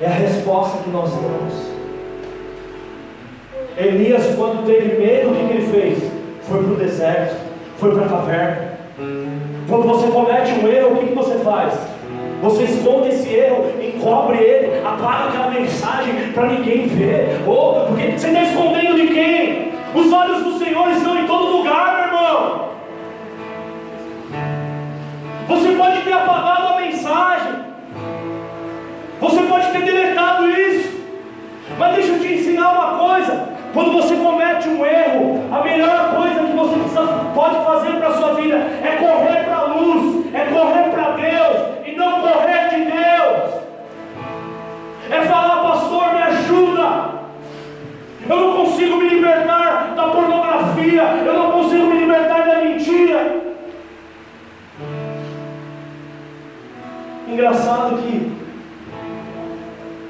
É 0.00 0.06
a 0.06 0.10
resposta 0.10 0.82
que 0.84 0.90
nós 0.90 1.10
damos. 1.10 1.74
Elias, 3.76 4.36
quando 4.36 4.64
teve 4.66 4.98
medo, 4.98 5.30
o 5.30 5.34
que, 5.34 5.46
que 5.46 5.52
ele 5.52 5.66
fez? 5.66 6.10
Foi 6.42 6.62
para 6.62 6.72
o 6.72 6.76
deserto, 6.76 7.36
foi 7.76 7.92
para 7.92 8.06
a 8.06 8.08
caverna. 8.08 8.74
Quando 9.68 9.88
você 9.88 10.06
comete 10.08 10.52
um 10.52 10.68
erro, 10.68 10.83
encobre 14.14 14.38
ele, 14.38 14.80
apaga 14.86 15.28
aquela 15.28 15.50
mensagem 15.50 16.14
para 16.32 16.46
ninguém 16.46 16.86
ver. 16.86 17.40
Ou 17.46 17.86
porque 17.86 18.12
você 18.12 18.28
está 18.28 18.42
escondendo 18.42 18.94
de 18.94 19.08
quem? 19.08 19.72
Os 19.94 20.12
olhos 20.12 20.42
do 20.44 20.58
Senhor 20.58 20.88
estão 20.90 21.18
em 21.18 21.26
todo 21.26 21.56
lugar, 21.56 21.94
meu 21.96 22.06
irmão. 22.06 22.68
Você 25.48 25.72
pode 25.72 26.00
ter 26.02 26.12
apagado 26.12 26.68
a 26.68 26.80
mensagem. 26.80 27.52
Você 29.20 29.42
pode 29.42 29.66
ter 29.72 29.82
deletado 29.82 30.50
isso. 30.50 30.94
Mas 31.78 31.94
deixa 31.94 32.12
eu 32.12 32.20
te 32.20 32.34
ensinar 32.34 32.72
uma 32.72 32.98
coisa. 32.98 33.48
Quando 33.72 33.92
você 33.92 34.14
comete 34.14 34.68
um 34.68 34.86
erro, 34.86 35.42
a 35.50 35.60
melhor 35.64 36.14
coisa 36.14 36.40
que 36.44 36.56
você 36.56 36.76
pode 37.34 37.64
fazer 37.64 37.98
para 37.98 38.08
a 38.08 38.16
sua 38.16 38.34
vida 38.34 38.56
é 38.56 38.96
correr 38.96 39.44
para 39.44 39.56
a 39.56 39.64
luz, 39.64 40.26
é 40.32 40.44
correr 40.44 40.90
para 40.90 40.93
É 45.14 45.26
falar, 45.26 45.62
pastor, 45.62 46.12
me 46.12 46.22
ajuda. 46.22 47.10
Eu 48.28 48.36
não 48.36 48.56
consigo 48.56 48.96
me 48.96 49.08
libertar 49.08 49.94
da 49.94 50.08
pornografia. 50.08 51.02
Eu 51.24 51.34
não 51.34 51.52
consigo 51.52 51.86
me 51.86 52.00
libertar 52.00 52.44
da 52.46 52.56
mentira. 52.56 53.42
Engraçado 57.28 57.98
que 58.02 58.32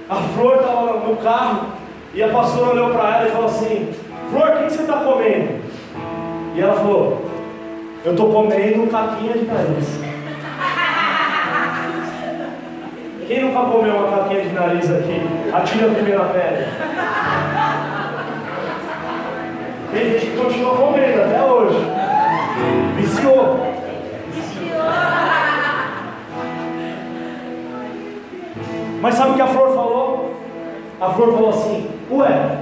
a 0.09 0.15
flor 0.15 0.57
estava 0.57 1.07
no 1.07 1.17
carro 1.17 1.67
e 2.15 2.23
a 2.23 2.29
pastora 2.29 2.71
olhou 2.71 2.91
para 2.91 3.17
ela 3.17 3.29
e 3.29 3.33
falou 3.33 3.47
assim: 3.47 3.93
Flor, 4.31 4.49
o 4.49 4.57
que, 4.57 4.65
você 4.65 4.83
está 4.83 5.01
comendo? 5.01 5.61
E 6.55 6.61
ela 6.61 6.75
falou: 6.75 7.25
Eu 8.05 8.13
estou 8.13 8.33
comendo 8.33 8.91
caquinha 8.91 9.35
de 9.35 9.45
nariz. 9.45 10.14
Quem 13.27 13.43
nunca 13.43 13.71
comeu 13.71 13.97
uma 13.97 14.19
caquinha 14.19 14.43
de 14.43 14.53
nariz 14.53 14.91
aqui? 14.91 15.23
Atira 15.53 15.87
a 15.87 15.95
primeira 15.95 16.25
pedra. 16.25 16.69
Tem 19.91 20.11
gente 20.11 20.27
que 20.27 20.37
continua 20.37 20.77
comendo 20.77 21.23
até 21.23 21.43
hoje. 21.43 21.79
Viciou. 22.97 23.75
Mas 29.01 29.15
sabe 29.15 29.31
o 29.31 29.35
que 29.35 29.43
a 29.43 29.47
flor 29.47 29.75
falou? 29.75 30.35
A 31.01 31.11
flor 31.11 31.33
falou 31.33 31.51
assim: 31.51 31.91
Ué, 32.11 32.59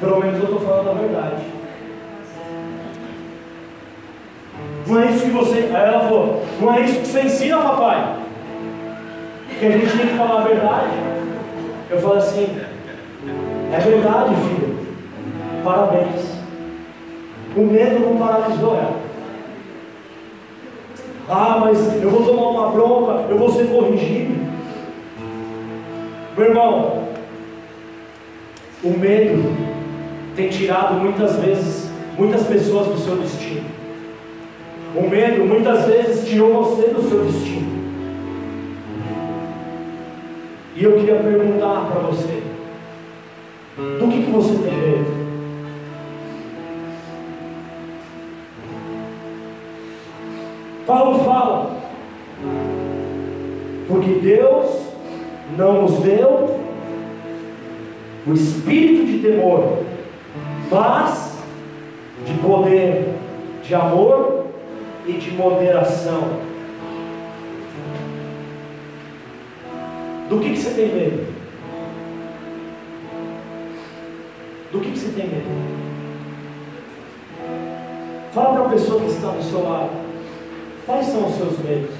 pelo 0.00 0.20
menos 0.20 0.38
eu 0.38 0.44
estou 0.44 0.60
falando 0.60 0.90
a 0.90 0.94
verdade. 0.94 1.57
Não 4.88 5.02
é 5.02 5.10
isso 5.10 5.24
que 5.24 5.30
você. 5.30 5.70
Aí 5.72 5.88
ela 5.88 6.00
falou: 6.00 6.42
Não 6.60 6.74
é 6.74 6.80
isso 6.80 7.00
que 7.00 7.06
você 7.06 7.20
ensina, 7.20 7.58
papai. 7.58 8.16
Que 9.60 9.66
a 9.66 9.70
gente 9.70 9.96
tem 9.96 10.06
que 10.06 10.16
falar 10.16 10.40
a 10.40 10.44
verdade. 10.44 10.90
Eu 11.90 12.00
falei 12.00 12.18
assim: 12.18 12.58
é 13.72 13.78
verdade, 13.78 14.34
filho. 14.34 14.78
Parabéns. 15.62 16.38
O 17.54 17.60
medo 17.60 18.00
não 18.00 18.16
paralisou 18.16 18.74
ela. 18.76 18.96
Ah, 21.28 21.58
mas 21.60 22.02
eu 22.02 22.10
vou 22.10 22.24
tomar 22.24 22.48
uma 22.48 22.70
bronca, 22.70 23.26
eu 23.28 23.36
vou 23.36 23.50
ser 23.50 23.66
corrigido. 23.68 24.34
Meu 26.36 26.46
irmão, 26.46 27.08
o 28.82 28.90
medo 28.90 29.54
tem 30.34 30.48
tirado 30.48 30.94
muitas 30.94 31.36
vezes 31.36 31.90
muitas 32.16 32.46
pessoas 32.46 32.86
do 32.88 32.98
seu 32.98 33.16
destino. 33.16 33.77
O 34.94 35.08
medo 35.08 35.44
muitas 35.44 35.84
vezes 35.84 36.28
tirou 36.28 36.64
você 36.64 36.88
do 36.88 37.02
seu 37.02 37.24
destino. 37.24 37.78
E 40.74 40.84
eu 40.84 40.92
queria 40.94 41.16
perguntar 41.16 41.90
para 41.90 42.00
você: 42.02 42.42
do 43.98 44.08
que, 44.08 44.22
que 44.22 44.30
você 44.30 44.54
tem 44.54 44.72
medo? 44.72 45.28
Paulo 50.86 51.18
fala, 51.18 51.76
porque 53.86 54.12
Deus 54.22 54.88
não 55.56 55.82
nos 55.82 55.98
deu 55.98 56.58
o 58.26 58.32
espírito 58.32 59.04
de 59.04 59.18
temor, 59.18 59.80
mas 60.70 61.38
de 62.24 62.34
poder, 62.34 63.14
de 63.62 63.74
amor 63.74 64.47
e 65.08 65.12
de 65.14 65.30
moderação. 65.30 66.40
Do 70.28 70.38
que, 70.38 70.50
que 70.50 70.58
você 70.58 70.70
tem 70.70 70.94
medo? 70.94 71.34
Do 74.70 74.80
que, 74.80 74.90
que 74.92 74.98
você 74.98 75.08
tem 75.18 75.26
medo? 75.26 75.78
Fala 78.34 78.52
para 78.54 78.66
a 78.66 78.68
pessoa 78.68 79.00
que 79.00 79.06
está 79.06 79.30
do 79.30 79.42
seu 79.42 79.62
lado. 79.62 79.90
Quais 80.84 81.06
são 81.06 81.26
os 81.26 81.34
seus 81.36 81.58
medos? 81.60 81.94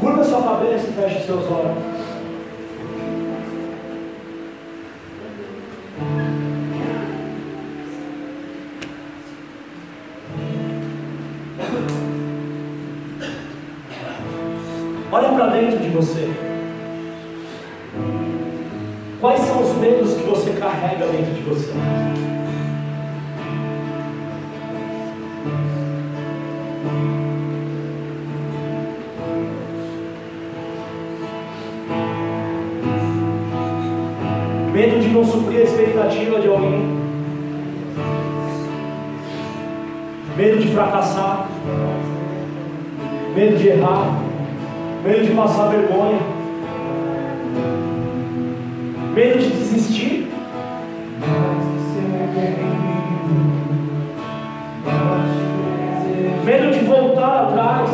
Curva 0.00 0.24
sua 0.24 0.42
cabeça 0.42 0.88
e 0.88 0.92
feche 0.92 1.26
seus 1.26 1.44
olhos. 1.44 1.92
Dentro 15.62 15.78
de 15.78 15.88
você. 15.90 16.28
Quais 19.20 19.40
são 19.42 19.62
os 19.62 19.76
medos 19.76 20.14
que 20.14 20.24
você 20.24 20.50
carrega 20.58 21.06
dentro 21.06 21.34
de 21.34 21.42
você? 21.42 21.72
Medo 34.72 35.00
de 35.00 35.08
não 35.10 35.24
suprir 35.24 35.60
a 35.60 35.62
expectativa 35.62 36.40
de 36.40 36.48
alguém. 36.48 37.02
Medo 40.36 40.58
de 40.58 40.68
fracassar. 40.68 41.46
Medo 43.36 43.56
de 43.58 43.68
errar. 43.68 44.31
Medo 45.02 45.26
de 45.26 45.34
passar 45.34 45.70
vergonha 45.70 46.42
medo 49.14 49.38
de 49.38 49.50
desistir. 49.50 50.32
Medo 56.44 56.70
de 56.72 56.84
voltar 56.84 57.44
atrás. 57.44 57.90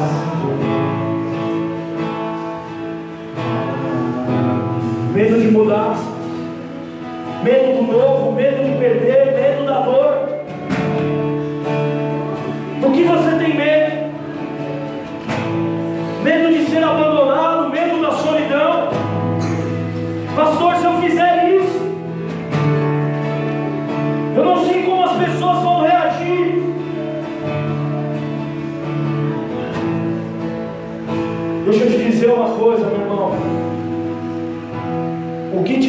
Medo 5.13 5.41
de 5.41 5.49
mudar. 5.49 5.97
Medo 7.43 7.77
do 7.77 7.93
novo, 7.93 8.28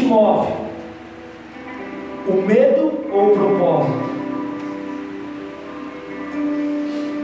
move? 0.09 0.51
O 2.27 2.33
medo 2.41 3.05
ou 3.11 3.31
o 3.31 3.37
propósito? 3.37 4.09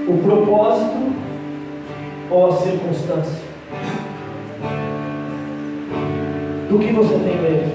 O 0.08 0.18
propósito 0.24 1.14
ou 2.30 2.48
a 2.48 2.52
circunstância? 2.54 3.44
Do 6.70 6.80
que 6.80 6.94
você 6.94 7.14
tem 7.16 7.42
medo? 7.42 7.75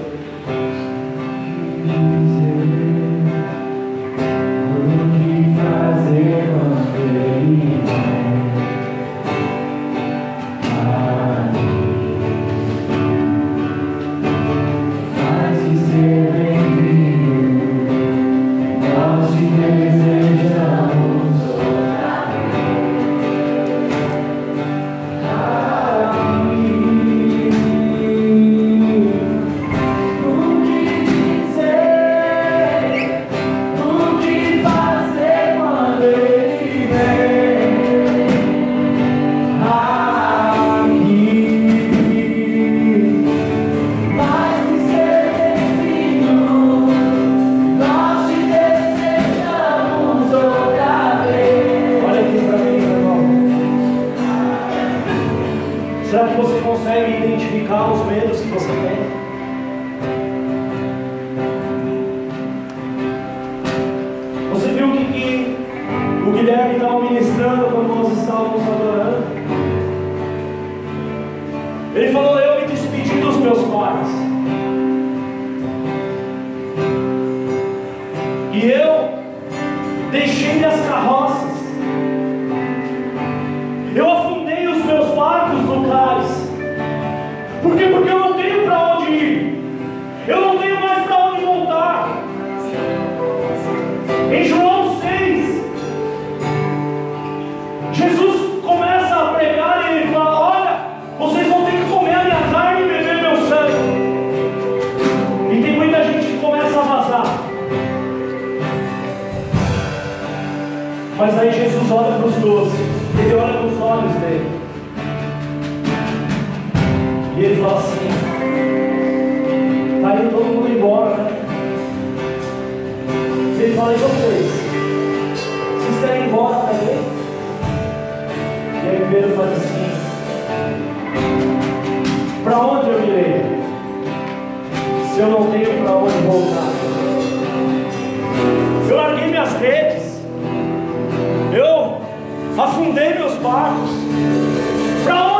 Amigos 143.39 145.30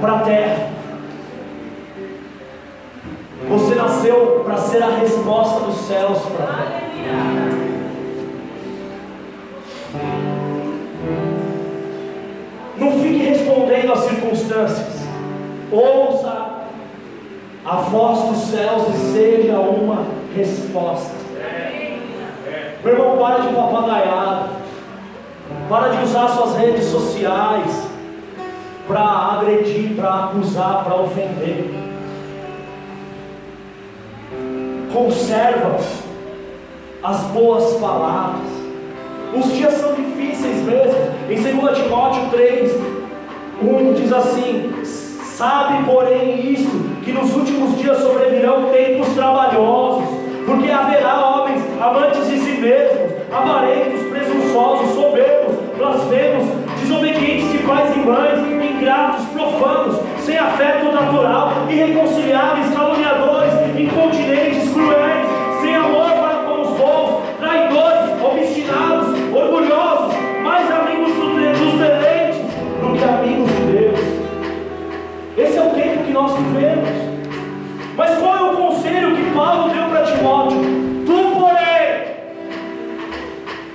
para 0.00 0.12
a 0.14 0.18
terra. 0.20 0.68
Você 3.48 3.74
nasceu 3.74 4.42
para 4.44 4.56
ser 4.56 4.82
a 4.82 4.90
resposta 4.90 5.60
dos 5.60 5.76
céus 5.86 6.18
para 6.36 6.44
a 6.44 6.56
terra. 6.56 7.58
Não 12.76 12.92
fique 13.00 13.24
respondendo 13.24 13.92
às 13.92 14.00
circunstâncias. 14.00 15.08
Ouça 15.72 16.48
a 17.64 17.76
voz 17.76 18.22
dos 18.28 18.50
céus 18.50 18.88
e 18.88 19.12
seja 19.12 19.58
uma 19.58 20.04
resposta. 20.34 21.16
Meu 22.84 22.92
irmão, 22.92 23.18
para 23.18 23.38
de 23.40 23.54
papagaiar. 23.54 24.48
Para 25.68 25.88
de 25.88 26.04
usar 26.04 26.28
suas 26.28 26.56
redes 26.56 26.84
sociais 26.84 27.87
para 28.88 29.02
agredir, 29.02 29.94
para 29.94 30.24
acusar, 30.24 30.82
para 30.82 30.96
ofender. 30.96 31.70
Conserva 34.90 35.76
as 37.02 37.20
boas 37.26 37.74
palavras. 37.74 38.48
Os 39.38 39.52
dias 39.52 39.74
são 39.74 39.92
difíceis 39.92 40.62
mesmo. 40.62 40.98
Em 41.28 41.60
2 41.60 41.78
Timóteo 41.78 42.30
3, 42.30 42.72
1 43.62 43.92
diz 43.92 44.12
assim: 44.12 44.72
Sabe, 45.36 45.84
porém, 45.84 46.52
isto, 46.52 47.02
que 47.04 47.12
nos 47.12 47.36
últimos 47.36 47.76
dias 47.76 47.98
sobrevirão 47.98 48.70
tempos 48.70 49.08
trabalhosos, 49.10 50.08
porque 50.46 50.70
haverá 50.70 51.26
homens 51.26 51.62
amantes 51.78 52.26
de 52.26 52.38
si 52.38 52.52
mesmos, 52.52 53.12
avarentos, 53.30 54.02
presunçosos, 54.08 54.94
soberbos, 54.94 55.56
blasfemos, 55.76 56.48
desobedientes 56.80 57.52
de 57.52 57.58
pais 57.58 57.94
e 57.94 57.98
mães, 57.98 58.57
profanos, 59.58 59.96
sem 60.20 60.38
afeto 60.38 60.92
natural, 60.92 61.52
irreconciliáveis, 61.68 62.72
caluniadores, 62.72 63.52
incontinentes, 63.76 64.72
cruéis, 64.72 65.26
sem 65.60 65.74
amor 65.74 66.10
para 66.12 66.34
com 66.44 66.60
os 66.62 66.68
bons, 66.68 67.22
traidores, 67.40 68.22
obstinados, 68.22 69.08
orgulhosos, 69.34 70.14
mais 70.42 70.70
amigos 70.70 71.12
dos 71.14 71.78
delentes 71.78 72.38
do 72.80 72.92
que 72.96 73.04
amigos 73.04 73.50
de 73.50 73.72
Deus. 73.72 74.00
Esse 75.36 75.58
é 75.58 75.62
o 75.62 75.70
tempo 75.70 76.04
que 76.04 76.12
nós 76.12 76.32
vivemos. 76.36 76.88
Mas 77.96 78.16
qual 78.18 78.36
é 78.36 78.52
o 78.52 78.56
conselho 78.56 79.16
que 79.16 79.30
Paulo 79.34 79.70
deu 79.70 79.84
para 79.88 80.02
Timóteo? 80.04 80.58
Tu, 81.04 81.36
porém, 81.36 82.14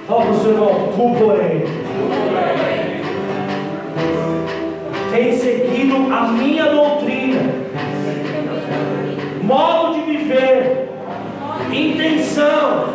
fala 0.08 0.22
para 0.22 0.32
o 0.32 0.40
seu 0.40 0.52
irmão, 0.52 0.90
tu, 0.96 1.26
porém, 1.26 1.63
modo 9.54 9.94
de 9.94 10.02
viver, 10.02 10.90
intenção, 11.72 12.90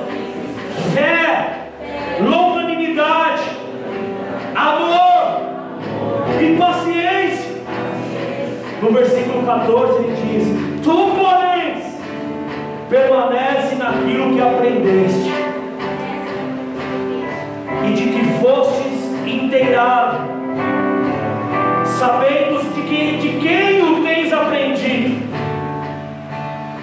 fé, 0.93 1.69
longanimidade, 2.21 3.45
amor 4.57 5.41
e 6.41 6.57
paciência. 6.57 7.63
No 8.83 8.93
versículo 8.93 9.47
14 9.47 10.03
ele 10.03 10.17
diz: 10.17 10.83
Tu, 10.83 10.91
porém, 10.91 11.59
permanece 12.91 13.77
naquilo 13.77 14.35
que 14.35 14.41
aprendeste 14.41 15.33
e 17.87 17.93
de 17.93 18.03
que 18.09 18.25
fostes 18.41 18.99
inteirado, 19.25 20.19
sabendo 21.85 22.59
de, 22.75 23.17
de 23.19 23.39
quem 23.41 23.83
o 23.83 23.88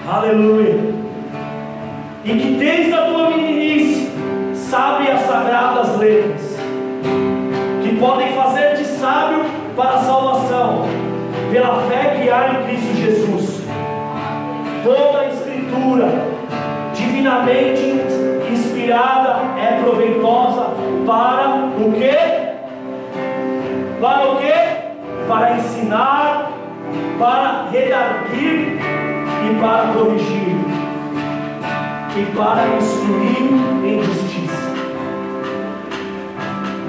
Aleluia. 0.07 0.93
E 2.23 2.29
que 2.29 2.55
desde 2.59 2.93
a 2.93 3.05
tua 3.05 3.31
meninice 3.31 4.11
sabe 4.53 5.09
as 5.09 5.21
sagradas 5.21 5.97
letras, 5.97 6.59
que 7.81 7.95
podem 7.97 8.33
fazer-te 8.33 8.85
sábio 8.85 9.45
para 9.75 9.95
a 9.95 10.03
salvação, 10.03 10.85
pela 11.51 11.81
fé 11.87 12.19
que 12.19 12.29
há 12.29 12.53
em 12.53 12.67
Cristo 12.67 12.95
Jesus. 12.95 13.61
Toda 14.83 15.21
a 15.21 15.27
Escritura, 15.27 16.07
divinamente 16.93 17.95
inspirada, 18.51 19.37
é 19.59 19.81
proveitosa 19.81 20.67
para 21.07 21.71
o 21.79 21.91
quê? 21.93 22.17
Para 23.99 24.31
o 24.31 24.37
quê? 24.37 24.53
Para 25.27 25.57
ensinar, 25.57 26.51
para 27.17 27.69
redarguir 27.71 28.94
e 29.43 29.59
para 29.59 29.93
corrigir 29.93 30.55
e 32.17 32.25
para 32.35 32.67
instruir 32.77 33.51
em 33.83 34.03
justiça. 34.03 34.73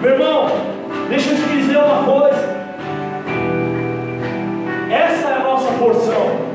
Meu 0.01 0.13
irmão, 0.13 0.47
deixa 1.09 1.31
eu 1.31 1.37
te 1.37 1.49
dizer 1.57 1.79
uma 1.79 2.05
coisa. 2.05 2.57
Essa 4.91 5.29
é 5.29 5.35
a 5.35 5.41
nossa 5.41 5.73
porção. 5.73 6.47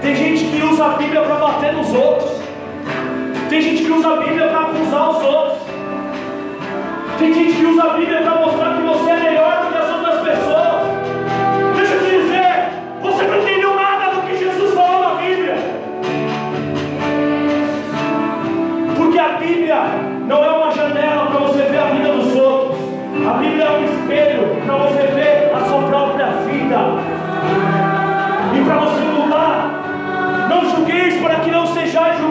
Tem 0.00 0.16
gente 0.16 0.44
que 0.44 0.62
usa 0.64 0.86
a 0.86 0.88
Bíblia 0.90 1.20
para 1.22 1.34
bater 1.34 1.72
nos 1.74 1.92
outros. 1.92 2.30
Tem 3.50 3.60
gente 3.60 3.84
que 3.84 3.90
usa 3.90 4.08
a 4.08 4.16
Bíblia 4.16 4.48
para 4.48 4.60
acusar 4.60 5.10
os 5.10 5.22
outros. 5.22 5.58
Tem 7.18 7.34
gente 7.34 7.56
que 7.56 7.66
usa 7.66 7.82
a 7.82 7.94
Bíblia 7.94 8.22
para 8.22 8.36
mostrar 8.36 8.76
que 8.76 8.82
você 8.82 9.10
é 9.10 9.17
ver 21.78 21.80
a 21.80 21.86
vida 21.86 22.12
dos 22.12 22.34
outros. 22.34 22.78
A 23.26 23.32
Bíblia 23.34 23.64
é 23.64 23.78
um 23.78 23.84
espelho 23.84 24.56
para 24.64 24.76
você 24.76 25.06
ver 25.14 25.52
a 25.54 25.64
sua 25.66 25.82
própria 25.82 26.26
vida. 26.48 26.78
E 28.54 28.64
para 28.64 28.78
você 28.78 29.04
mudar. 29.04 30.48
Não 30.48 30.70
julgueis 30.70 31.20
para 31.20 31.36
que 31.36 31.50
não 31.50 31.66
sejais 31.66 32.18
julgados. 32.18 32.27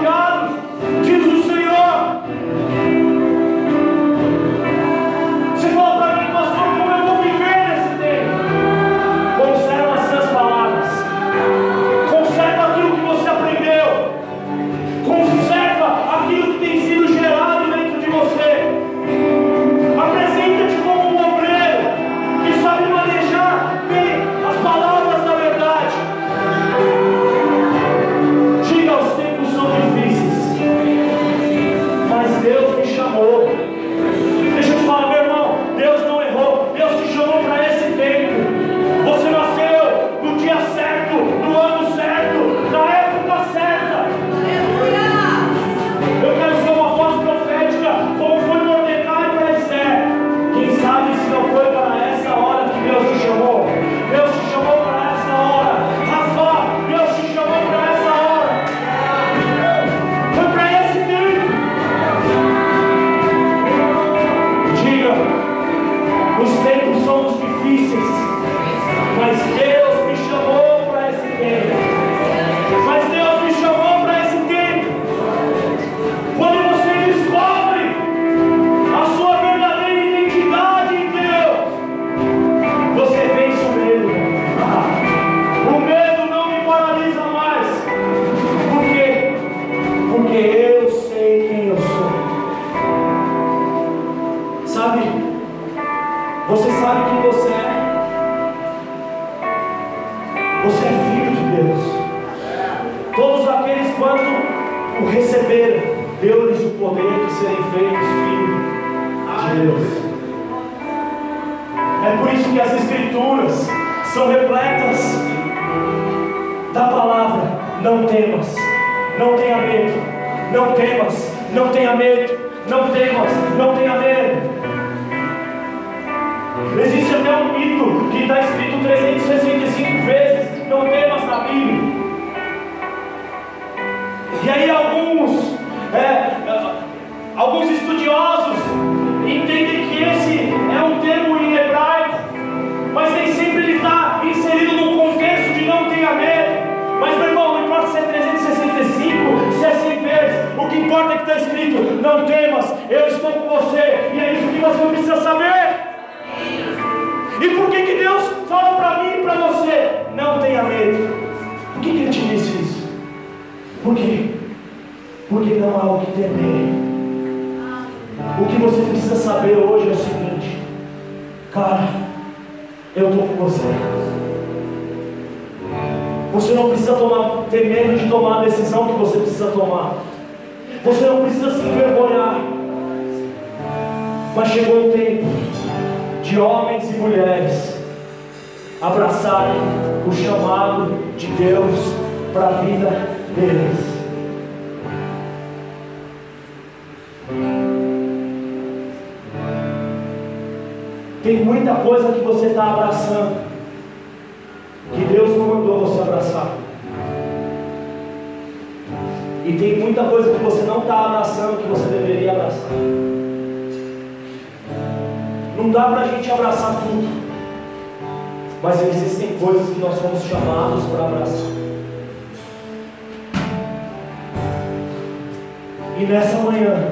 E 225.99 226.05
nessa 226.05 226.37
manhã, 226.37 226.91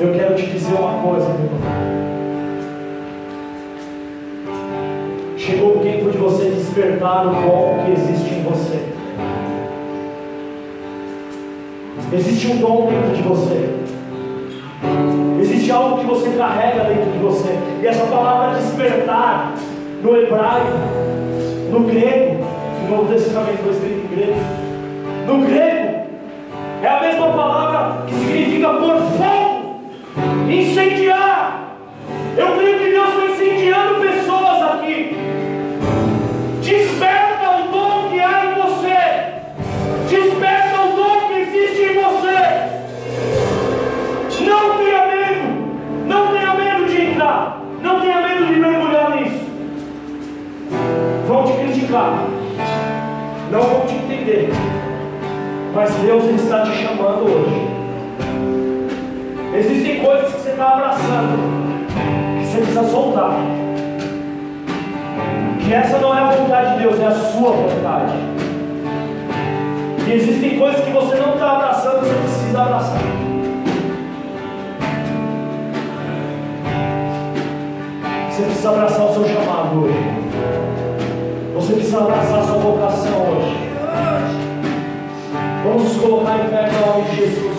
eu 0.00 0.14
quero 0.14 0.34
te 0.34 0.46
dizer 0.46 0.74
uma 0.74 1.02
coisa, 1.02 1.28
meu 1.28 1.44
irmão. 1.44 1.60
Chegou 5.36 5.76
o 5.76 5.80
tempo 5.80 6.10
de 6.10 6.16
você 6.16 6.44
despertar 6.46 7.26
o 7.26 7.30
dom 7.30 7.84
que 7.84 7.92
existe 7.92 8.32
em 8.32 8.42
você. 8.44 8.80
Existe 12.14 12.46
um 12.48 12.56
dom 12.56 12.88
dentro 12.90 13.14
de 13.14 13.22
você. 13.22 13.74
Existe 15.38 15.70
algo 15.70 15.98
que 15.98 16.06
você 16.06 16.30
carrega 16.30 16.84
dentro 16.84 17.12
de 17.12 17.18
você. 17.18 17.58
E 17.82 17.86
essa 17.86 18.06
palavra 18.06 18.58
despertar, 18.58 19.52
no 20.02 20.16
hebraico, 20.16 20.78
no 21.70 21.80
grego, 21.80 22.42
no 22.88 22.96
Novo 22.96 23.12
Testamento 23.12 23.62
em 23.68 24.16
grego. 24.16 24.61
No 25.26 25.38
grego, 25.46 26.06
é 26.82 26.88
a 26.88 27.00
mesma 27.00 27.26
palavra 27.28 28.06
que 28.06 28.14
significa 28.14 28.70
por 28.70 28.98
fogo, 29.16 29.80
incendiar. 30.48 31.76
Eu 32.36 32.56
creio 32.56 32.78
que 32.78 32.90
Deus 32.90 33.08
está 33.08 33.26
incendiando 33.26 34.00
pessoas 34.00 34.62
aqui. 34.62 35.16
Desperta 36.60 37.50
o 37.50 37.70
dom 37.70 38.08
que 38.10 38.20
há 38.20 38.46
em 38.46 38.54
você. 38.62 38.98
Desperta 40.08 40.80
o 40.80 40.96
dom 40.96 41.28
que 41.28 41.34
existe 41.40 41.82
em 41.82 42.02
você. 42.02 42.38
Não 44.44 44.76
tenha 44.78 45.06
medo. 45.06 45.46
Não 46.06 46.26
tenha 46.32 46.54
medo 46.54 46.86
de 46.86 47.00
entrar. 47.00 47.60
Não 47.80 48.00
tenha 48.00 48.20
medo 48.22 48.46
de 48.46 48.58
mergulhar 48.58 49.16
nisso. 49.16 49.44
Vão 51.28 51.44
te 51.44 51.52
criticar. 51.52 52.26
Não 53.50 53.60
vão 53.60 53.86
te 53.86 53.94
entender. 53.94 54.50
Mas 55.74 55.90
Deus 55.94 56.24
ele 56.24 56.36
está 56.36 56.62
te 56.62 56.72
chamando 56.72 57.24
hoje. 57.24 57.82
Existem 59.54 60.04
coisas 60.04 60.32
que 60.32 60.40
você 60.40 60.50
está 60.50 60.68
abraçando, 60.74 61.86
que 62.38 62.46
você 62.46 62.58
precisa 62.58 62.84
soltar. 62.84 63.36
Que 65.64 65.72
essa 65.72 65.98
não 65.98 66.14
é 66.14 66.20
a 66.20 66.30
vontade 66.30 66.74
de 66.74 66.82
Deus, 66.82 67.00
é 67.00 67.06
a 67.06 67.10
sua 67.12 67.52
vontade. 67.52 68.12
E 70.06 70.12
existem 70.12 70.58
coisas 70.58 70.84
que 70.84 70.90
você 70.90 71.16
não 71.16 71.32
está 71.34 71.52
abraçando, 71.52 72.00
você 72.00 72.14
precisa 72.14 72.62
abraçar. 72.62 72.98
Você 78.30 78.42
precisa 78.42 78.68
abraçar 78.68 79.06
o 79.06 79.14
seu 79.14 79.24
chamado 79.24 79.84
hoje. 79.84 80.22
Você 81.54 81.72
precisa 81.74 81.98
abraçar 81.98 82.40
a 82.40 82.44
sua 82.44 82.58
vocação 82.58 83.12
hoje. 83.12 83.71
Vamos 85.64 85.96
colocar 85.96 86.44
em 86.44 86.50
pé 86.50 86.68
em 86.68 86.86
nome 86.86 87.08
de 87.08 87.16
Jesus. 87.16 87.56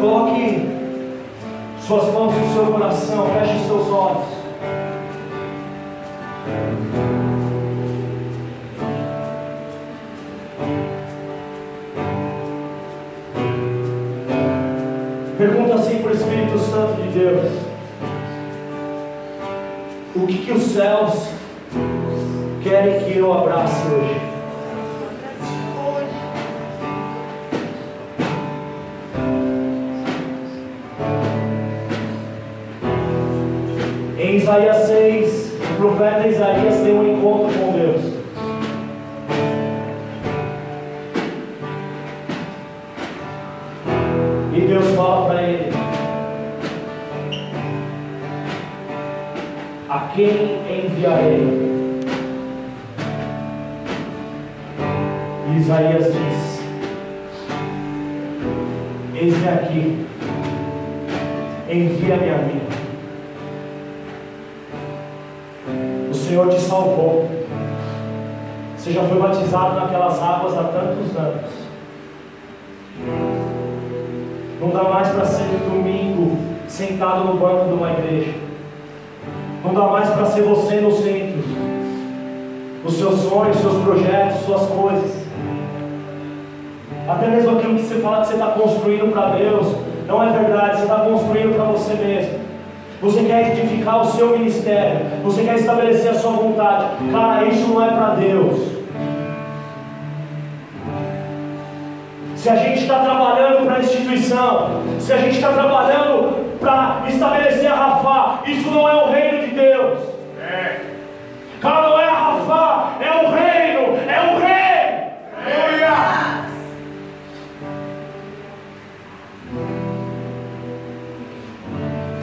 Coloque 0.00 0.68
suas 1.86 2.14
mãos 2.14 2.34
no 2.34 2.54
seu 2.54 2.66
coração, 2.72 3.26
feche 3.26 3.66
seus 3.66 3.83
Deus: 17.14 17.48
O 20.16 20.26
que, 20.26 20.38
que 20.38 20.52
os 20.52 20.62
céus 20.64 21.28
querem 22.64 23.04
que 23.04 23.18
eu 23.18 23.32
abrace 23.32 23.86
hoje? 23.86 24.20
Em 34.18 34.36
Isaías 34.36 34.88
6, 34.88 35.52
o 35.70 35.76
profeta 35.76 36.26
Isaías 36.26 36.80
tem 36.82 36.94
um 36.94 37.16
encontro 37.16 37.56
com 37.56 37.72
Deus. 37.72 38.13
Quem 50.14 50.60
enviarei? 50.70 51.64
Isaías 55.56 56.04
diz: 56.04 56.60
Eis-me 59.14 59.48
aqui, 59.48 60.06
envia-me 61.68 62.30
a 62.30 62.38
mim. 62.38 62.60
O 66.10 66.14
Senhor 66.14 66.34
Senhor 66.44 66.48
te 66.48 66.60
salvou. 66.60 67.28
Você 68.76 68.92
já 68.92 69.02
foi 69.04 69.18
batizado 69.18 69.80
naquelas 69.80 70.22
águas 70.22 70.58
há 70.58 70.64
tantos 70.64 71.16
anos. 71.16 71.50
Não 74.60 74.70
dá 74.70 74.84
mais 74.84 75.08
para 75.08 75.24
ser 75.24 75.44
domingo 75.68 76.38
sentado 76.68 77.24
no 77.24 77.34
banco 77.34 77.66
de 77.68 77.72
uma 77.72 77.90
igreja. 77.92 78.43
Não 79.64 79.72
dá 79.72 79.86
mais 79.86 80.10
para 80.10 80.26
ser 80.26 80.42
você 80.42 80.76
no 80.76 80.92
centro. 80.92 81.42
Os 82.84 82.94
seus 82.94 83.20
sonhos, 83.20 83.56
seus 83.56 83.82
projetos, 83.82 84.42
suas 84.44 84.66
coisas. 84.66 85.24
Até 87.08 87.28
mesmo 87.28 87.56
aquilo 87.56 87.76
que 87.76 87.82
você 87.82 87.94
fala 87.96 88.20
que 88.20 88.28
você 88.28 88.34
está 88.34 88.46
construindo 88.48 89.10
para 89.10 89.28
Deus, 89.36 89.74
não 90.06 90.22
é 90.22 90.30
verdade, 90.30 90.76
você 90.76 90.82
está 90.82 90.96
construindo 90.96 91.56
para 91.56 91.64
você 91.64 91.94
mesmo. 91.94 92.44
Você 93.00 93.24
quer 93.24 93.56
edificar 93.56 94.02
o 94.02 94.04
seu 94.06 94.38
ministério, 94.38 95.00
você 95.22 95.42
quer 95.42 95.56
estabelecer 95.56 96.10
a 96.10 96.14
sua 96.14 96.32
vontade. 96.32 96.86
Cara, 97.10 97.44
isso 97.44 97.68
não 97.68 97.84
é 97.84 97.88
para 97.88 98.14
Deus. 98.14 98.74
Se 102.36 102.50
a 102.50 102.56
gente 102.56 102.82
está 102.82 102.98
trabalhando 102.98 103.64
para 103.64 103.76
a 103.76 103.80
instituição, 103.80 104.82
se 104.98 105.12
a 105.12 105.16
gente 105.18 105.36
está 105.36 105.52
trabalhando 105.52 106.53
para 106.64 107.02
estabelecer 107.08 107.70
a 107.70 107.74
Rafa, 107.74 108.50
isso 108.50 108.70
não 108.70 108.88
é 108.88 108.94
o 108.94 109.10
reino 109.10 109.46
de 109.46 109.54
Deus. 109.54 109.98
É. 110.40 110.80
Cara, 111.60 111.88
não 111.88 112.00
é 112.00 112.04
a 112.06 112.12
Rafa, 112.12 113.04
é 113.04 113.10
o 113.10 113.30
reino, 113.30 113.98
é 114.08 114.20
o 114.32 114.38
rei. 114.40 114.64
Aleluia. 115.44 115.94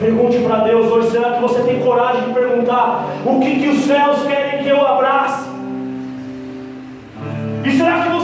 Pergunte 0.00 0.38
para 0.38 0.56
Deus 0.64 0.90
hoje: 0.90 1.10
será 1.10 1.32
que 1.34 1.40
você 1.40 1.62
tem 1.62 1.80
coragem 1.80 2.22
de 2.24 2.34
perguntar 2.34 3.04
o 3.24 3.38
que, 3.38 3.60
que 3.60 3.68
os 3.68 3.84
céus 3.84 4.26
querem 4.26 4.64
que 4.64 4.68
eu 4.68 4.84
abrace? 4.84 5.50
E 7.64 7.70
será 7.70 8.02
que 8.02 8.08
você 8.08 8.21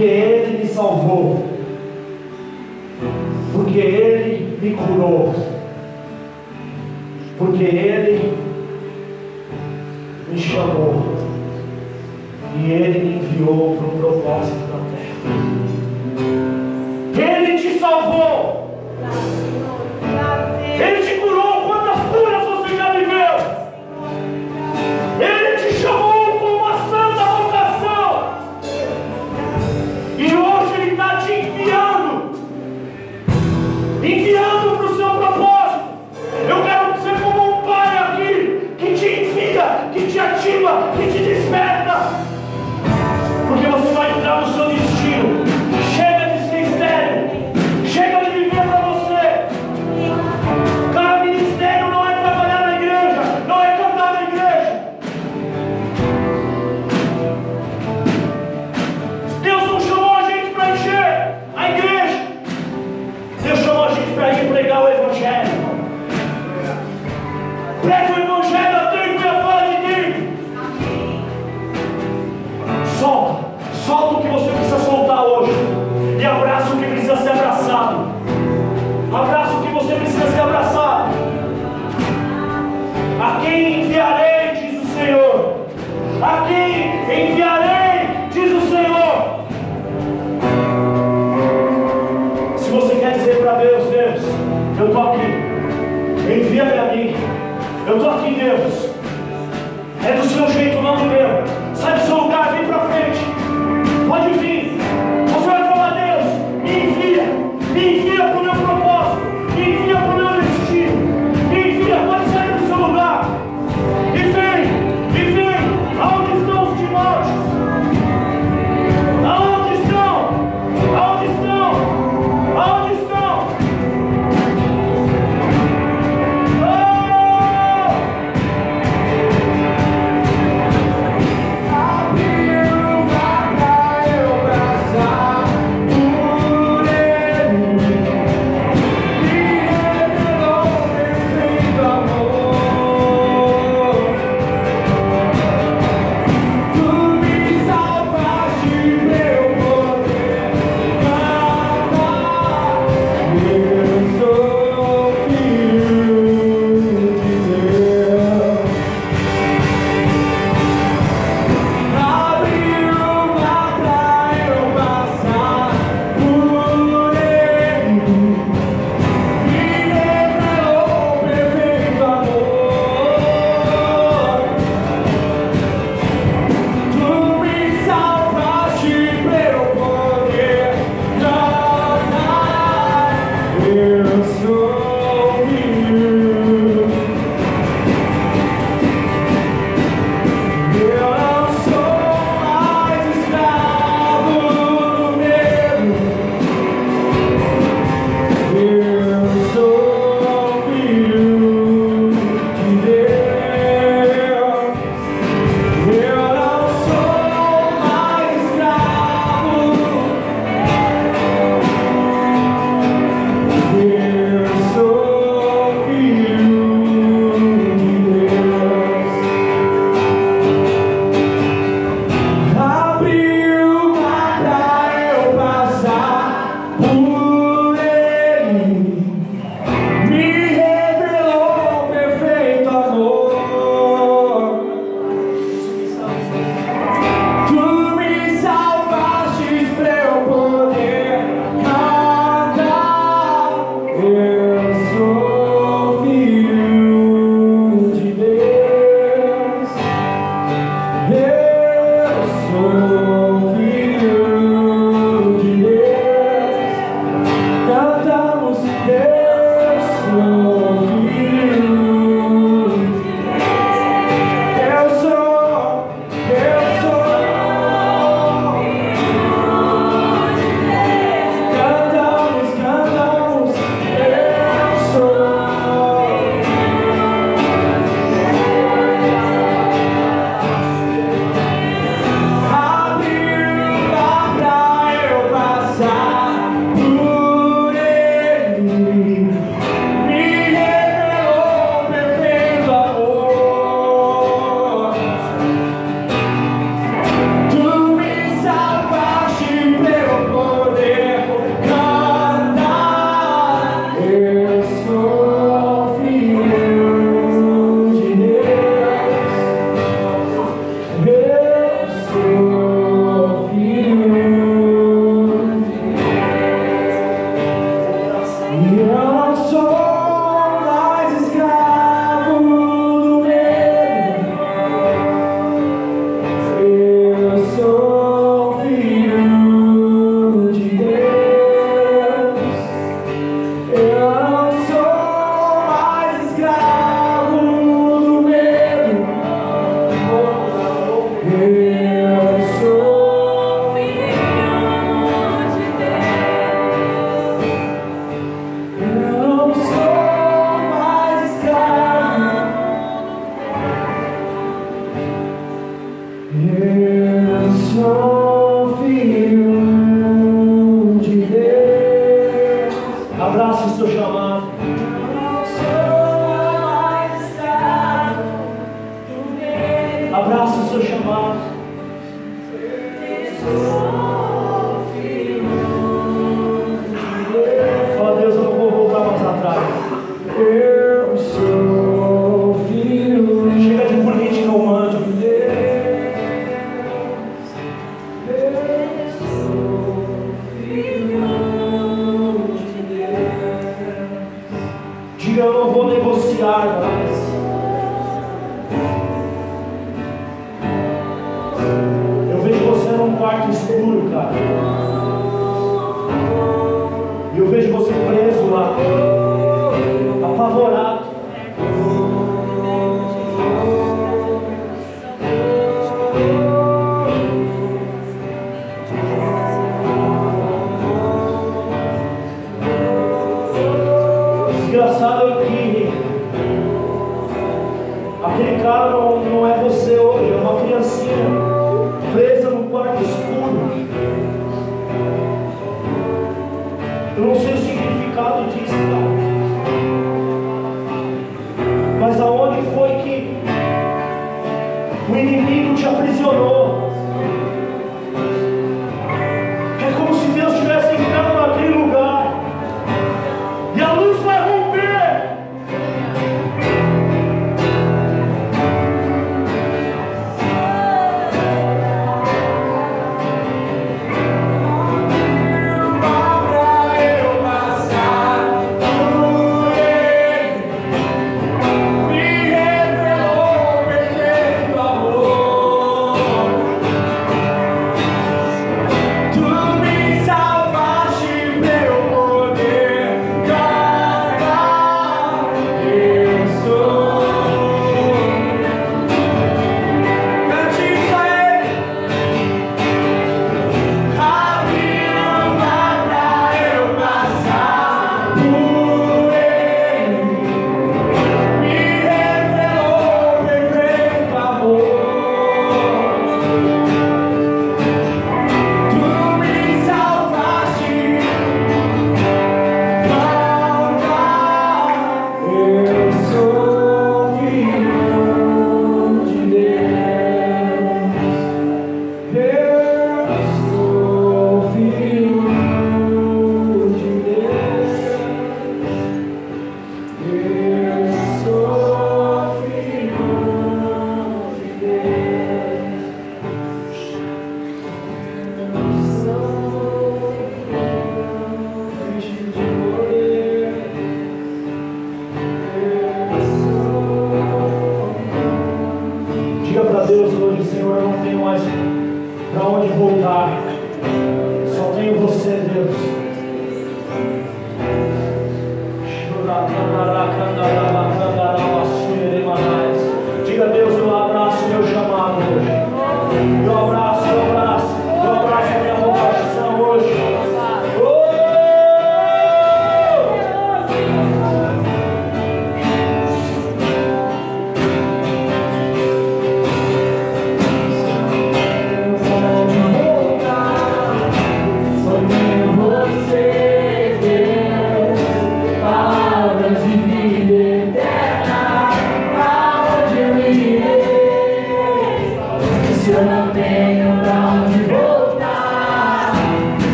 porque 0.00 0.04
Ele 0.04 0.58
me 0.58 0.66
salvou, 0.66 1.44
porque 3.52 3.78
Ele 3.78 4.58
me 4.62 4.70
curou, 4.70 5.34
porque 7.36 7.64
Ele 7.64 8.32
me 10.32 10.38
chamou. 10.38 11.20
E 12.56 12.72
Ele 12.72 12.98
me 12.98 13.14
enviou 13.16 13.76
para 13.76 13.86
um 13.86 14.00
propósito 14.00 14.59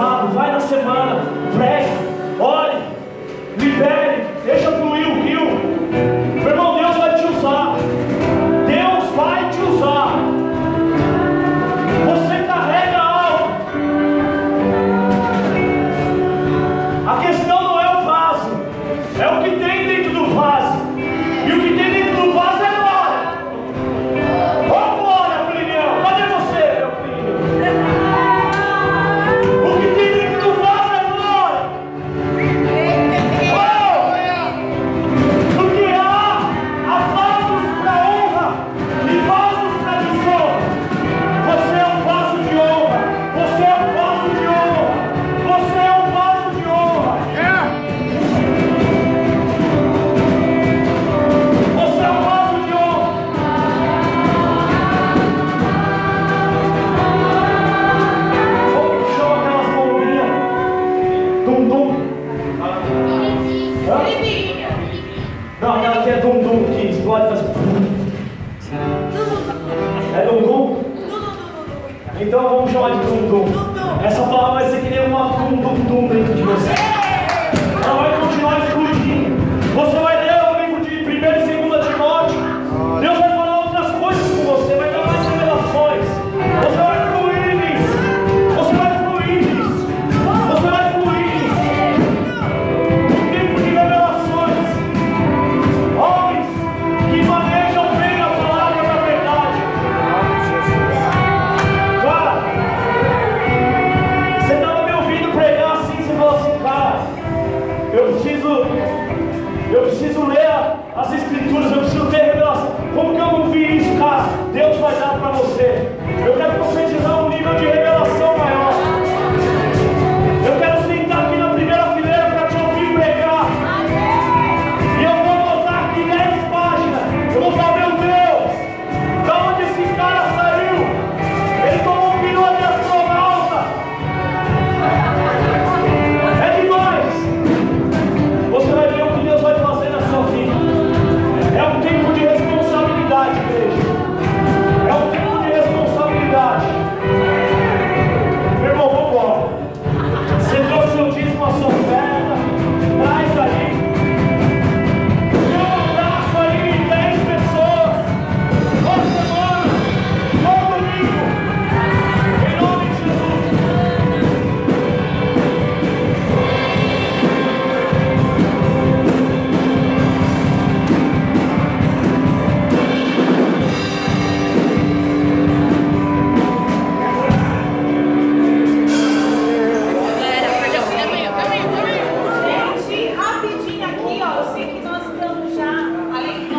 Ousado, 0.00 0.28
vai 0.28 0.50
na 0.50 0.60
semana, 0.60 1.20
pregue, 1.54 1.79